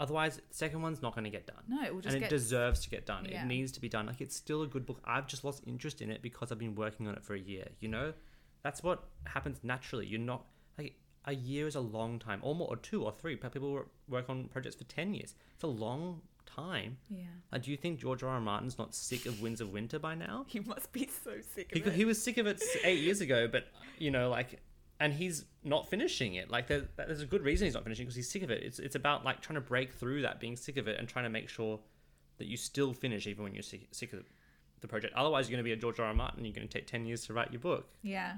otherwise 0.03 0.33
the 0.37 0.41
second 0.63 0.81
one's 0.81 1.01
not 1.05 1.13
going 1.15 1.25
to 1.31 1.35
get 1.37 1.45
done. 1.53 1.63
No, 1.67 1.83
it 1.87 1.93
will 1.93 2.01
just 2.01 2.15
and 2.15 2.23
it 2.23 2.29
get 2.29 2.37
deserves 2.37 2.79
to 2.85 2.89
get 2.95 3.05
done. 3.05 3.23
Yeah. 3.29 3.43
it 3.43 3.47
needs 3.55 3.71
to 3.73 3.81
be 3.85 3.89
done. 3.89 4.05
Like 4.07 4.21
it's 4.21 4.35
still 4.35 4.61
a 4.63 4.67
good 4.67 4.85
book. 4.89 4.99
I've 5.05 5.27
just 5.27 5.43
lost 5.43 5.61
interest 5.67 6.01
in 6.01 6.09
it 6.15 6.21
because 6.27 6.51
i've 6.51 6.63
been 6.65 6.75
working 6.75 7.07
on 7.07 7.13
it 7.17 7.23
for 7.23 7.35
a 7.35 7.39
year 7.53 7.67
you 7.79 7.89
know? 7.95 8.13
That's 8.63 8.81
what 8.83 8.97
happens 9.25 9.57
naturally. 9.63 10.05
You're 10.05 10.19
not 10.33 10.45
like 10.77 10.95
a 11.25 11.33
year 11.33 11.67
is 11.67 11.75
a 11.75 11.81
long 11.81 12.19
time. 12.19 12.39
Or 12.43 12.55
more 12.55 12.67
or 12.67 12.77
two 12.77 13.03
or 13.03 13.11
three. 13.11 13.35
People 13.35 13.85
work 14.07 14.29
on 14.29 14.45
projects 14.45 14.75
for 14.75 14.83
10 14.85 15.13
years. 15.13 15.35
It's 15.55 15.63
a 15.63 15.67
long 15.67 16.21
time. 16.45 16.97
Yeah. 17.09 17.23
like, 17.51 17.63
do 17.63 17.71
you 17.71 17.77
think 17.77 17.99
george 17.99 18.23
r. 18.23 18.29
R. 18.29 18.41
Martin's 18.41 18.77
not 18.77 18.93
sick 18.93 19.25
of 19.25 19.41
winds 19.41 19.61
of 19.61 19.71
winter 19.71 19.99
by 19.99 20.15
now? 20.15 20.45
He 20.49 20.59
must 20.59 20.91
be 20.91 21.07
so 21.23 21.35
sick 21.55 21.69
he, 21.71 21.81
of 21.81 21.87
it. 21.87 21.93
he 21.93 22.03
was 22.05 22.21
sick 22.21 22.37
of 22.37 22.47
it 22.47 22.61
eight 22.83 22.99
years 22.99 23.21
ago 23.21 23.47
but 23.47 23.67
you 23.99 24.11
know 24.11 24.29
like 24.29 24.59
and 25.01 25.13
he's 25.13 25.45
not 25.63 25.89
finishing 25.89 26.35
it. 26.35 26.51
Like 26.51 26.67
there, 26.67 26.83
there's 26.95 27.23
a 27.23 27.25
good 27.25 27.43
reason 27.43 27.65
he's 27.65 27.73
not 27.73 27.83
finishing 27.83 28.05
because 28.05 28.15
he's 28.15 28.29
sick 28.29 28.43
of 28.43 28.51
it. 28.51 28.61
It's, 28.61 28.77
it's 28.77 28.95
about 28.95 29.25
like 29.25 29.41
trying 29.41 29.55
to 29.55 29.61
break 29.61 29.91
through 29.91 30.21
that 30.21 30.39
being 30.39 30.55
sick 30.55 30.77
of 30.77 30.87
it 30.87 30.99
and 30.99 31.09
trying 31.09 31.25
to 31.25 31.29
make 31.29 31.49
sure 31.49 31.79
that 32.37 32.45
you 32.45 32.55
still 32.55 32.93
finish 32.93 33.25
even 33.25 33.43
when 33.43 33.51
you're 33.51 33.63
sick, 33.63 33.87
sick 33.91 34.13
of 34.13 34.23
the 34.79 34.87
project. 34.87 35.15
Otherwise 35.15 35.49
you're 35.49 35.57
going 35.57 35.63
to 35.63 35.67
be 35.67 35.71
a 35.71 35.75
george 35.75 35.99
r. 35.99 36.05
R. 36.05 36.13
Martin 36.13 36.45
you're 36.45 36.53
going 36.53 36.67
to 36.67 36.71
take 36.71 36.85
10 36.85 37.07
years 37.07 37.25
to 37.25 37.33
write 37.33 37.51
your 37.51 37.59
book. 37.59 37.89
Yeah. 38.03 38.33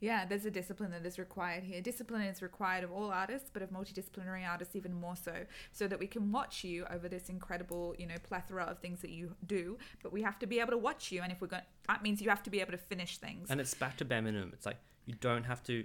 Yeah, 0.00 0.24
there's 0.24 0.46
a 0.46 0.50
discipline 0.50 0.90
that 0.92 1.04
is 1.04 1.18
required 1.18 1.62
here. 1.62 1.82
Discipline 1.82 2.22
is 2.22 2.40
required 2.40 2.84
of 2.84 2.90
all 2.90 3.10
artists, 3.10 3.50
but 3.52 3.62
of 3.62 3.70
multidisciplinary 3.70 4.48
artists 4.48 4.74
even 4.74 4.94
more 4.94 5.14
so, 5.14 5.44
so 5.72 5.86
that 5.86 5.98
we 5.98 6.06
can 6.06 6.32
watch 6.32 6.64
you 6.64 6.86
over 6.90 7.08
this 7.08 7.28
incredible, 7.28 7.94
you 7.98 8.06
know, 8.06 8.14
plethora 8.22 8.64
of 8.64 8.78
things 8.78 9.02
that 9.02 9.10
you 9.10 9.36
do. 9.46 9.76
But 10.02 10.12
we 10.12 10.22
have 10.22 10.38
to 10.38 10.46
be 10.46 10.58
able 10.58 10.70
to 10.70 10.78
watch 10.78 11.12
you, 11.12 11.20
and 11.22 11.30
if 11.30 11.40
we're 11.40 11.48
going, 11.48 11.62
that 11.86 12.02
means 12.02 12.22
you 12.22 12.30
have 12.30 12.42
to 12.44 12.50
be 12.50 12.60
able 12.60 12.72
to 12.72 12.78
finish 12.78 13.18
things. 13.18 13.50
And 13.50 13.60
it's 13.60 13.74
back 13.74 13.98
to 13.98 14.04
bare 14.04 14.22
minimum. 14.22 14.50
It's 14.54 14.66
like 14.66 14.78
you 15.04 15.14
don't 15.20 15.44
have 15.44 15.62
to 15.64 15.84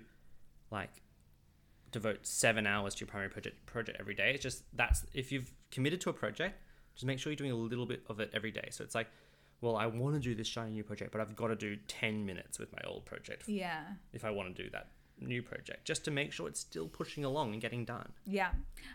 like 0.72 1.02
devote 1.92 2.26
seven 2.26 2.68
hours 2.68 2.96
to 2.96 3.02
your 3.02 3.08
primary 3.08 3.30
project 3.30 3.66
project 3.66 3.98
every 4.00 4.16
day. 4.16 4.32
It's 4.34 4.44
just 4.44 4.64
that's 4.74 5.06
if 5.14 5.32
you've 5.32 5.54
committed 5.72 6.00
to 6.02 6.10
a 6.10 6.14
project, 6.14 6.60
just 6.96 7.06
make 7.06 7.20
sure 7.20 7.32
you're 7.32 7.38
doing 7.38 7.52
a 7.52 7.56
little 7.56 7.86
bit 7.86 8.04
of 8.08 8.20
it 8.20 8.32
every 8.34 8.52
day. 8.52 8.70
So 8.72 8.84
it's 8.84 8.96
like, 8.96 9.08
well, 9.62 9.76
I 9.76 9.86
want 9.88 10.16
to 10.16 10.20
do 10.20 10.36
this 10.36 10.48
shiny 10.48 10.72
new 10.72 10.84
project, 10.84 11.12
but 11.12 11.22
I've 11.22 11.36
got 11.36 11.48
to 11.48 11.56
do 11.56 11.78
ten 11.88 12.26
minutes 12.26 12.60
with 12.60 12.72
my 12.72 12.82
old 12.86 13.06
project 13.06 13.48
yeah, 13.48 13.84
if 14.14 14.26
I 14.26 14.32
want 14.32 14.56
to 14.56 14.64
do 14.64 14.70
that 14.72 14.88
new 15.20 15.42
project, 15.42 15.86
just 15.86 16.04
to 16.06 16.12
make 16.12 16.32
sure 16.32 16.48
it's 16.48 16.60
still 16.60 16.88
pushing 16.88 17.24
along 17.24 17.54
and 17.54 17.62
getting 17.62 17.86
done. 17.86 18.12
Yeah, 18.26 18.50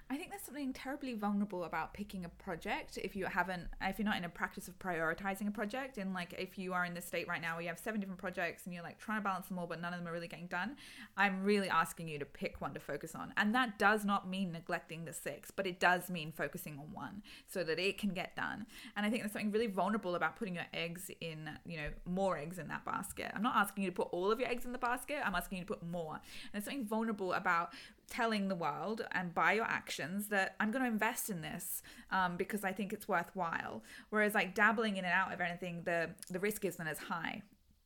I 0.09 0.17
think 0.17 0.31
there's 0.31 0.43
something 0.43 0.73
terribly 0.73 1.15
vulnerable 1.15 1.65
about 1.65 1.95
picking 1.95 2.25
a 2.25 2.29
project 2.29 2.99
if 3.03 3.17
you 3.17 3.27
haven't, 3.27 3.69
if 3.81 3.99
you're 3.99 4.05
not 4.05 4.17
in 4.17 4.25
a 4.25 4.29
practice 4.29 4.69
of 4.69 4.79
prioritizing 4.79 5.49
a 5.49 5.51
project. 5.51 5.99
And 5.99 6.13
like, 6.13 6.35
if 6.39 6.59
you 6.59 6.73
are 6.73 6.85
in 6.85 6.95
the 6.95 7.01
state 7.01 7.29
right 7.29 7.41
now 7.41 7.55
where 7.55 7.63
you 7.63 7.69
have 7.69 7.79
seven 7.79 8.01
different 8.01 8.21
projects 8.21 8.65
and 8.65 8.75
you're 8.75 8.83
like 8.83 8.99
trying 8.99 9.19
to 9.19 9.25
balance 9.25 9.49
them 9.49 9.59
all, 9.59 9.67
but 9.67 9.81
none 9.81 9.93
of 9.93 10.01
them 10.01 10.09
are 10.09 10.13
really 10.13 10.29
getting 10.29 10.47
done, 10.47 10.77
I'm 11.17 11.43
really 11.43 11.69
asking 11.69 12.09
you 12.09 12.19
to 12.19 12.25
pick 12.25 12.61
one 12.61 12.75
to 12.75 12.81
focus 12.81 13.15
on. 13.15 13.33
And 13.37 13.55
that 13.55 13.79
does 13.79 14.05
not 14.05 14.29
mean 14.29 14.53
neglecting 14.53 15.05
the 15.05 15.13
six, 15.13 15.51
but 15.51 15.67
it 15.67 15.81
does 15.81 16.11
mean 16.11 16.33
focusing 16.33 16.79
on 16.79 16.93
one 16.93 17.23
so 17.47 17.65
that 17.65 17.79
it 17.79 17.99
can 17.99 18.11
get 18.11 18.37
done. 18.37 18.67
And 18.97 19.07
I 19.07 19.11
think 19.11 19.23
there's 19.23 19.33
something 19.33 19.51
really 19.51 19.67
vulnerable 19.67 20.15
about 20.15 20.37
putting 20.37 20.55
your 20.55 20.67
eggs 20.75 21.11
in, 21.21 21.51
you 21.65 21.77
know, 21.79 21.89
more 22.05 22.37
eggs 22.37 22.59
in 22.59 22.69
that 22.69 22.85
basket. 22.85 23.31
I'm 23.35 23.43
not 23.43 23.57
asking 23.57 23.85
you 23.85 23.91
to 23.91 23.97
put 23.97 24.09
all 24.13 24.31
of 24.31 24.39
your 24.39 24.49
eggs 24.49 24.65
in 24.65 24.73
the 24.73 24.79
basket. 24.79 25.19
I'm 25.25 25.35
asking 25.35 25.59
you 25.59 25.65
to 25.65 25.69
put 25.69 25.83
more. 26.11 26.21
And 26.45 26.51
there's 26.53 26.65
something 26.65 26.85
vulnerable 26.87 27.33
about 27.33 27.73
telling 28.09 28.49
the 28.49 28.55
world 28.57 28.99
and 29.13 29.33
by 29.35 29.53
your 29.53 29.65
actions 29.67 30.29
that 30.29 30.57
I'm 30.61 30.71
going 30.73 30.85
to 30.85 30.91
invest 30.91 31.31
in 31.31 31.43
this 31.43 31.83
um, 32.11 32.37
because 32.37 32.65
I 32.65 32.73
think 32.73 32.93
it's 32.93 33.07
worthwhile. 33.09 33.83
Whereas 34.11 34.35
like 34.35 34.55
dabbling 34.55 34.97
in 34.97 35.05
and 35.05 35.15
out 35.15 35.33
of 35.33 35.41
anything, 35.41 35.83
the 35.85 36.11
the 36.29 36.41
risk 36.41 36.65
isn't 36.65 36.87
as 36.95 36.99
high 36.99 37.43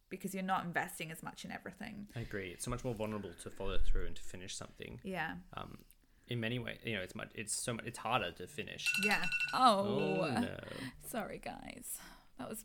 because 0.09 0.33
you're 0.35 0.43
not 0.55 0.65
investing 0.65 1.11
as 1.11 1.23
much 1.23 1.45
in 1.45 1.51
everything. 1.51 2.07
I 2.17 2.21
agree. 2.21 2.51
It's 2.55 2.65
so 2.65 2.71
much 2.71 2.85
more 2.85 2.95
vulnerable 2.95 3.31
to 3.43 3.51
follow 3.51 3.79
through 3.79 4.07
and 4.07 4.17
to 4.17 4.23
finish 4.23 4.55
something. 4.57 5.01
Yeah. 5.03 5.33
Um, 5.57 5.79
in 6.29 6.41
many 6.41 6.59
ways, 6.59 6.79
you 6.85 6.95
know, 6.95 7.03
it's 7.03 7.15
much. 7.15 7.31
It's 7.35 7.53
so 7.53 7.75
much. 7.75 7.85
It's 7.85 7.99
harder 7.99 8.31
to 8.33 8.47
finish. 8.47 8.87
Yeah. 9.05 9.23
Oh, 9.53 10.21
Oh 10.23 10.41
no! 10.41 10.57
sorry 11.07 11.39
guys. 11.45 11.99
That 12.39 12.49
was 12.49 12.65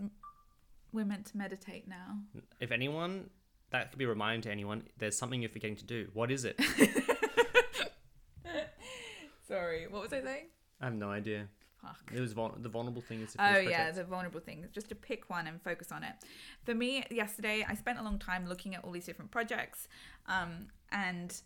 we're 0.93 1.05
meant 1.05 1.25
to 1.27 1.37
meditate 1.37 1.87
now. 1.87 2.19
If 2.59 2.71
anyone, 2.71 3.29
that 3.71 3.91
could 3.91 3.99
be 3.99 4.05
a 4.05 4.09
reminder 4.09 4.47
to 4.47 4.51
anyone. 4.51 4.83
There's 4.97 5.17
something 5.17 5.41
you're 5.41 5.49
forgetting 5.49 5.77
to 5.77 5.85
do. 5.85 6.07
What 6.13 6.31
is 6.31 6.45
it? 6.45 6.59
Sorry. 9.47 9.87
What 9.89 10.01
was 10.03 10.13
I 10.13 10.21
saying? 10.21 10.45
I 10.81 10.85
have 10.85 10.93
no 10.93 11.09
idea. 11.09 11.47
Fuck. 11.81 12.11
It 12.13 12.19
was 12.19 12.33
vul- 12.33 12.57
the 12.59 12.69
vulnerable 12.69 13.01
thing 13.01 13.21
is. 13.21 13.33
To 13.33 13.55
Oh 13.55 13.59
yeah, 13.59 13.91
the 13.91 14.03
vulnerable 14.03 14.39
thing. 14.39 14.65
Just 14.73 14.89
to 14.89 14.95
pick 14.95 15.29
one 15.29 15.47
and 15.47 15.61
focus 15.61 15.91
on 15.91 16.03
it. 16.03 16.13
For 16.65 16.75
me, 16.75 17.05
yesterday 17.09 17.65
I 17.67 17.73
spent 17.75 17.99
a 17.99 18.03
long 18.03 18.19
time 18.19 18.47
looking 18.47 18.75
at 18.75 18.83
all 18.83 18.91
these 18.91 19.05
different 19.05 19.31
projects, 19.31 19.87
um, 20.27 20.67
and 20.91 21.39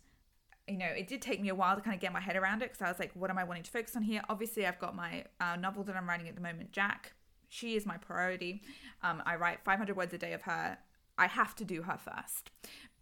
you 0.66 0.76
know 0.76 0.86
it 0.86 1.06
did 1.06 1.22
take 1.22 1.40
me 1.40 1.50
a 1.50 1.54
while 1.54 1.76
to 1.76 1.82
kind 1.82 1.94
of 1.94 2.00
get 2.00 2.12
my 2.12 2.20
head 2.20 2.36
around 2.36 2.62
it 2.62 2.72
because 2.72 2.82
I 2.82 2.88
was 2.88 2.98
like, 2.98 3.12
what 3.14 3.30
am 3.30 3.38
I 3.38 3.44
wanting 3.44 3.62
to 3.62 3.70
focus 3.70 3.94
on 3.94 4.02
here? 4.02 4.22
Obviously, 4.28 4.66
I've 4.66 4.78
got 4.80 4.96
my 4.96 5.24
uh, 5.40 5.56
novel 5.56 5.84
that 5.84 5.94
I'm 5.96 6.08
writing 6.08 6.28
at 6.28 6.34
the 6.34 6.40
moment, 6.40 6.72
Jack. 6.72 7.12
She 7.48 7.76
is 7.76 7.86
my 7.86 7.96
priority. 7.96 8.62
Um, 9.02 9.22
I 9.24 9.36
write 9.36 9.60
500 9.64 9.96
words 9.96 10.12
a 10.12 10.18
day 10.18 10.32
of 10.32 10.42
her. 10.42 10.76
I 11.18 11.26
have 11.26 11.54
to 11.56 11.64
do 11.64 11.82
her 11.82 11.98
first. 11.98 12.50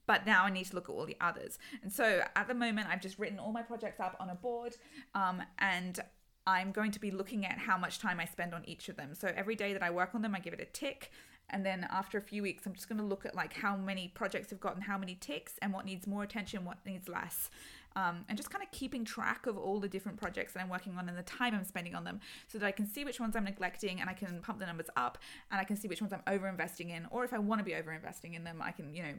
But 0.07 0.27
now 0.27 0.45
I 0.45 0.51
need 0.51 0.67
to 0.67 0.75
look 0.75 0.89
at 0.89 0.93
all 0.93 1.07
the 1.07 1.17
others. 1.21 1.59
And 1.83 1.93
so 1.93 2.23
at 2.35 2.49
the 2.49 2.55
moment, 2.55 2.89
I've 2.91 3.01
just 3.01 3.19
written 3.19 3.39
all 3.39 3.53
my 3.53 3.63
projects 3.63 4.01
up 4.01 4.17
on 4.19 4.31
a 4.31 4.35
board, 4.35 4.77
um, 5.15 5.43
and 5.59 6.01
I'm 6.47 6.73
going 6.73 6.91
to 6.91 7.01
be 7.01 7.11
looking 7.11 7.47
at 7.47 7.59
how 7.59 7.79
much 7.79 8.01
time 8.01 8.19
I 8.19 8.25
spend 8.25 8.53
on 8.53 8.65
each 8.69 8.89
of 8.89 8.97
them. 8.97 9.15
So 9.15 9.33
every 9.37 9.55
day 9.55 9.73
that 9.73 9.83
I 9.83 9.91
work 9.91 10.15
on 10.15 10.23
them, 10.23 10.35
I 10.35 10.41
give 10.41 10.53
it 10.53 10.61
a 10.61 10.65
tick. 10.65 11.13
And 11.51 11.65
then 11.65 11.87
after 11.91 12.19
a 12.19 12.23
few 12.23 12.43
weeks, 12.43 12.67
I'm 12.67 12.73
just 12.73 12.89
going 12.89 12.99
to 12.99 13.05
look 13.05 13.27
at 13.27 13.35
like 13.35 13.53
how 13.53 13.77
many 13.77 14.09
projects 14.09 14.51
have 14.51 14.61
gotten 14.61 14.83
how 14.83 14.99
many 14.99 15.15
ticks 15.15 15.55
and 15.61 15.73
what 15.73 15.85
needs 15.85 16.07
more 16.07 16.23
attention, 16.23 16.65
what 16.65 16.85
needs 16.85 17.09
less. 17.09 17.51
Um, 17.97 18.25
and 18.29 18.37
just 18.39 18.51
kind 18.51 18.63
of 18.63 18.71
keeping 18.71 19.05
track 19.05 19.47
of 19.47 19.59
all 19.59 19.81
the 19.81 19.89
different 19.89 20.19
projects 20.19 20.55
that 20.55 20.61
I'm 20.61 20.69
working 20.69 20.97
on 20.97 21.09
and 21.09 21.17
the 21.17 21.23
time 21.23 21.55
I'm 21.55 21.65
spending 21.65 21.95
on 21.95 22.05
them 22.05 22.21
so 22.49 22.59
that 22.59 22.67
I 22.67 22.73
can 22.73 22.87
see 22.87 23.05
which 23.05 23.21
ones 23.21 23.37
I'm 23.37 23.45
neglecting 23.45 24.01
and 24.01 24.09
I 24.09 24.15
can 24.15 24.41
pump 24.41 24.61
the 24.61 24.67
numbers 24.67 24.89
up 24.97 25.19
and 25.51 25.61
I 25.61 25.65
can 25.65 25.77
see 25.77 25.89
which 25.89 26.01
ones 26.01 26.13
I'm 26.13 26.23
over 26.27 26.49
investing 26.49 26.91
in. 26.91 27.07
Or 27.11 27.25
if 27.25 27.33
I 27.33 27.39
want 27.39 27.59
to 27.59 27.65
be 27.65 27.75
over 27.75 27.93
investing 27.93 28.35
in 28.35 28.45
them, 28.45 28.63
I 28.63 28.71
can, 28.71 28.95
you 28.95 29.03
know, 29.03 29.15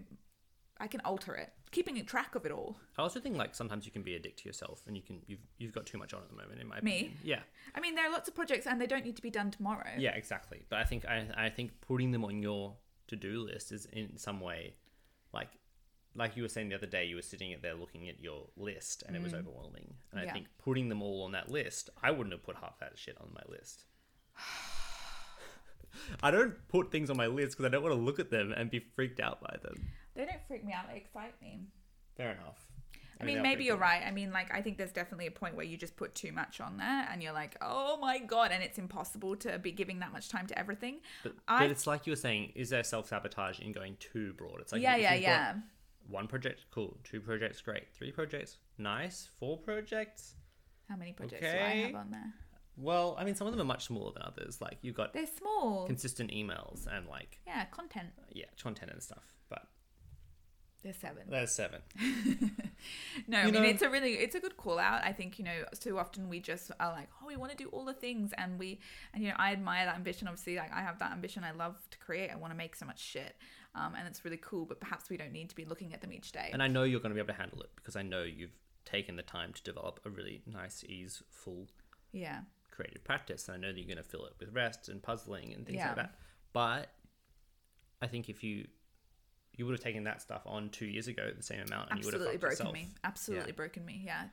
I 0.80 0.88
can 0.88 1.02
alter 1.02 1.36
it. 1.36 1.54
Keeping 1.71 2.04
track 2.06 2.36
of 2.36 2.45
it 2.45 2.52
all. 2.52 2.78
I 2.98 3.02
also 3.02 3.19
think 3.19 3.38
like 3.38 3.56
sometimes 3.56 3.86
you 3.86 3.91
can 3.91 4.02
be 4.02 4.15
a 4.15 4.19
dick 4.19 4.38
to 4.38 4.45
yourself, 4.45 4.84
and 4.86 4.95
you 4.95 5.02
can 5.02 5.21
you've 5.28 5.39
you've 5.58 5.71
got 5.71 5.86
too 5.86 5.98
much 5.98 6.13
on 6.13 6.21
at 6.21 6.30
the 6.30 6.36
moment. 6.36 6.60
In 6.60 6.67
my 6.67 6.82
Me? 6.82 6.91
opinion. 6.91 7.17
Yeah. 7.24 7.39
I 7.76 7.80
mean, 7.80 7.95
there 7.95 8.08
are 8.08 8.12
lots 8.12 8.28
of 8.28 8.36
projects 8.36 8.67
and 8.67 8.82
they 8.82 8.88
don't 8.88 9.06
need 9.06 9.15
to 9.15 9.21
be 9.21 9.30
done 9.30 9.50
tomorrow. 9.50 9.91
Yeah, 9.98 10.12
exactly. 10.12 10.65
But 10.69 10.80
I 10.80 10.84
think 10.84 11.06
I, 11.06 11.28
I 11.36 11.50
think 11.50 11.80
putting 11.82 12.12
them 12.12 12.26
on 12.26 12.41
your 12.41 12.76
to 13.08 13.15
do 13.15 13.39
list 13.39 13.71
is 13.71 13.86
in 13.93 14.17
some 14.17 14.39
way, 14.39 14.76
like 15.34 15.50
like 16.15 16.36
you 16.38 16.43
were 16.43 16.49
saying 16.49 16.69
the 16.69 16.76
other 16.76 16.86
day, 16.88 17.06
you 17.06 17.15
were 17.15 17.21
sitting 17.21 17.56
there 17.62 17.73
looking 17.73 18.08
at 18.10 18.21
your 18.21 18.47
list 18.56 19.04
and 19.08 19.15
it 19.15 19.21
was 19.23 19.34
overwhelming. 19.34 19.95
And 20.12 20.19
I 20.19 20.26
Mm. 20.26 20.34
Think 20.34 20.47
putting 20.63 20.89
them 20.89 21.02
all 21.02 21.23
on 21.23 21.32
that 21.32 21.49
list, 21.49 21.89
I 22.02 22.12
wouldn't 22.12 22.32
have 22.34 22.43
put 22.43 22.56
half 22.58 22.80
that 22.80 22.97
shit 22.97 23.17
on 23.19 23.30
my 23.34 23.41
list. 23.49 23.86
I 26.23 26.32
don't 26.32 26.56
put 26.69 26.91
things 26.91 27.10
on 27.10 27.17
my 27.17 27.28
list 27.28 27.52
because 27.58 27.65
I 27.65 27.69
don't 27.69 27.84
want 27.84 27.95
to 27.95 28.02
look 28.02 28.19
at 28.19 28.30
them 28.32 28.52
and 28.52 28.69
be 28.69 28.80
freaked 28.80 29.19
out 29.19 29.41
by 29.41 29.56
them. 29.62 29.76
They 30.15 30.26
don't 30.26 30.41
freak 30.47 30.65
me 30.65 30.73
out, 30.73 30.86
they 30.89 30.97
excite 30.97 31.39
me. 31.41 31.62
Fair 32.17 32.32
enough. 32.32 32.60
I 33.21 33.26
mean, 33.26 33.36
they're 33.36 33.43
maybe 33.43 33.63
you're 33.63 33.76
cool. 33.76 33.82
right. 33.84 34.02
I 34.06 34.12
mean, 34.12 34.32
like, 34.34 34.54
I 34.54 34.62
think 34.62 34.78
there's 34.78 34.91
definitely 34.91 35.28
a 35.28 35.32
point 35.32 35.56
where 35.56 35.63
you 35.65 35.78
just 35.78 35.95
put 35.95 36.13
too 36.13 36.32
much 36.34 36.60
on 36.60 36.78
there 36.78 37.08
and 37.10 37.21
you're 37.23 37.32
like, 37.32 37.56
oh 37.62 37.95
my 38.02 38.17
God, 38.19 38.52
and 38.52 38.62
it's 38.62 38.78
impossible 38.80 39.36
to 39.38 39.60
be 39.60 39.71
giving 39.71 39.99
that 39.99 40.12
much 40.12 40.30
time 40.30 40.45
to 40.47 40.60
everything. 40.60 40.99
But, 41.23 41.34
I- 41.47 41.60
but 41.60 41.71
it's 41.71 41.88
like 41.88 42.06
you 42.06 42.12
were 42.12 42.17
saying, 42.17 42.52
is 42.56 42.69
there 42.69 42.84
self 42.84 43.08
sabotage 43.08 43.60
in 43.60 43.71
going 43.71 43.95
too 43.99 44.34
broad? 44.34 44.60
It's 44.62 44.71
like 44.73 44.82
yeah, 44.82 44.95
if 44.95 45.02
yeah, 45.04 45.12
got 45.13 45.21
yeah. 45.21 45.54
One 46.10 46.28
project, 46.28 46.66
cool. 46.72 46.98
Two 47.04 47.22
projects, 47.22 47.62
great. 47.62 47.92
Three 47.94 48.12
projects, 48.12 48.58
nice. 48.78 49.30
Four 49.39 49.58
projects, 49.58 50.36
How 50.89 50.96
many 50.96 51.13
projects 51.13 51.42
do 51.42 51.48
I 51.48 51.52
Okay. 51.52 51.82
have 51.88 51.96
on 51.96 52.12
there? 52.12 52.34
Well, 52.76 53.16
I 53.20 53.24
mean, 53.24 53.36
some 53.36 53.46
of 53.48 53.54
them 53.54 53.62
are 53.62 53.66
much 53.74 53.86
smaller 53.86 54.12
than 54.13 54.24
others. 54.24 54.60
Like 54.62 54.80
you've 54.82 54.96
got 54.96 55.13
They're 55.13 55.28
small. 55.28 55.86
consistent 55.86 56.32
emails 56.32 56.88
and 56.88 57.08
like 57.08 57.39
yeah, 57.48 57.66
content. 57.66 58.10
yeah, 58.32 58.46
content 58.62 58.92
and 58.92 59.02
stuff. 59.02 59.36
But 59.50 59.68
There's 60.82 60.98
seven. 60.98 61.24
there's 61.30 61.52
seven. 61.52 61.82
No, 63.28 63.38
I 63.39 63.46
You 63.46 63.52
mean 63.52 63.63
know- 63.63 63.69
it's 63.69 63.82
a 63.82 63.89
really 63.89 64.13
it's 64.13 64.36
a 64.36 64.39
good 64.39 64.58
call 64.58 64.80
out. 64.80 65.04
I 65.04 65.12
think 65.13 65.38
you 65.39 65.46
know 65.46 65.63
too 65.80 65.98
often 66.00 66.30
we 66.30 66.39
just 66.39 66.72
are 66.80 66.91
like, 66.91 67.10
oh, 67.22 67.28
we 67.28 67.36
want 67.36 67.52
to 67.52 67.58
do 67.58 67.69
all 67.69 67.86
the 67.86 67.93
things, 67.93 68.32
and 68.38 68.58
we 68.60 68.80
and 69.13 69.24
you 69.24 69.30
know 69.30 69.36
I 69.38 69.52
admire 69.52 69.86
that 69.86 69.96
ambition. 69.96 70.28
Obviously, 70.28 70.56
like 70.58 70.72
I 70.74 70.82
have 70.82 71.00
that 71.00 71.12
ambition. 71.12 71.43
I 71.43 71.52
love 71.52 71.78
to 71.91 71.98
create. 71.98 72.30
I 72.32 72.36
want 72.36 72.52
to 72.52 72.58
make 72.58 72.76
so 72.76 72.86
much 72.86 73.00
shit, 73.00 73.36
um, 73.76 73.96
and 73.98 74.08
it's 74.08 74.24
really 74.26 74.39
cool. 74.41 74.65
But 74.65 74.80
perhaps 74.80 75.10
we 75.10 75.17
don't 75.17 75.32
need 75.32 75.50
to 75.50 75.56
be 75.56 75.65
looking 75.65 75.93
at 75.93 76.02
them 76.02 76.12
each 76.13 76.32
day. 76.32 76.50
And 76.54 76.62
I 76.63 76.67
know 76.67 76.84
you're 76.84 77.00
going 77.00 77.12
to 77.12 77.15
be 77.15 77.22
able 77.22 77.34
to 77.34 77.39
handle 77.39 77.62
it 77.62 77.69
because 77.76 77.96
I 77.96 78.02
know 78.02 78.24
you've 78.24 78.56
taken 78.86 79.15
the 79.15 79.24
time 79.24 79.54
to 79.54 79.63
develop 79.63 80.00
a 80.06 80.10
really 80.10 80.41
nice, 80.46 80.84
easeful 80.84 81.67
yeah, 82.12 82.41
creative 82.72 83.04
practice. 83.04 83.48
And 83.48 83.56
I 83.56 83.60
know 83.60 83.72
that 83.74 83.80
you're 83.80 83.88
going 83.88 84.04
to 84.04 84.10
fill 84.10 84.26
it 84.26 84.34
with 84.39 84.50
rest 84.54 84.89
and 84.89 85.02
puzzling 85.02 85.54
and 85.54 85.65
things 85.65 85.78
Yeah. 85.78 85.88
like 85.88 85.96
that. 85.96 86.15
But 86.52 86.89
I 88.02 88.08
think 88.08 88.28
if 88.30 88.43
you 88.43 88.67
you 89.56 89.66
would 89.66 89.74
have 89.74 89.82
taken 89.84 90.04
that 90.06 90.22
stuff 90.22 90.42
on 90.46 90.70
two 90.70 90.86
years 90.86 91.08
ago 91.08 91.32
the 91.36 91.44
same 91.44 91.62
amount, 91.62 91.92
and 91.92 92.00
you 92.00 92.06
would 92.06 92.13
have 92.13 92.24
broken 92.24 92.50
yourself. 92.50 92.74
me. 92.74 92.89
Absolutely 93.04 93.50
Yeah. 93.52 93.56
broken 93.56 93.86
me. 93.86 94.02
Yeah. 94.06 94.28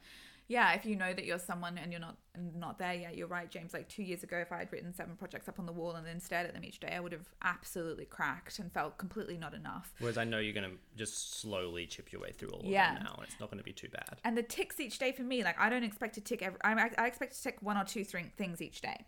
Yeah, 0.49 0.73
if 0.73 0.85
you 0.85 0.97
know 0.97 1.13
that 1.13 1.25
you're 1.27 1.39
someone 1.39 1.79
and 1.79 1.93
you're 1.93 2.01
not 2.01 2.17
not 2.57 2.77
there 2.79 2.95
yet, 2.95 3.17
you're 3.17 3.29
right, 3.29 3.49
James. 3.49 3.73
Like 3.73 3.89
two 3.89 4.03
years 4.03 4.25
ago, 4.25 4.37
if 4.39 4.51
I 4.51 4.59
had 4.59 4.73
written 4.73 4.93
seven 4.93 5.15
projects 5.15 5.49
up 5.49 5.61
on 5.61 5.67
the 5.67 5.73
wall 5.73 5.93
and 5.93 6.05
then 6.05 6.19
stared 6.19 6.45
at 6.47 6.55
them 6.55 6.65
each 6.65 6.81
day, 6.81 6.93
I 6.93 6.99
would 6.99 7.13
have 7.13 7.29
absolutely 7.43 8.05
cracked 8.05 8.59
and 8.59 8.73
felt 8.73 8.99
completely 8.99 9.37
not 9.39 9.55
enough. 9.55 9.95
Whereas 10.01 10.19
I 10.19 10.25
know 10.25 10.39
you're 10.39 10.53
going 10.55 10.69
to 10.69 10.77
just 10.97 11.39
slowly 11.41 11.87
chip 11.87 12.11
your 12.11 12.21
way 12.21 12.33
through 12.33 12.49
all 12.49 12.61
of 12.61 12.67
Yeah. 12.67 12.95
them 12.95 13.05
now, 13.05 13.15
and 13.19 13.25
it's 13.29 13.39
not 13.39 13.49
going 13.49 13.59
to 13.59 13.65
be 13.65 13.73
too 13.73 13.91
bad. 13.91 14.21
And 14.25 14.37
the 14.37 14.43
ticks 14.43 14.81
each 14.81 14.99
day 14.99 15.13
for 15.13 15.23
me, 15.23 15.45
like 15.45 15.57
I 15.57 15.69
don't 15.71 15.85
expect 15.85 16.17
to 16.17 16.21
tick 16.21 16.43
every. 16.43 16.59
I, 16.65 16.91
I 16.99 17.07
expect 17.07 17.37
to 17.37 17.43
tick 17.43 17.59
one 17.61 17.77
or 17.77 17.85
two 17.85 18.03
things 18.03 18.61
each 18.61 18.81
day. 18.81 19.05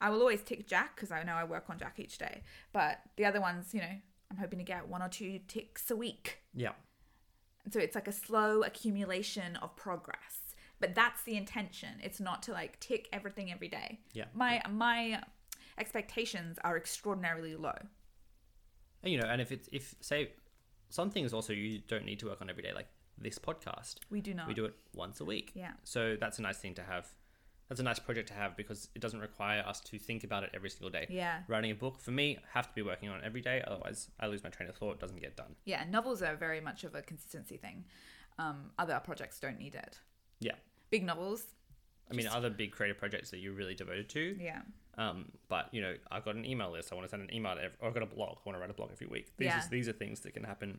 I 0.00 0.10
will 0.10 0.18
always 0.18 0.42
tick 0.42 0.66
Jack 0.66 0.96
because 0.96 1.12
I 1.12 1.22
know 1.22 1.34
I 1.34 1.44
work 1.44 1.66
on 1.70 1.78
Jack 1.78 2.00
each 2.00 2.18
day. 2.18 2.42
But 2.72 2.98
the 3.14 3.24
other 3.24 3.40
ones, 3.40 3.72
you 3.72 3.80
know, 3.82 4.00
I'm 4.32 4.38
hoping 4.38 4.58
to 4.58 4.64
get 4.64 4.88
one 4.88 5.02
or 5.02 5.08
two 5.08 5.40
ticks 5.46 5.90
a 5.90 5.96
week. 5.96 6.38
Yeah. 6.54 6.72
So 7.70 7.78
it's 7.78 7.94
like 7.94 8.08
a 8.08 8.12
slow 8.12 8.62
accumulation 8.62 9.56
of 9.56 9.76
progress. 9.76 10.54
But 10.80 10.94
that's 10.94 11.22
the 11.22 11.36
intention. 11.36 11.90
It's 12.02 12.18
not 12.18 12.42
to 12.44 12.52
like 12.52 12.80
tick 12.80 13.08
everything 13.12 13.52
every 13.52 13.68
day. 13.68 14.00
Yeah. 14.14 14.24
My 14.34 14.62
my 14.68 15.22
expectations 15.78 16.58
are 16.64 16.76
extraordinarily 16.76 17.54
low. 17.54 17.76
And, 19.02 19.12
you 19.12 19.20
know, 19.20 19.28
and 19.28 19.40
if 19.40 19.52
it's 19.52 19.68
if 19.70 19.94
say 20.00 20.30
some 20.88 21.10
things 21.10 21.32
also 21.32 21.52
you 21.52 21.80
don't 21.86 22.04
need 22.04 22.18
to 22.20 22.26
work 22.26 22.40
on 22.40 22.50
every 22.50 22.62
day, 22.62 22.72
like 22.74 22.88
this 23.18 23.38
podcast, 23.38 23.96
We 24.10 24.20
do 24.20 24.34
not. 24.34 24.48
we 24.48 24.54
do 24.54 24.64
it 24.64 24.74
once 24.94 25.20
a 25.20 25.24
week. 25.24 25.52
Yeah. 25.54 25.72
So 25.84 26.16
that's 26.18 26.38
a 26.38 26.42
nice 26.42 26.58
thing 26.58 26.74
to 26.74 26.82
have 26.82 27.06
that's 27.68 27.80
a 27.80 27.84
nice 27.84 27.98
project 27.98 28.28
to 28.28 28.34
have 28.34 28.56
because 28.56 28.88
it 28.94 29.00
doesn't 29.00 29.20
require 29.20 29.62
us 29.66 29.80
to 29.80 29.98
think 29.98 30.24
about 30.24 30.42
it 30.44 30.50
every 30.54 30.68
single 30.70 30.90
day. 30.90 31.06
Yeah. 31.08 31.40
Writing 31.48 31.70
a 31.70 31.74
book 31.74 32.00
for 32.00 32.10
me, 32.10 32.36
I 32.36 32.40
have 32.58 32.68
to 32.68 32.74
be 32.74 32.82
working 32.82 33.08
on 33.08 33.18
it 33.18 33.22
every 33.24 33.40
day, 33.40 33.62
otherwise 33.66 34.08
I 34.20 34.26
lose 34.26 34.42
my 34.44 34.50
train 34.50 34.68
of 34.68 34.76
thought. 34.76 35.00
Doesn't 35.00 35.20
get 35.20 35.36
done. 35.36 35.54
Yeah, 35.64 35.84
novels 35.90 36.22
are 36.22 36.36
very 36.36 36.60
much 36.60 36.84
of 36.84 36.94
a 36.94 37.02
consistency 37.02 37.56
thing. 37.56 37.84
Um, 38.38 38.70
other 38.78 39.00
projects 39.02 39.38
don't 39.40 39.58
need 39.58 39.74
it. 39.74 39.98
Yeah. 40.40 40.54
Big 40.90 41.04
novels, 41.04 41.44
I 42.10 42.14
mean, 42.14 42.26
other 42.26 42.50
big 42.50 42.72
creative 42.72 42.98
projects 42.98 43.30
that 43.30 43.38
you're 43.38 43.54
really 43.54 43.74
devoted 43.74 44.08
to. 44.10 44.36
yeah. 44.38 44.60
Um, 44.98 45.30
but 45.48 45.68
you 45.72 45.80
know, 45.80 45.94
I've 46.10 46.22
got 46.26 46.34
an 46.34 46.44
email 46.44 46.70
list. 46.70 46.92
I 46.92 46.94
want 46.94 47.06
to 47.06 47.10
send 47.10 47.22
an 47.22 47.34
email. 47.34 47.54
To 47.54 47.62
every, 47.62 47.76
or 47.80 47.88
I've 47.88 47.94
got 47.94 48.02
a 48.02 48.06
blog. 48.06 48.36
I 48.36 48.40
want 48.44 48.56
to 48.56 48.60
write 48.60 48.68
a 48.68 48.74
blog 48.74 48.90
every 48.92 49.06
week. 49.06 49.32
These, 49.38 49.46
Yeah. 49.46 49.58
are, 49.64 49.68
these 49.70 49.88
are 49.88 49.92
things 49.94 50.20
that 50.20 50.34
can 50.34 50.44
happen. 50.44 50.78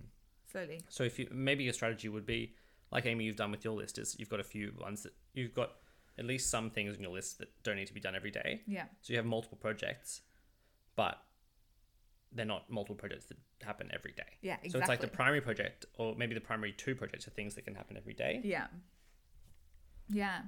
Slowly. 0.51 0.81
So 0.87 1.03
if 1.03 1.17
you 1.17 1.27
maybe 1.31 1.63
your 1.63 1.73
strategy 1.73 2.09
would 2.09 2.27
be 2.27 2.53
like 2.91 3.07
Amy, 3.07 3.23
you've 3.23 3.37
done 3.37 3.49
with 3.49 3.65
your 3.65 3.73
list 3.73 3.97
is 3.97 4.15
you've 4.19 4.29
got 4.29 4.39
a 4.39 4.43
few 4.43 4.71
ones 4.79 5.01
that 5.01 5.13
you've 5.33 5.55
got 5.55 5.71
at 6.17 6.25
least 6.25 6.49
some 6.49 6.69
things 6.69 6.95
on 6.95 7.01
your 7.01 7.11
list 7.11 7.39
that 7.39 7.49
don't 7.63 7.75
need 7.75 7.87
to 7.87 7.93
be 7.93 7.99
done 7.99 8.15
every 8.15 8.31
day. 8.31 8.61
Yeah. 8.67 8.85
So 9.01 9.13
you 9.13 9.17
have 9.17 9.25
multiple 9.25 9.57
projects, 9.59 10.21
but 10.95 11.17
they're 12.31 12.45
not 12.45 12.69
multiple 12.69 12.95
projects 12.95 13.25
that 13.25 13.37
happen 13.63 13.89
every 13.93 14.11
day. 14.11 14.23
Yeah, 14.41 14.53
exactly. 14.53 14.69
So 14.71 14.79
it's 14.79 14.87
like 14.89 15.01
the 15.01 15.07
primary 15.07 15.41
project, 15.41 15.85
or 15.97 16.15
maybe 16.15 16.33
the 16.33 16.41
primary 16.41 16.71
two 16.71 16.95
projects 16.95 17.27
are 17.27 17.31
things 17.31 17.55
that 17.55 17.65
can 17.65 17.75
happen 17.75 17.97
every 17.97 18.13
day. 18.13 18.41
Yeah. 18.43 18.67
Yeah. 20.09 20.41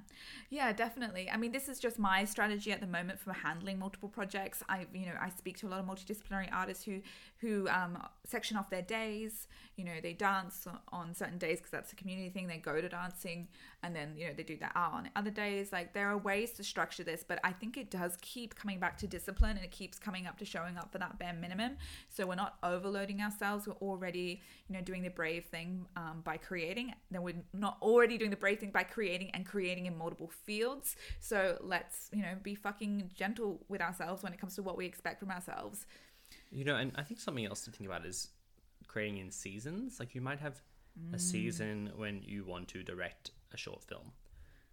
Yeah, 0.50 0.72
definitely. 0.72 1.30
I 1.30 1.36
mean, 1.36 1.52
this 1.52 1.68
is 1.68 1.78
just 1.78 1.98
my 1.98 2.24
strategy 2.24 2.72
at 2.72 2.80
the 2.80 2.86
moment 2.86 3.18
for 3.18 3.32
handling 3.32 3.78
multiple 3.78 4.08
projects. 4.08 4.62
I, 4.68 4.86
you 4.92 5.06
know, 5.06 5.14
I 5.20 5.30
speak 5.30 5.56
to 5.58 5.66
a 5.66 5.70
lot 5.70 5.80
of 5.80 5.86
multidisciplinary 5.86 6.48
artists 6.52 6.84
who, 6.84 7.00
who 7.38 7.66
um, 7.68 8.02
section 8.24 8.56
off 8.56 8.70
their 8.70 8.82
days. 8.82 9.48
You 9.76 9.84
know, 9.84 9.94
they 10.02 10.12
dance 10.12 10.66
on 10.92 11.14
certain 11.14 11.38
days 11.38 11.58
because 11.58 11.70
that's 11.70 11.92
a 11.92 11.96
community 11.96 12.28
thing. 12.30 12.46
They 12.48 12.58
go 12.58 12.80
to 12.80 12.88
dancing, 12.88 13.48
and 13.86 13.94
then 13.96 14.14
you 14.16 14.26
know 14.26 14.32
they 14.36 14.42
do 14.42 14.56
that 14.58 14.72
art 14.74 14.92
on 14.94 15.08
other 15.16 15.30
days. 15.30 15.72
Like 15.72 15.94
there 15.94 16.08
are 16.10 16.18
ways 16.18 16.50
to 16.52 16.64
structure 16.64 17.04
this, 17.04 17.24
but 17.26 17.38
I 17.44 17.52
think 17.52 17.76
it 17.76 17.90
does 17.90 18.18
keep 18.20 18.54
coming 18.56 18.78
back 18.80 18.98
to 18.98 19.06
discipline, 19.06 19.56
and 19.56 19.64
it 19.64 19.70
keeps 19.70 19.98
coming 19.98 20.26
up 20.26 20.36
to 20.38 20.44
showing 20.44 20.76
up 20.76 20.90
for 20.92 20.98
that 20.98 21.18
bare 21.18 21.32
minimum. 21.32 21.76
So 22.08 22.26
we're 22.26 22.34
not 22.34 22.56
overloading 22.62 23.22
ourselves. 23.22 23.66
We're 23.66 23.74
already, 23.74 24.42
you 24.68 24.74
know, 24.74 24.82
doing 24.82 25.02
the 25.02 25.10
brave 25.10 25.44
thing 25.46 25.86
um, 25.96 26.22
by 26.24 26.36
creating. 26.36 26.92
Then 27.10 27.22
we're 27.22 27.42
not 27.54 27.78
already 27.80 28.18
doing 28.18 28.30
the 28.32 28.36
brave 28.36 28.58
thing 28.58 28.70
by 28.72 28.82
creating 28.82 29.30
and 29.32 29.46
creating 29.46 29.86
in 29.86 29.96
multiple 29.96 30.30
fields. 30.44 30.96
So 31.20 31.58
let's, 31.62 32.10
you 32.12 32.22
know, 32.22 32.34
be 32.42 32.54
fucking 32.56 33.10
gentle 33.14 33.60
with 33.68 33.80
ourselves 33.80 34.22
when 34.24 34.32
it 34.32 34.40
comes 34.40 34.56
to 34.56 34.62
what 34.62 34.76
we 34.76 34.84
expect 34.86 35.20
from 35.20 35.30
ourselves. 35.30 35.86
You 36.50 36.64
know, 36.64 36.74
and 36.76 36.92
I 36.96 37.02
think 37.02 37.20
something 37.20 37.46
else 37.46 37.60
to 37.66 37.70
think 37.70 37.88
about 37.88 38.04
is 38.04 38.28
creating 38.88 39.18
in 39.18 39.30
seasons. 39.30 40.00
Like 40.00 40.14
you 40.14 40.20
might 40.20 40.40
have 40.40 40.60
Mm. 40.98 41.12
a 41.14 41.18
season 41.18 41.92
when 41.96 42.22
you 42.22 42.42
want 42.44 42.68
to 42.68 42.82
direct 42.82 43.30
a 43.56 43.58
short 43.58 43.82
film. 43.82 44.12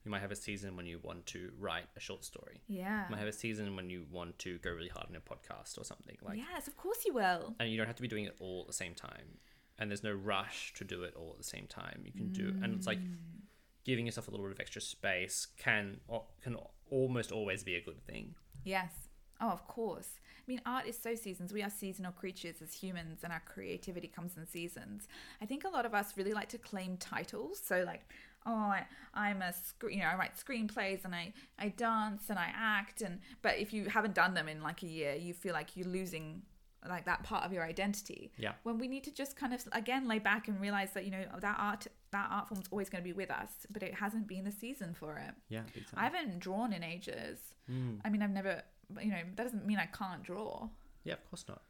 You 0.06 0.12
might 0.12 0.22
have 0.22 0.32
a 0.32 0.36
season 0.36 0.76
when 0.76 0.86
you 0.86 1.00
want 1.02 1.26
to 1.28 1.52
write 1.58 1.86
a 1.96 2.00
short 2.00 2.26
story. 2.26 2.62
Yeah. 2.68 3.06
You 3.06 3.12
might 3.12 3.20
have 3.20 3.28
a 3.28 3.34
season 3.34 3.76
when 3.76 3.90
you 3.90 4.06
want 4.12 4.38
to 4.40 4.58
go 4.60 4.70
really 4.72 4.90
hard 4.90 5.08
on 5.10 5.16
a 5.16 5.22
podcast 5.22 5.78
or 5.80 5.86
something. 5.86 6.18
Like 6.22 6.38
yes, 6.38 6.68
of 6.68 6.76
course 6.76 7.06
you 7.06 7.14
will. 7.14 7.56
and 7.60 7.70
you 7.70 7.78
don't 7.78 7.88
have 7.88 7.96
to 7.96 8.02
be 8.02 8.10
doing 8.10 8.26
it 8.26 8.36
all 8.40 8.62
at 8.62 8.68
the 8.68 8.74
same 8.74 8.94
time. 8.94 9.40
And 9.80 9.90
there's 9.90 10.04
no 10.04 10.12
rush 10.12 10.74
to 10.76 10.84
do 10.84 11.04
it 11.04 11.16
all 11.16 11.32
at 11.32 11.38
the 11.38 11.44
same 11.44 11.68
time. 11.68 12.02
You 12.06 12.12
can 12.12 12.32
do 12.32 12.54
and 12.62 12.76
it's 12.76 12.86
like 12.86 13.00
mm. 13.00 13.16
giving 13.86 14.06
yourself 14.06 14.28
a 14.28 14.32
little 14.32 14.46
bit 14.46 14.54
of 14.54 14.60
extra 14.60 14.82
space 14.82 15.48
can 15.58 16.02
can 16.44 16.58
almost 16.92 17.32
always 17.32 17.64
be 17.64 17.76
a 17.76 17.82
good 17.82 18.06
thing. 18.06 18.36
Yes. 18.66 18.92
Oh, 19.42 19.50
of 19.50 19.68
course. 19.68 20.20
I 20.46 20.52
mean, 20.52 20.62
art 20.66 20.88
is 20.88 20.98
so 20.98 21.16
seasons. 21.16 21.54
We 21.54 21.64
are 21.64 21.70
seasonal 21.70 22.12
creatures 22.12 22.56
as 22.62 22.74
humans, 22.74 23.20
and 23.24 23.32
our 23.32 23.42
creativity 23.46 24.08
comes 24.08 24.38
in 24.38 24.46
seasons. 24.46 25.08
I 25.42 25.46
think 25.46 25.64
a 25.64 25.70
lot 25.70 25.86
of 25.86 25.94
us 25.94 26.18
really 26.18 26.34
like 26.34 26.50
to 26.50 26.58
claim 26.58 26.98
titles. 26.98 27.62
So, 27.64 27.84
like, 27.86 28.02
oh, 28.46 28.52
I, 28.54 28.86
I'm 29.14 29.42
a 29.42 29.54
sc- 29.54 29.84
you 29.90 30.00
know, 30.00 30.08
I 30.08 30.16
write 30.16 30.36
screenplays 30.36 31.06
and 31.06 31.14
I 31.14 31.34
I 31.60 31.70
dance 31.70 32.30
and 32.30 32.40
I 32.40 32.52
act, 32.56 33.02
and 33.02 33.20
but 33.42 33.58
if 33.58 33.74
you 33.74 33.86
haven't 33.86 34.16
done 34.16 34.34
them 34.34 34.48
in 34.48 34.62
like 34.62 34.84
a 34.84 34.88
year, 34.88 35.14
you 35.16 35.34
feel 35.34 35.54
like 35.54 35.76
you're 35.76 35.88
losing 35.88 36.44
like 36.88 37.06
that 37.06 37.24
part 37.24 37.46
of 37.46 37.54
your 37.54 37.64
identity. 37.64 38.32
Yeah. 38.38 38.54
When 38.64 38.78
we 38.78 38.88
need 38.88 39.04
to 39.06 39.12
just 39.12 39.36
kind 39.36 39.54
of 39.54 39.64
again 39.72 40.08
lay 40.08 40.20
back 40.20 40.48
and 40.48 40.60
realize 40.60 40.92
that 40.94 41.06
you 41.06 41.12
know 41.12 41.26
that 41.40 41.56
art 41.58 41.88
that 42.12 42.28
art 42.30 42.48
form's 42.48 42.68
always 42.72 42.90
going 42.90 43.04
to 43.04 43.08
be 43.08 43.14
with 43.14 43.32
us, 43.32 43.50
but 43.72 43.84
it 43.84 43.94
hasn't 43.94 44.28
been 44.28 44.44
the 44.44 44.52
season 44.52 44.94
for 44.94 45.18
it. 45.18 45.34
Yeah, 45.50 45.62
time. 45.62 45.84
I 45.96 46.04
haven't 46.04 46.40
drawn 46.40 46.74
in 46.74 46.84
ages. 46.84 47.40
Mm. 47.70 48.00
I 48.06 48.10
mean, 48.10 48.22
I've 48.22 48.30
never, 48.30 48.62
you 49.02 49.12
know, 49.12 49.22
that 49.36 49.44
doesn't 49.44 49.66
mean 49.66 49.80
I 49.80 49.88
can't 49.88 50.24
draw. 50.24 50.70
Yeah, 51.04 51.14
of 51.14 51.30
course 51.30 51.46
not. 51.48 51.62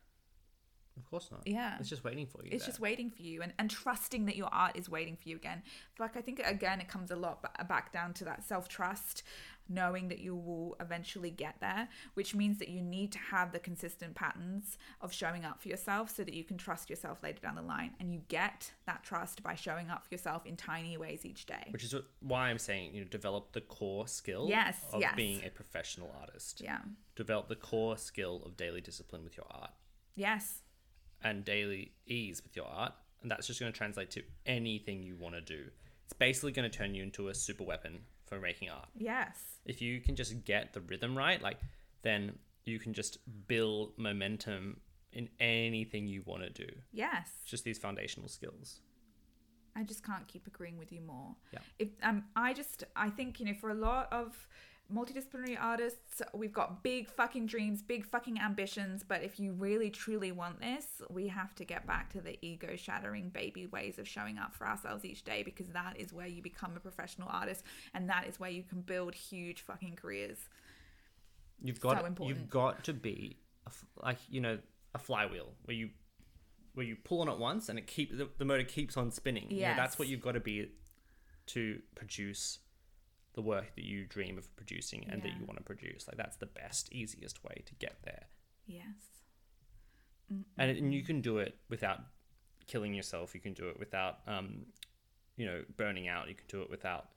Of 0.97 1.09
course 1.09 1.29
not. 1.31 1.41
Yeah. 1.45 1.77
It's 1.79 1.89
just 1.89 2.03
waiting 2.03 2.27
for 2.27 2.43
you. 2.43 2.49
It's 2.51 2.63
there. 2.63 2.71
just 2.71 2.79
waiting 2.79 3.09
for 3.09 3.21
you 3.23 3.41
and, 3.41 3.53
and 3.57 3.69
trusting 3.69 4.25
that 4.27 4.35
your 4.35 4.49
art 4.51 4.75
is 4.77 4.89
waiting 4.89 5.15
for 5.15 5.27
you 5.29 5.35
again. 5.35 5.63
Like, 5.99 6.15
I 6.15 6.21
think, 6.21 6.39
again, 6.43 6.79
it 6.81 6.87
comes 6.87 7.09
a 7.11 7.15
lot 7.15 7.41
back 7.67 7.91
down 7.91 8.13
to 8.15 8.25
that 8.25 8.43
self 8.43 8.67
trust, 8.69 9.23
knowing 9.67 10.09
that 10.09 10.19
you 10.19 10.35
will 10.35 10.75
eventually 10.79 11.31
get 11.31 11.55
there, 11.61 11.87
which 12.13 12.35
means 12.35 12.59
that 12.59 12.67
you 12.67 12.81
need 12.81 13.11
to 13.13 13.17
have 13.17 13.51
the 13.51 13.59
consistent 13.59 14.13
patterns 14.13 14.77
of 15.01 15.11
showing 15.11 15.45
up 15.45 15.61
for 15.61 15.69
yourself 15.69 16.15
so 16.15 16.23
that 16.23 16.33
you 16.33 16.43
can 16.43 16.57
trust 16.57 16.89
yourself 16.89 17.23
later 17.23 17.39
down 17.41 17.55
the 17.55 17.61
line. 17.61 17.91
And 17.99 18.13
you 18.13 18.21
get 18.27 18.71
that 18.85 19.03
trust 19.03 19.41
by 19.41 19.55
showing 19.55 19.89
up 19.89 20.05
for 20.05 20.13
yourself 20.13 20.45
in 20.45 20.55
tiny 20.55 20.95
ways 20.97 21.25
each 21.25 21.45
day. 21.45 21.67
Which 21.71 21.83
is 21.83 21.95
why 22.19 22.49
I'm 22.49 22.59
saying, 22.59 22.93
you 22.93 23.01
know, 23.01 23.07
develop 23.07 23.53
the 23.53 23.61
core 23.61 24.07
skill 24.07 24.45
Yes, 24.47 24.77
of 24.91 25.01
yes. 25.01 25.15
being 25.15 25.41
a 25.43 25.49
professional 25.49 26.13
artist. 26.19 26.61
Yeah. 26.63 26.79
Develop 27.15 27.47
the 27.47 27.55
core 27.55 27.97
skill 27.97 28.43
of 28.45 28.57
daily 28.57 28.81
discipline 28.81 29.23
with 29.23 29.37
your 29.37 29.47
art 29.49 29.71
Yes. 30.15 30.62
And 31.23 31.43
daily 31.45 31.91
ease 32.05 32.43
with 32.43 32.55
your 32.55 32.65
art. 32.65 32.93
And 33.21 33.31
that's 33.31 33.47
just 33.47 33.59
going 33.59 33.71
to 33.71 33.77
translate 33.77 34.11
to 34.11 34.23
anything 34.45 35.01
you 35.01 35.15
want 35.15 35.35
to 35.35 35.41
do. 35.41 35.63
It's 36.05 36.13
basically 36.13 36.51
going 36.51 36.69
to 36.69 36.77
turn 36.77 36.93
you 36.93 37.03
into 37.03 37.29
a 37.29 37.33
super 37.33 37.63
weapon 37.63 37.99
for 38.25 38.39
making 38.39 38.69
art. 38.69 38.89
Yes. 38.95 39.37
If 39.65 39.81
you 39.81 40.01
can 40.01 40.15
just 40.15 40.43
get 40.43 40.73
the 40.73 40.81
rhythm 40.81 41.17
right, 41.17 41.41
like, 41.41 41.59
then 42.01 42.33
you 42.65 42.79
can 42.79 42.93
just 42.93 43.17
build 43.47 43.93
momentum 43.97 44.81
in 45.13 45.29
anything 45.39 46.07
you 46.07 46.23
want 46.25 46.43
to 46.43 46.49
do. 46.49 46.71
Yes. 46.91 47.29
It's 47.41 47.51
just 47.51 47.63
these 47.63 47.77
foundational 47.77 48.27
skills. 48.27 48.79
I 49.75 49.83
just 49.83 50.05
can't 50.05 50.27
keep 50.27 50.47
agreeing 50.47 50.77
with 50.77 50.91
you 50.91 51.01
more. 51.01 51.35
Yeah. 51.51 51.59
If 51.79 51.89
um, 52.03 52.25
I 52.35 52.53
just 52.53 52.83
I 52.95 53.09
think 53.09 53.39
you 53.39 53.47
know 53.47 53.53
for 53.53 53.71
a 53.71 53.75
lot 53.75 54.11
of 54.11 54.47
multidisciplinary 54.93 55.57
artists, 55.59 56.21
we've 56.33 56.53
got 56.53 56.83
big 56.83 57.09
fucking 57.09 57.47
dreams, 57.47 57.81
big 57.81 58.05
fucking 58.05 58.39
ambitions. 58.39 59.03
But 59.07 59.23
if 59.23 59.39
you 59.39 59.53
really 59.53 59.89
truly 59.89 60.31
want 60.31 60.61
this, 60.61 60.85
we 61.09 61.27
have 61.29 61.55
to 61.55 61.65
get 61.65 61.87
back 61.87 62.11
to 62.13 62.21
the 62.21 62.37
ego 62.41 62.75
shattering 62.75 63.29
baby 63.29 63.65
ways 63.67 63.97
of 63.99 64.07
showing 64.07 64.37
up 64.37 64.53
for 64.55 64.67
ourselves 64.67 65.03
each 65.05 65.23
day 65.23 65.43
because 65.43 65.67
that 65.69 65.99
is 65.99 66.13
where 66.13 66.27
you 66.27 66.41
become 66.41 66.75
a 66.75 66.79
professional 66.79 67.29
artist 67.31 67.63
and 67.93 68.09
that 68.09 68.27
is 68.27 68.39
where 68.39 68.49
you 68.49 68.63
can 68.63 68.81
build 68.81 69.15
huge 69.15 69.61
fucking 69.61 69.95
careers. 69.95 70.37
You've 71.61 71.79
got 71.79 71.99
So 71.99 72.05
important. 72.05 72.37
you've 72.37 72.49
got 72.49 72.83
to 72.85 72.93
be 72.93 73.37
a 73.65 73.71
like 74.05 74.17
you 74.29 74.41
know 74.41 74.59
a 74.93 74.99
flywheel 74.99 75.53
where 75.63 75.75
you 75.75 75.89
where 76.73 76.85
you 76.85 76.95
pull 76.95 77.21
on 77.21 77.29
it 77.29 77.37
once 77.37 77.69
and 77.69 77.77
it 77.79 77.87
keep 77.87 78.17
the, 78.17 78.27
the 78.37 78.45
motor 78.45 78.63
keeps 78.63 78.97
on 78.97 79.11
spinning. 79.11 79.47
You 79.49 79.61
know, 79.61 79.75
that's 79.75 79.97
what 79.97 80.07
you've 80.07 80.21
got 80.21 80.33
to 80.33 80.39
be 80.39 80.71
to 81.47 81.79
produce 81.95 82.59
the 83.33 83.41
work 83.41 83.75
that 83.75 83.83
you 83.83 84.05
dream 84.05 84.37
of 84.37 84.55
producing 84.55 85.05
and 85.09 85.21
that 85.23 85.29
you 85.39 85.45
want 85.45 85.57
to 85.57 85.63
produce. 85.63 86.07
Like 86.07 86.17
that's 86.17 86.37
the 86.37 86.45
best, 86.45 86.91
easiest 86.91 87.43
way 87.43 87.63
to 87.65 87.73
get 87.75 87.97
there. 88.03 88.25
Yes. 88.65 88.83
And, 90.57 90.77
and 90.77 90.93
you 90.93 91.03
can 91.03 91.21
do 91.21 91.37
it 91.39 91.55
without 91.69 91.99
killing 92.65 92.93
yourself. 92.93 93.35
You 93.35 93.41
can 93.41 93.53
do 93.53 93.69
it 93.69 93.79
without 93.79 94.19
um, 94.27 94.65
you 95.35 95.45
know, 95.45 95.63
burning 95.77 96.07
out. 96.07 96.29
You 96.29 96.35
can 96.35 96.45
do 96.47 96.61
it 96.61 96.69
without 96.69 97.07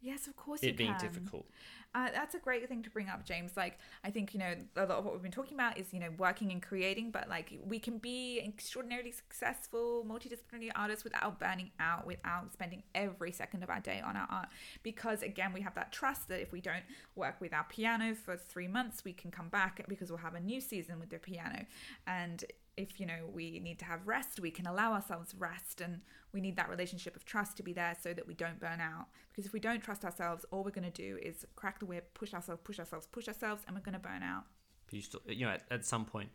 Yes, 0.00 0.26
of 0.26 0.36
course 0.36 0.62
you 0.62 0.70
it 0.70 0.76
being 0.76 0.94
can. 0.94 1.00
difficult. 1.00 1.46
Uh, 1.94 2.10
that's 2.12 2.34
a 2.34 2.38
great 2.38 2.68
thing 2.68 2.82
to 2.82 2.90
bring 2.90 3.08
up, 3.08 3.24
James. 3.24 3.56
Like, 3.56 3.78
I 4.04 4.10
think, 4.10 4.34
you 4.34 4.40
know, 4.40 4.54
a 4.76 4.82
lot 4.82 4.98
of 4.98 5.04
what 5.04 5.14
we've 5.14 5.22
been 5.22 5.32
talking 5.32 5.54
about 5.54 5.78
is, 5.78 5.94
you 5.94 6.00
know, 6.00 6.10
working 6.18 6.52
and 6.52 6.62
creating, 6.62 7.10
but 7.10 7.28
like, 7.28 7.58
we 7.64 7.78
can 7.78 7.96
be 7.96 8.40
extraordinarily 8.44 9.12
successful 9.12 10.04
multidisciplinary 10.06 10.70
artists 10.76 11.04
without 11.04 11.40
burning 11.40 11.70
out, 11.80 12.06
without 12.06 12.52
spending 12.52 12.82
every 12.94 13.32
second 13.32 13.62
of 13.62 13.70
our 13.70 13.80
day 13.80 14.02
on 14.04 14.14
our 14.14 14.26
art. 14.30 14.48
Because, 14.82 15.22
again, 15.22 15.52
we 15.54 15.62
have 15.62 15.74
that 15.74 15.90
trust 15.90 16.28
that 16.28 16.42
if 16.42 16.52
we 16.52 16.60
don't 16.60 16.84
work 17.14 17.40
with 17.40 17.54
our 17.54 17.64
piano 17.64 18.14
for 18.14 18.36
three 18.36 18.68
months, 18.68 19.02
we 19.02 19.14
can 19.14 19.30
come 19.30 19.48
back 19.48 19.82
because 19.88 20.10
we'll 20.10 20.18
have 20.18 20.34
a 20.34 20.40
new 20.40 20.60
season 20.60 21.00
with 21.00 21.08
the 21.08 21.18
piano. 21.18 21.64
And 22.06 22.44
if, 22.76 23.00
you 23.00 23.06
know, 23.06 23.28
we 23.32 23.58
need 23.60 23.78
to 23.80 23.84
have 23.84 24.06
rest, 24.06 24.40
we 24.40 24.50
can 24.50 24.66
allow 24.66 24.92
ourselves 24.92 25.34
rest. 25.38 25.80
And 25.80 26.00
we 26.32 26.40
need 26.40 26.56
that 26.56 26.68
relationship 26.68 27.16
of 27.16 27.24
trust 27.24 27.56
to 27.56 27.62
be 27.62 27.72
there 27.72 27.96
so 28.00 28.12
that 28.12 28.26
we 28.26 28.34
don't 28.34 28.60
burn 28.60 28.80
out. 28.80 29.06
Because 29.30 29.46
if 29.46 29.52
we 29.52 29.60
don't 29.60 29.82
trust 29.82 30.04
ourselves, 30.04 30.44
all 30.50 30.62
we're 30.64 30.70
going 30.70 30.90
to 30.90 31.02
do 31.02 31.18
is 31.22 31.46
crack 31.56 31.78
the 31.80 31.86
whip, 31.86 32.12
push 32.14 32.34
ourselves, 32.34 32.60
push 32.64 32.78
ourselves, 32.78 33.06
push 33.06 33.28
ourselves, 33.28 33.62
and 33.66 33.74
we're 33.76 33.82
going 33.82 33.94
to 33.94 33.98
burn 33.98 34.22
out. 34.22 34.44
But 34.86 34.94
you 34.94 35.02
still, 35.02 35.20
you 35.26 35.46
know, 35.46 35.52
at, 35.52 35.62
at 35.70 35.84
some 35.84 36.04
point, 36.04 36.30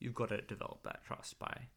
you've 0.00 0.14
got 0.14 0.28
to 0.30 0.40
develop 0.42 0.82
that 0.84 1.04
trust 1.04 1.38
by 1.38 1.68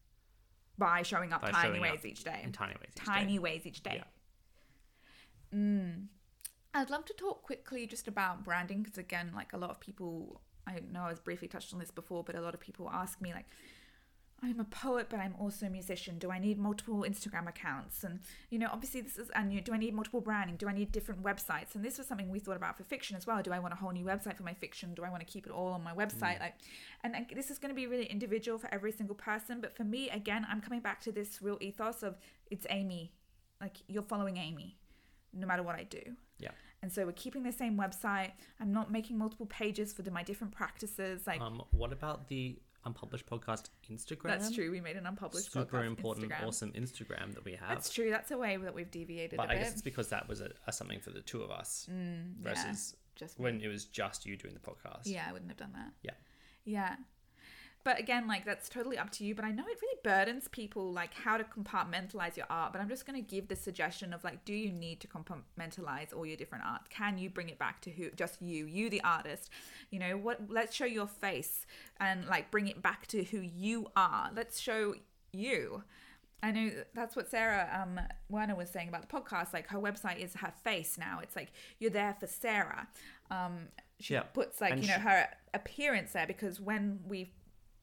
By 0.78 1.02
showing 1.02 1.32
up 1.32 1.42
By 1.42 1.50
tiny 1.50 1.68
showing 1.68 1.80
ways 1.82 1.98
up 2.00 2.06
each 2.06 2.24
day. 2.24 2.40
in 2.44 2.52
tiny 2.52 2.74
ways. 2.74 2.90
each 2.90 3.04
day. 3.04 3.12
tiny 3.12 3.38
ways 3.38 3.66
each 3.66 3.82
day. 3.82 4.02
yeah. 5.52 5.58
Mm. 5.58 6.06
I'd 6.74 6.90
love 6.90 7.04
to 7.06 7.14
talk 7.14 7.42
quickly 7.42 7.86
just 7.86 8.06
about 8.08 8.44
branding 8.44 8.82
because, 8.82 8.98
again, 8.98 9.32
like 9.34 9.52
a 9.52 9.56
lot 9.56 9.70
of 9.70 9.80
people, 9.80 10.40
I 10.66 10.80
know 10.92 11.02
I 11.02 11.10
was 11.10 11.20
briefly 11.20 11.48
touched 11.48 11.72
on 11.72 11.78
this 11.80 11.90
before, 11.90 12.22
but 12.22 12.34
a 12.34 12.40
lot 12.40 12.52
of 12.52 12.60
people 12.60 12.90
ask 12.92 13.20
me, 13.20 13.32
like, 13.32 13.46
I'm 14.46 14.60
a 14.60 14.64
poet, 14.64 15.08
but 15.10 15.18
I'm 15.18 15.34
also 15.40 15.66
a 15.66 15.70
musician. 15.70 16.18
Do 16.18 16.30
I 16.30 16.38
need 16.38 16.58
multiple 16.58 17.04
Instagram 17.08 17.48
accounts? 17.48 18.04
And 18.04 18.20
you 18.50 18.58
know, 18.58 18.68
obviously, 18.72 19.00
this 19.00 19.16
is 19.18 19.28
and 19.30 19.52
you 19.52 19.60
do 19.60 19.72
I 19.74 19.76
need 19.76 19.94
multiple 19.94 20.20
branding? 20.20 20.56
Do 20.56 20.68
I 20.68 20.72
need 20.72 20.92
different 20.92 21.22
websites? 21.22 21.74
And 21.74 21.84
this 21.84 21.98
was 21.98 22.06
something 22.06 22.30
we 22.30 22.38
thought 22.38 22.56
about 22.56 22.76
for 22.76 22.84
fiction 22.84 23.16
as 23.16 23.26
well. 23.26 23.42
Do 23.42 23.52
I 23.52 23.58
want 23.58 23.74
a 23.74 23.76
whole 23.76 23.90
new 23.90 24.04
website 24.04 24.36
for 24.36 24.44
my 24.44 24.54
fiction? 24.54 24.94
Do 24.94 25.02
I 25.04 25.10
want 25.10 25.20
to 25.20 25.26
keep 25.26 25.46
it 25.46 25.52
all 25.52 25.68
on 25.68 25.82
my 25.82 25.92
website? 25.92 26.38
Like, 26.40 26.54
and 27.02 27.12
like, 27.12 27.34
this 27.34 27.50
is 27.50 27.58
going 27.58 27.70
to 27.70 27.74
be 27.74 27.86
really 27.86 28.06
individual 28.06 28.58
for 28.58 28.72
every 28.72 28.92
single 28.92 29.16
person. 29.16 29.60
But 29.60 29.76
for 29.76 29.84
me, 29.84 30.10
again, 30.10 30.46
I'm 30.48 30.60
coming 30.60 30.80
back 30.80 31.00
to 31.02 31.12
this 31.12 31.42
real 31.42 31.58
ethos 31.60 32.02
of 32.02 32.16
it's 32.50 32.66
Amy. 32.70 33.12
Like 33.60 33.78
you're 33.88 34.02
following 34.02 34.36
Amy, 34.36 34.76
no 35.32 35.46
matter 35.46 35.62
what 35.62 35.74
I 35.74 35.84
do. 35.84 36.02
Yeah. 36.38 36.50
And 36.82 36.92
so 36.92 37.06
we're 37.06 37.12
keeping 37.12 37.42
the 37.42 37.52
same 37.52 37.76
website. 37.78 38.32
I'm 38.60 38.72
not 38.72 38.92
making 38.92 39.16
multiple 39.18 39.46
pages 39.46 39.92
for 39.92 40.02
the, 40.02 40.10
my 40.10 40.22
different 40.22 40.54
practices. 40.54 41.26
Like 41.26 41.40
Um, 41.40 41.62
what 41.72 41.92
about 41.92 42.28
the 42.28 42.58
unpublished 42.86 43.26
podcast 43.26 43.64
Instagram? 43.92 44.28
that's 44.28 44.50
true. 44.54 44.70
We 44.70 44.80
made 44.80 44.96
an 44.96 45.04
unpublished 45.06 45.48
podcast. 45.50 45.52
Super 45.52 45.84
important, 45.84 46.30
Instagram. 46.30 46.46
awesome 46.46 46.72
Instagram 46.72 47.34
that 47.34 47.44
we 47.44 47.52
have. 47.52 47.68
That's 47.68 47.92
true. 47.92 48.08
That's 48.10 48.30
a 48.30 48.38
way 48.38 48.56
that 48.56 48.74
we've 48.74 48.90
deviated 48.90 49.36
but 49.36 49.48
a 49.48 49.50
I 49.52 49.54
bit. 49.56 49.62
guess 49.64 49.72
it's 49.72 49.82
because 49.82 50.08
that 50.08 50.28
was 50.28 50.40
a, 50.40 50.50
a 50.66 50.72
something 50.72 51.00
for 51.00 51.10
the 51.10 51.20
two 51.20 51.42
of 51.42 51.50
us 51.50 51.88
Mm, 51.92 52.34
yeah, 52.42 52.54
versus 52.54 52.96
just 53.16 53.38
me. 53.38 53.42
when 53.44 53.60
it 53.60 53.68
was 53.68 53.84
just 53.86 54.24
you 54.24 54.36
doing 54.36 54.54
the 54.54 54.60
podcast. 54.60 55.02
Yeah, 55.04 55.26
I 55.28 55.32
wouldn't 55.32 55.50
have 55.50 55.58
done 55.58 55.72
that. 55.74 55.92
Yeah. 56.02 56.12
Yeah. 56.64 56.96
But 57.86 58.00
again, 58.00 58.26
like 58.26 58.44
that's 58.44 58.68
totally 58.68 58.98
up 58.98 59.10
to 59.12 59.24
you. 59.24 59.32
But 59.32 59.44
I 59.44 59.52
know 59.52 59.62
it 59.62 59.78
really 59.80 59.98
burdens 60.02 60.48
people, 60.48 60.92
like 60.92 61.14
how 61.14 61.36
to 61.36 61.44
compartmentalize 61.44 62.36
your 62.36 62.46
art. 62.50 62.72
But 62.72 62.82
I'm 62.82 62.88
just 62.88 63.06
going 63.06 63.14
to 63.24 63.30
give 63.34 63.46
the 63.46 63.54
suggestion 63.54 64.12
of 64.12 64.24
like, 64.24 64.44
do 64.44 64.52
you 64.52 64.72
need 64.72 64.98
to 65.02 65.06
compartmentalize 65.06 66.12
all 66.12 66.26
your 66.26 66.36
different 66.36 66.64
art? 66.66 66.90
Can 66.90 67.16
you 67.16 67.30
bring 67.30 67.48
it 67.48 67.60
back 67.60 67.80
to 67.82 67.90
who, 67.92 68.10
just 68.10 68.42
you, 68.42 68.66
you 68.66 68.90
the 68.90 69.00
artist? 69.02 69.50
You 69.90 70.00
know 70.00 70.16
what? 70.16 70.40
Let's 70.48 70.74
show 70.74 70.84
your 70.84 71.06
face 71.06 71.64
and 72.00 72.26
like 72.26 72.50
bring 72.50 72.66
it 72.66 72.82
back 72.82 73.06
to 73.08 73.22
who 73.22 73.38
you 73.38 73.86
are. 73.94 74.30
Let's 74.34 74.58
show 74.58 74.94
you. 75.32 75.84
I 76.42 76.50
know 76.50 76.70
that's 76.92 77.14
what 77.14 77.30
Sarah 77.30 77.68
um, 77.72 78.00
Werner 78.28 78.56
was 78.56 78.68
saying 78.68 78.88
about 78.88 79.08
the 79.08 79.16
podcast. 79.16 79.52
Like 79.54 79.68
her 79.68 79.78
website 79.78 80.18
is 80.18 80.34
her 80.34 80.52
face 80.64 80.98
now. 80.98 81.20
It's 81.22 81.36
like 81.36 81.52
you're 81.78 81.90
there 81.92 82.16
for 82.18 82.26
Sarah. 82.26 82.88
Um, 83.30 83.68
she 84.00 84.14
Yeah, 84.14 84.22
puts 84.22 84.60
like 84.60 84.72
and 84.72 84.82
you 84.82 84.88
know 84.88 84.96
she- 84.96 85.00
her 85.02 85.28
appearance 85.54 86.12
there 86.12 86.26
because 86.26 86.60
when 86.60 86.98
we 87.06 87.32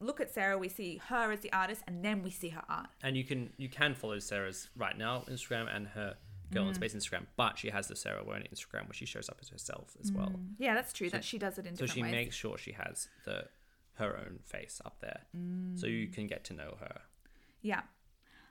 look 0.04 0.20
at 0.20 0.30
Sarah, 0.32 0.56
we 0.58 0.68
see 0.68 1.00
her 1.08 1.32
as 1.32 1.40
the 1.40 1.52
artist, 1.52 1.82
and 1.86 2.04
then 2.04 2.22
we 2.22 2.30
see 2.30 2.50
her 2.50 2.62
art. 2.68 2.88
And 3.02 3.16
you 3.16 3.24
can 3.24 3.52
you 3.56 3.68
can 3.68 3.94
follow 3.94 4.18
Sarah's 4.18 4.68
right 4.76 4.96
now 4.96 5.24
Instagram 5.28 5.74
and 5.74 5.88
her 5.88 6.16
Girl 6.52 6.64
Mm. 6.66 6.68
in 6.68 6.74
Space 6.74 6.94
Instagram, 6.94 7.26
but 7.36 7.58
she 7.58 7.70
has 7.70 7.88
the 7.88 7.96
Sarah 7.96 8.22
Werner 8.22 8.44
Instagram 8.54 8.84
where 8.86 8.92
she 8.92 9.06
shows 9.06 9.28
up 9.30 9.38
as 9.40 9.48
herself 9.48 9.96
as 10.00 10.12
well. 10.12 10.38
Yeah, 10.58 10.74
that's 10.74 10.92
true. 10.92 11.08
that 11.10 11.24
she 11.24 11.38
does 11.38 11.58
it 11.58 11.66
in 11.66 11.74
So 11.74 11.86
she 11.86 12.02
ways. 12.02 12.12
makes 12.12 12.36
sure 12.36 12.58
she 12.58 12.72
has 12.72 13.08
the 13.24 13.48
her 13.94 14.16
own 14.18 14.40
face 14.44 14.80
up 14.84 15.00
there, 15.00 15.22
so 15.32 15.86
Mm. 15.86 15.90
you 16.00 16.08
can 16.08 16.26
get 16.26 16.44
to 16.44 16.52
know 16.52 16.76
her. 16.80 17.00
Yeah. 17.62 17.82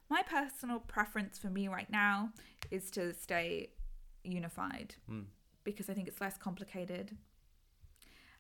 My 0.10 0.22
personal 0.24 0.80
preference 0.80 1.38
for 1.38 1.50
me 1.50 1.68
right 1.68 1.90
now 1.90 2.32
is 2.72 2.90
to 2.92 3.14
stay 3.14 3.70
unified 4.24 4.96
Mm. 5.10 5.26
because 5.64 5.90
I 5.90 5.94
think 5.94 6.08
it's 6.08 6.20
less 6.22 6.38
complicated. 6.38 7.18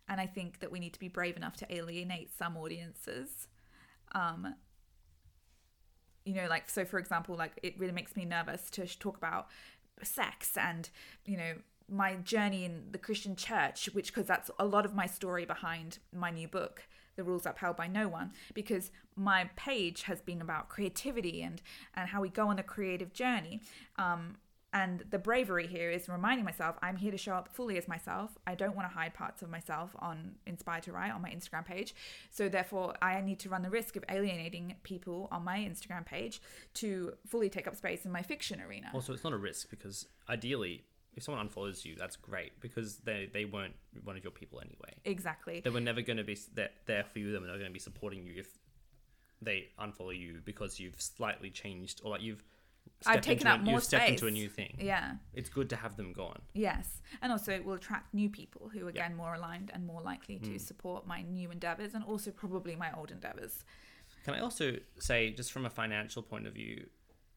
And 0.07 0.19
I 0.19 0.25
think 0.27 0.59
that 0.59 0.71
we 0.71 0.79
need 0.79 0.93
to 0.93 0.99
be 0.99 1.07
brave 1.07 1.37
enough 1.37 1.55
to 1.57 1.73
alienate 1.73 2.29
some 2.37 2.57
audiences. 2.57 3.47
Um, 4.13 4.55
you 6.25 6.35
know, 6.35 6.47
like, 6.49 6.69
so 6.69 6.85
for 6.85 6.99
example, 6.99 7.35
like, 7.35 7.59
it 7.63 7.79
really 7.79 7.93
makes 7.93 8.15
me 8.15 8.25
nervous 8.25 8.69
to 8.71 8.85
talk 8.99 9.17
about 9.17 9.47
sex 10.01 10.57
and, 10.57 10.89
you 11.25 11.37
know, 11.37 11.53
my 11.89 12.15
journey 12.15 12.65
in 12.65 12.85
the 12.91 12.97
Christian 12.97 13.35
church, 13.35 13.89
which, 13.93 14.07
because 14.07 14.25
that's 14.25 14.49
a 14.57 14.65
lot 14.65 14.85
of 14.85 14.95
my 14.95 15.05
story 15.05 15.45
behind 15.45 15.99
my 16.13 16.31
new 16.31 16.47
book, 16.47 16.83
The 17.15 17.23
Rules 17.23 17.45
Upheld 17.45 17.75
by 17.75 17.87
No 17.87 18.07
One, 18.07 18.31
because 18.53 18.91
my 19.15 19.49
page 19.55 20.03
has 20.03 20.21
been 20.21 20.41
about 20.41 20.69
creativity 20.69 21.41
and, 21.41 21.61
and 21.93 22.09
how 22.09 22.21
we 22.21 22.29
go 22.29 22.47
on 22.47 22.57
a 22.57 22.63
creative 22.63 23.13
journey. 23.13 23.61
Um, 23.97 24.37
and 24.73 25.03
the 25.11 25.19
bravery 25.19 25.67
here 25.67 25.91
is 25.91 26.09
reminding 26.09 26.43
myself 26.43 26.75
I'm 26.81 26.97
here 26.97 27.11
to 27.11 27.17
show 27.17 27.33
up 27.33 27.49
fully 27.53 27.77
as 27.77 27.87
myself. 27.87 28.31
I 28.47 28.55
don't 28.55 28.75
want 28.75 28.89
to 28.89 28.93
hide 28.93 29.13
parts 29.13 29.41
of 29.41 29.49
myself 29.49 29.95
on 29.99 30.33
Inspired 30.47 30.83
to 30.83 30.91
Write 30.91 31.11
on 31.11 31.21
my 31.21 31.29
Instagram 31.29 31.65
page. 31.65 31.93
So 32.31 32.49
therefore, 32.49 32.95
I 33.01 33.21
need 33.21 33.39
to 33.39 33.49
run 33.49 33.61
the 33.61 33.69
risk 33.69 33.95
of 33.95 34.03
alienating 34.09 34.75
people 34.83 35.27
on 35.31 35.43
my 35.43 35.59
Instagram 35.59 36.05
page 36.05 36.41
to 36.75 37.13
fully 37.27 37.49
take 37.49 37.67
up 37.67 37.75
space 37.75 38.03
in 38.05 38.11
my 38.11 38.23
fiction 38.23 38.59
arena. 38.61 38.89
Also, 38.93 39.13
it's 39.13 39.23
not 39.23 39.33
a 39.33 39.37
risk 39.37 39.69
because 39.69 40.07
ideally, 40.27 40.83
if 41.15 41.21
someone 41.21 41.47
unfollows 41.47 41.85
you, 41.85 41.95
that's 41.95 42.15
great 42.15 42.59
because 42.59 42.97
they 42.97 43.29
they 43.31 43.45
weren't 43.45 43.75
one 44.03 44.17
of 44.17 44.23
your 44.23 44.31
people 44.31 44.59
anyway. 44.59 44.95
exactly. 45.05 45.61
They 45.63 45.69
were 45.69 45.81
never 45.81 46.01
going 46.01 46.17
to 46.17 46.23
be 46.23 46.37
there 46.55 46.71
there 46.85 47.03
for 47.03 47.19
you. 47.19 47.31
They 47.31 47.37
were 47.37 47.47
not 47.47 47.53
going 47.53 47.67
to 47.67 47.71
be 47.71 47.79
supporting 47.79 48.25
you 48.25 48.33
if 48.37 48.47
they 49.41 49.67
unfollow 49.79 50.17
you 50.17 50.41
because 50.43 50.79
you've 50.79 50.99
slightly 50.99 51.49
changed 51.49 52.01
or 52.03 52.11
like 52.11 52.21
you've 52.21 52.43
I've 53.05 53.21
taken 53.21 53.47
up 53.47 53.59
a, 53.59 53.63
more 53.63 53.75
you've 53.75 53.83
stepped 53.83 54.09
into 54.09 54.25
a 54.25 54.29
space. 54.29 54.33
new 54.33 54.49
thing. 54.49 54.77
Yeah. 54.79 55.13
It's 55.33 55.49
good 55.49 55.69
to 55.71 55.75
have 55.75 55.97
them 55.97 56.13
gone. 56.13 56.41
Yes. 56.53 57.01
And 57.21 57.31
also, 57.31 57.51
it 57.51 57.65
will 57.65 57.73
attract 57.73 58.13
new 58.13 58.29
people 58.29 58.69
who, 58.73 58.87
again, 58.87 59.15
more 59.15 59.35
aligned 59.35 59.71
and 59.73 59.85
more 59.85 60.01
likely 60.01 60.39
to 60.39 60.51
hmm. 60.51 60.57
support 60.57 61.05
my 61.05 61.21
new 61.21 61.51
endeavors 61.51 61.93
and 61.93 62.03
also 62.03 62.31
probably 62.31 62.75
my 62.75 62.91
old 62.97 63.11
endeavors. 63.11 63.65
Can 64.23 64.35
I 64.35 64.39
also 64.39 64.77
say, 64.99 65.31
just 65.31 65.51
from 65.51 65.65
a 65.65 65.69
financial 65.69 66.21
point 66.21 66.47
of 66.47 66.53
view, 66.53 66.85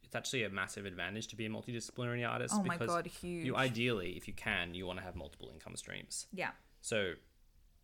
it's 0.05 0.15
actually 0.15 0.45
a 0.45 0.51
massive 0.51 0.87
advantage 0.87 1.27
to 1.29 1.37
be 1.37 1.47
a 1.47 1.49
multidisciplinary 1.49 2.29
artist 2.29 2.55
Oh 2.57 2.63
my 2.63 2.77
because 2.77 2.95
God, 2.95 3.07
huge. 3.07 3.45
you 3.45 3.57
ideally, 3.57 4.11
if 4.11 4.29
you 4.29 4.35
can, 4.35 4.73
you 4.75 4.87
want 4.87 5.01
to 5.01 5.05
have 5.05 5.17
multiple 5.17 5.51
income 5.53 5.77
streams. 5.77 6.27
yeah. 6.33 6.51
So 6.81 7.15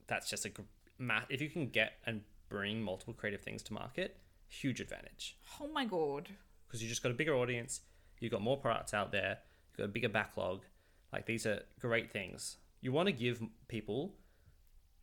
that's 0.06 0.30
just 0.30 0.44
a 0.44 0.50
gr- 0.50 0.62
ma- 0.98 1.22
if 1.28 1.40
you 1.40 1.50
can 1.50 1.68
get 1.68 1.94
and 2.06 2.20
bring 2.48 2.80
multiple 2.80 3.14
creative 3.14 3.40
things 3.40 3.62
to 3.64 3.72
market, 3.72 4.18
huge 4.48 4.80
advantage 4.80 5.38
Oh 5.60 5.66
my 5.66 5.84
God. 5.84 6.28
Because 6.72 6.82
you 6.82 6.88
just 6.88 7.02
got 7.02 7.12
a 7.12 7.14
bigger 7.14 7.34
audience, 7.34 7.82
you've 8.18 8.32
got 8.32 8.40
more 8.40 8.56
products 8.56 8.94
out 8.94 9.12
there, 9.12 9.36
you've 9.70 9.76
got 9.76 9.84
a 9.84 9.88
bigger 9.92 10.08
backlog. 10.08 10.62
Like 11.12 11.26
these 11.26 11.44
are 11.44 11.60
great 11.78 12.10
things. 12.10 12.56
You 12.80 12.92
want 12.92 13.08
to 13.08 13.12
give 13.12 13.42
people 13.68 14.14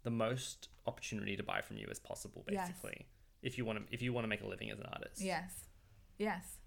the 0.02 0.10
most 0.10 0.70
opportunity 0.88 1.38
to 1.38 1.44
buy 1.44 1.62
from 1.62 1.78
you 1.78 1.88
as 1.92 2.00
possible, 2.00 2.44
Yes. 2.50 2.70
basically. 2.70 3.06
If 3.44 3.60
you 3.60 3.66
want 3.66 3.86
to, 3.88 3.94
if 3.94 4.02
you 4.02 4.12
want 4.14 4.24
to 4.24 4.28
make 4.28 4.42
a 4.42 4.48
living 4.48 4.72
as 4.72 4.80
an 4.80 4.88
artist. 4.92 5.22
Yes. 5.22 5.52
Yes. 6.18 6.58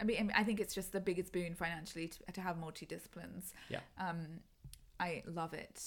I 0.00 0.04
mean, 0.04 0.32
I 0.36 0.44
think 0.44 0.60
it's 0.60 0.72
just 0.74 0.92
the 0.92 1.00
biggest 1.00 1.32
boon 1.32 1.54
financially 1.56 2.08
to, 2.08 2.32
to 2.32 2.40
have 2.40 2.56
multidisciplines. 2.56 3.52
Yeah. 3.68 3.80
Um, 3.98 4.40
I 5.00 5.24
love 5.26 5.52
it. 5.52 5.82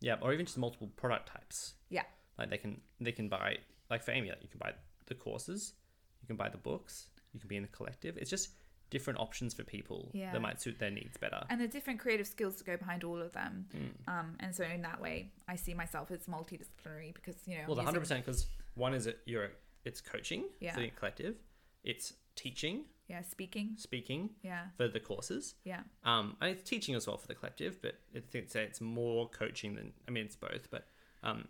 Yeah, 0.00 0.16
or 0.22 0.32
even 0.32 0.46
just 0.46 0.56
multiple 0.58 0.88
product 0.96 1.28
types. 1.28 1.74
Yeah. 1.90 2.02
Like 2.38 2.48
they 2.50 2.58
can 2.58 2.80
they 2.98 3.12
can 3.12 3.28
buy 3.28 3.58
like 3.90 4.02
for 4.02 4.12
Amy, 4.12 4.30
like 4.30 4.42
you 4.42 4.48
can 4.48 4.58
buy 4.58 4.72
the 5.06 5.14
courses, 5.14 5.74
you 6.22 6.26
can 6.26 6.36
buy 6.36 6.48
the 6.48 6.58
books, 6.58 7.08
you 7.36 7.40
can 7.40 7.48
be 7.48 7.56
in 7.56 7.62
the 7.62 7.68
collective. 7.68 8.16
It's 8.16 8.30
just 8.30 8.50
different 8.88 9.18
options 9.18 9.52
for 9.52 9.64
people 9.64 10.10
Yeah. 10.14 10.32
that 10.32 10.40
might 10.40 10.60
suit 10.60 10.78
their 10.78 10.90
needs 10.90 11.16
better. 11.18 11.44
And 11.50 11.60
the 11.60 11.68
different 11.68 11.98
creative 12.00 12.26
skills 12.26 12.56
to 12.56 12.64
go 12.64 12.76
behind 12.76 13.04
all 13.04 13.20
of 13.20 13.32
them. 13.32 13.66
Mm. 13.74 14.08
Um, 14.12 14.36
and 14.40 14.54
so 14.54 14.64
in 14.64 14.82
that 14.82 15.00
way, 15.00 15.32
I 15.48 15.56
see 15.56 15.74
myself 15.74 16.10
as 16.10 16.26
multidisciplinary 16.26 17.12
because, 17.12 17.36
you 17.46 17.58
know, 17.58 17.64
Well, 17.68 17.84
hundred 17.84 18.00
percent 18.00 18.24
because 18.24 18.46
one 18.74 18.94
is 18.94 19.06
it 19.06 19.20
you're 19.26 19.50
it's 19.84 20.00
coaching 20.00 20.48
Yeah. 20.60 20.74
for 20.74 20.80
the 20.80 20.90
collective, 20.90 21.36
it's 21.84 22.14
teaching, 22.36 22.84
yeah, 23.08 23.22
speaking. 23.22 23.74
speaking 23.76 24.30
Yeah. 24.42 24.68
for 24.76 24.88
the 24.88 25.00
courses, 25.00 25.54
Yeah. 25.64 25.82
um, 26.04 26.36
and 26.40 26.50
it's 26.50 26.68
teaching 26.68 26.94
as 26.94 27.06
well 27.06 27.18
for 27.18 27.26
the 27.28 27.34
collective. 27.34 27.80
But 27.82 27.94
I 28.14 28.20
think 28.20 28.46
it's, 28.46 28.54
it's 28.56 28.80
more 28.80 29.28
coaching 29.30 29.74
than 29.74 29.92
I 30.08 30.10
mean 30.12 30.24
it's 30.26 30.36
both, 30.36 30.70
but 30.70 30.88
um, 31.22 31.48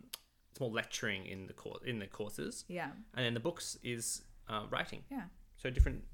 it's 0.51 0.61
more 0.61 0.71
lecturing 0.71 1.27
in 1.27 1.47
the 1.47 1.53
course 1.55 1.83
in 1.85 1.99
the 1.99 2.07
courses, 2.07 2.65
Yeah. 2.69 2.93
and 3.15 3.25
then 3.27 3.35
the 3.35 3.41
books 3.41 3.79
is 3.83 4.23
uh, 4.49 4.67
writing. 4.71 5.05
Yeah. 5.11 5.25
So 5.57 5.71
different 5.71 6.05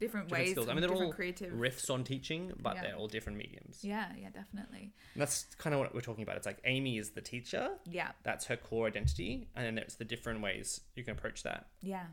Different, 0.00 0.28
different 0.28 0.30
ways. 0.44 0.50
skills. 0.52 0.68
I 0.68 0.74
mean, 0.74 0.82
they're 0.82 0.92
all 0.94 1.12
creative. 1.12 1.52
riffs 1.52 1.90
on 1.90 2.04
teaching, 2.04 2.52
but 2.60 2.76
Yeah. 2.76 2.82
they're 2.82 2.94
all 2.94 3.08
different 3.08 3.36
mediums. 3.36 3.82
Yeah. 3.82 4.14
Yeah. 4.16 4.30
Definitely. 4.30 4.92
And 5.14 5.20
that's 5.20 5.46
kind 5.56 5.74
of 5.74 5.80
what 5.80 5.92
we're 5.92 6.00
talking 6.02 6.22
about. 6.22 6.36
It's 6.36 6.46
like 6.46 6.60
Amy 6.64 6.98
is 6.98 7.10
the 7.10 7.20
teacher. 7.20 7.76
Yeah. 7.84 8.12
That's 8.22 8.44
her 8.46 8.56
core 8.56 8.86
identity, 8.86 9.48
and 9.56 9.66
then 9.66 9.76
it's 9.78 9.96
the 9.96 10.04
different 10.04 10.40
ways 10.40 10.80
you 10.94 11.02
can 11.02 11.12
approach 11.14 11.42
that. 11.42 11.70
Yeah. 11.80 12.06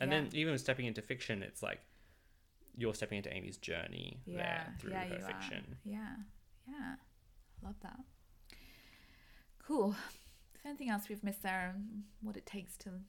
And 0.00 0.12
Yeah. 0.12 0.20
then 0.20 0.30
even 0.34 0.56
stepping 0.58 0.86
into 0.86 1.02
fiction, 1.02 1.42
it's 1.42 1.62
like 1.64 1.80
you're 2.76 2.94
stepping 2.94 3.16
into 3.18 3.34
Amy's 3.34 3.58
journey 3.58 4.22
Yeah. 4.24 4.36
there 4.36 4.76
through 4.78 4.90
yeah. 4.92 5.04
her 5.06 5.18
fiction. 5.18 5.64
Are. 5.84 5.88
Yeah. 5.90 6.16
Yeah. 6.68 6.96
I 7.62 7.66
love 7.66 7.80
that. 7.80 7.98
Cool. 9.58 9.92
Is 10.54 10.62
there 10.62 10.70
anything 10.70 10.90
else 10.90 11.08
we've 11.08 11.24
missed 11.24 11.42
there? 11.42 11.74
What 12.20 12.36
it 12.36 12.46
takes 12.46 12.76
to 12.78 13.00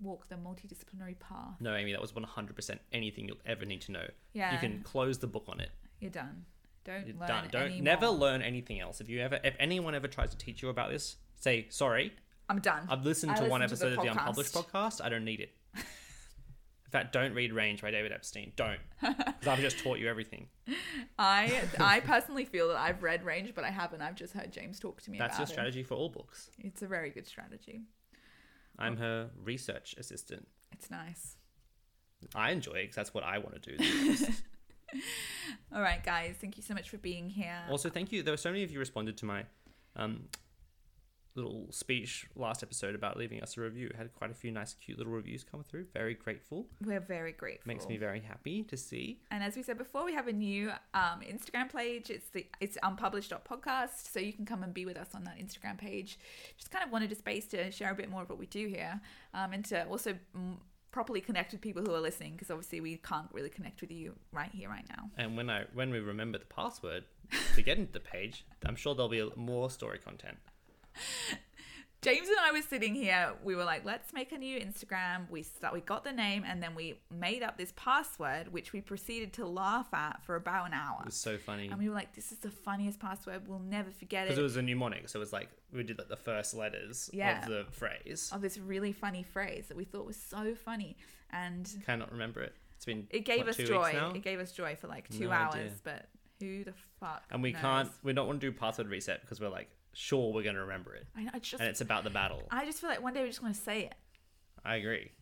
walk 0.00 0.28
the 0.28 0.36
multidisciplinary 0.36 1.18
path? 1.18 1.60
No, 1.60 1.74
Amy, 1.74 1.92
that 1.92 2.00
was 2.00 2.12
100% 2.12 2.78
anything 2.92 3.28
you'll 3.28 3.36
ever 3.46 3.64
need 3.64 3.80
to 3.82 3.92
know. 3.92 4.06
Yeah. 4.32 4.52
You 4.52 4.58
can 4.58 4.82
close 4.82 5.18
the 5.18 5.26
book 5.26 5.44
on 5.48 5.60
it. 5.60 5.70
You're 6.00 6.10
done. 6.10 6.44
Don't 6.84 7.06
You're 7.06 7.16
learn 7.16 7.28
done. 7.28 7.48
Don't 7.50 7.62
any 7.62 7.80
never 7.80 8.08
learn 8.08 8.42
anything 8.42 8.80
else. 8.80 9.00
If 9.00 9.08
you 9.08 9.20
ever, 9.20 9.40
if 9.42 9.56
anyone 9.58 9.94
ever 9.94 10.06
tries 10.06 10.30
to 10.30 10.36
teach 10.36 10.62
you 10.62 10.68
about 10.68 10.90
this, 10.90 11.16
say 11.34 11.66
sorry. 11.68 12.12
I'm 12.48 12.60
done. 12.60 12.86
I've 12.88 13.04
listened 13.04 13.34
to 13.36 13.44
one 13.46 13.60
listened 13.60 13.80
to 13.80 13.86
episode 13.86 14.04
the 14.04 14.10
of 14.10 14.16
the 14.16 14.20
unpublished 14.20 14.54
podcast. 14.54 15.04
I 15.04 15.08
don't 15.08 15.24
need 15.24 15.40
it. 15.40 15.50
In 15.74 16.92
fact, 16.92 17.12
don't 17.12 17.34
read 17.34 17.52
Range 17.52 17.82
by 17.82 17.90
David 17.90 18.12
Epstein. 18.12 18.52
Don't, 18.54 18.78
because 19.00 19.48
I've 19.48 19.58
just 19.58 19.80
taught 19.80 19.98
you 19.98 20.08
everything. 20.08 20.46
I 21.18 21.60
I 21.80 21.98
personally 21.98 22.44
feel 22.44 22.68
that 22.68 22.76
I've 22.76 23.02
read 23.02 23.24
Range, 23.24 23.52
but 23.52 23.64
I 23.64 23.70
haven't. 23.70 24.02
I've 24.02 24.14
just 24.14 24.32
heard 24.32 24.52
James 24.52 24.78
talk 24.78 25.02
to 25.02 25.10
me 25.10 25.18
That's 25.18 25.34
about 25.36 25.48
your 25.48 25.50
it. 25.50 25.52
strategy 25.52 25.82
for 25.82 25.94
all 25.94 26.08
books. 26.08 26.50
It's 26.58 26.82
a 26.82 26.86
very 26.86 27.10
good 27.10 27.26
strategy. 27.26 27.82
I'm 28.78 28.96
her 28.98 29.30
research 29.42 29.94
assistant. 29.98 30.46
It's 30.72 30.90
nice. 30.90 31.36
I 32.34 32.50
enjoy 32.50 32.72
it 32.72 32.82
because 32.82 32.96
that's 32.96 33.14
what 33.14 33.24
I 33.24 33.38
want 33.38 33.62
to 33.62 33.76
do. 33.76 34.16
All 35.74 35.82
right, 35.82 36.02
guys. 36.02 36.36
Thank 36.40 36.56
you 36.56 36.62
so 36.62 36.74
much 36.74 36.90
for 36.90 36.98
being 36.98 37.28
here. 37.28 37.58
also, 37.70 37.88
thank 37.90 38.12
you. 38.12 38.22
There 38.22 38.32
were 38.32 38.38
so 38.38 38.50
many 38.50 38.64
of 38.64 38.70
you 38.70 38.78
responded 38.78 39.16
to 39.18 39.26
my 39.26 39.44
um, 39.96 40.24
little 41.36 41.66
speech 41.70 42.26
last 42.34 42.62
episode 42.62 42.94
about 42.94 43.16
leaving 43.16 43.42
us 43.42 43.56
a 43.56 43.60
review. 43.60 43.90
Had 43.96 44.14
quite 44.14 44.30
a 44.30 44.34
few 44.34 44.50
nice, 44.50 44.74
cute 44.74 44.98
little 44.98 45.12
reviews 45.12 45.44
come 45.44 45.64
through. 45.64 45.86
Very 45.92 46.14
grateful. 46.14 46.66
We're 46.84 47.00
very 47.00 47.32
grateful. 47.32 47.68
Makes 47.68 47.88
me 47.88 47.96
very 47.96 48.20
happy 48.20 48.62
to 48.64 48.76
see. 48.76 49.20
And 49.30 49.42
as 49.42 49.56
we 49.56 49.62
said 49.62 49.78
before, 49.78 50.04
we 50.04 50.14
have 50.14 50.28
a 50.28 50.32
new 50.32 50.70
um, 50.94 51.20
Instagram 51.22 51.72
page. 51.72 52.10
It's 52.10 52.28
the 52.28 52.46
it's 52.60 52.78
unpublished.podcast, 52.82 54.12
so 54.12 54.20
you 54.20 54.32
can 54.32 54.46
come 54.46 54.62
and 54.62 54.72
be 54.72 54.84
with 54.84 54.96
us 54.96 55.08
on 55.14 55.24
that 55.24 55.38
Instagram 55.38 55.78
page. 55.78 56.18
Just 56.56 56.70
kind 56.70 56.84
of 56.84 56.90
wanted 56.90 57.12
a 57.12 57.14
space 57.14 57.46
to 57.48 57.70
share 57.70 57.92
a 57.92 57.94
bit 57.94 58.10
more 58.10 58.22
of 58.22 58.28
what 58.28 58.38
we 58.38 58.46
do 58.46 58.66
here, 58.66 59.00
um, 59.34 59.52
and 59.52 59.64
to 59.66 59.86
also 59.86 60.14
mm, 60.36 60.56
properly 60.90 61.20
connect 61.20 61.52
with 61.52 61.60
people 61.60 61.82
who 61.82 61.94
are 61.94 62.00
listening, 62.00 62.32
because 62.32 62.50
obviously 62.50 62.80
we 62.80 62.96
can't 62.96 63.28
really 63.32 63.50
connect 63.50 63.82
with 63.82 63.90
you 63.90 64.14
right 64.32 64.50
here, 64.52 64.68
right 64.68 64.86
now. 64.88 65.10
And 65.18 65.36
when 65.36 65.50
I 65.50 65.64
when 65.74 65.90
we 65.90 66.00
remember 66.00 66.38
the 66.38 66.46
password 66.46 67.04
to 67.54 67.62
get 67.62 67.76
into 67.78 67.92
the 67.92 68.00
page, 68.00 68.46
I'm 68.64 68.76
sure 68.76 68.94
there'll 68.94 69.08
be 69.08 69.28
more 69.36 69.70
story 69.70 69.98
content. 69.98 70.38
James 72.02 72.28
and 72.28 72.36
I 72.40 72.52
were 72.52 72.62
sitting 72.62 72.94
here. 72.94 73.32
We 73.42 73.56
were 73.56 73.64
like, 73.64 73.84
let's 73.84 74.12
make 74.12 74.30
a 74.30 74.38
new 74.38 74.60
Instagram. 74.60 75.28
We 75.28 75.42
start, 75.42 75.74
we 75.74 75.80
got 75.80 76.04
the 76.04 76.12
name, 76.12 76.44
and 76.46 76.62
then 76.62 76.76
we 76.76 77.00
made 77.10 77.42
up 77.42 77.56
this 77.58 77.72
password, 77.74 78.52
which 78.52 78.72
we 78.72 78.80
proceeded 78.80 79.32
to 79.34 79.46
laugh 79.46 79.92
at 79.92 80.22
for 80.22 80.36
about 80.36 80.66
an 80.68 80.74
hour. 80.74 80.98
It 81.00 81.06
was 81.06 81.16
so 81.16 81.36
funny 81.36 81.66
And 81.68 81.78
we 81.80 81.88
were 81.88 81.94
like, 81.96 82.14
this 82.14 82.30
is 82.30 82.38
the 82.38 82.50
funniest 82.50 83.00
password. 83.00 83.48
We'll 83.48 83.58
never 83.58 83.90
forget 83.90 84.26
it. 84.26 84.28
because 84.28 84.38
it. 84.38 84.42
was 84.42 84.56
a 84.56 84.62
mnemonic. 84.62 85.08
So 85.08 85.18
it 85.18 85.20
was 85.20 85.32
like 85.32 85.48
we 85.72 85.82
did 85.82 85.98
like 85.98 86.08
the 86.08 86.16
first 86.16 86.54
letters 86.54 87.10
Yeah. 87.12 87.42
of 87.42 87.48
the 87.48 87.64
phrase. 87.72 88.30
of 88.32 88.40
this 88.40 88.56
really 88.58 88.92
funny 88.92 89.24
phrase 89.24 89.66
that 89.68 89.76
we 89.76 89.84
thought 89.84 90.06
was 90.06 90.16
so 90.18 90.54
funny. 90.54 90.96
And 91.30 91.68
Cannot 91.86 92.12
remember 92.12 92.40
it. 92.40 92.54
It's 92.76 92.84
been 92.84 93.08
it 93.10 93.24
gave 93.24 93.38
what, 93.40 93.48
us 93.48 93.56
joy. 93.56 94.12
It 94.14 94.22
gave 94.22 94.38
us 94.38 94.52
joy 94.52 94.76
for 94.76 94.86
like 94.86 95.08
two 95.08 95.24
No 95.24 95.32
hours, 95.32 95.54
idea. 95.54 95.70
but 95.82 96.08
who 96.38 96.62
the 96.62 96.74
fuck? 97.00 97.24
and 97.32 97.42
we 97.42 97.50
knows? 97.52 97.62
can't. 97.62 97.90
We 98.04 98.12
don't 98.12 98.28
want 98.28 98.40
to 98.42 98.50
do 98.50 98.56
password 98.56 98.88
reset 98.88 99.22
because 99.22 99.40
we're 99.40 99.48
like 99.48 99.70
sure 99.96 100.32
we're 100.32 100.42
going 100.42 100.54
to 100.56 100.60
remember 100.62 100.94
it, 100.94 101.06
I, 101.16 101.28
I 101.34 101.38
just, 101.38 101.60
and 101.60 101.68
it's 101.68 101.80
about 101.80 102.04
the 102.04 102.10
battle. 102.10 102.42
I 102.50 102.64
just 102.64 102.80
feel 102.80 102.90
like 102.90 103.02
one 103.02 103.14
day 103.14 103.22
we 103.22 103.28
just 103.28 103.42
want 103.42 103.54
to 103.54 103.60
say 103.60 103.86
it. 103.86 103.94
I 104.64 104.76
agree. 104.76 105.12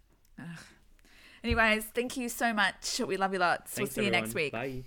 Anyways, 1.44 1.84
thank 1.84 2.16
you 2.16 2.28
so 2.28 2.52
much. 2.52 3.00
We 3.06 3.16
love 3.16 3.32
you 3.32 3.38
lots. 3.38 3.72
Thanks, 3.72 3.96
we'll 3.96 4.02
see 4.02 4.06
you 4.06 4.10
next 4.10 4.34
week. 4.34 4.52
Bye. 4.52 4.84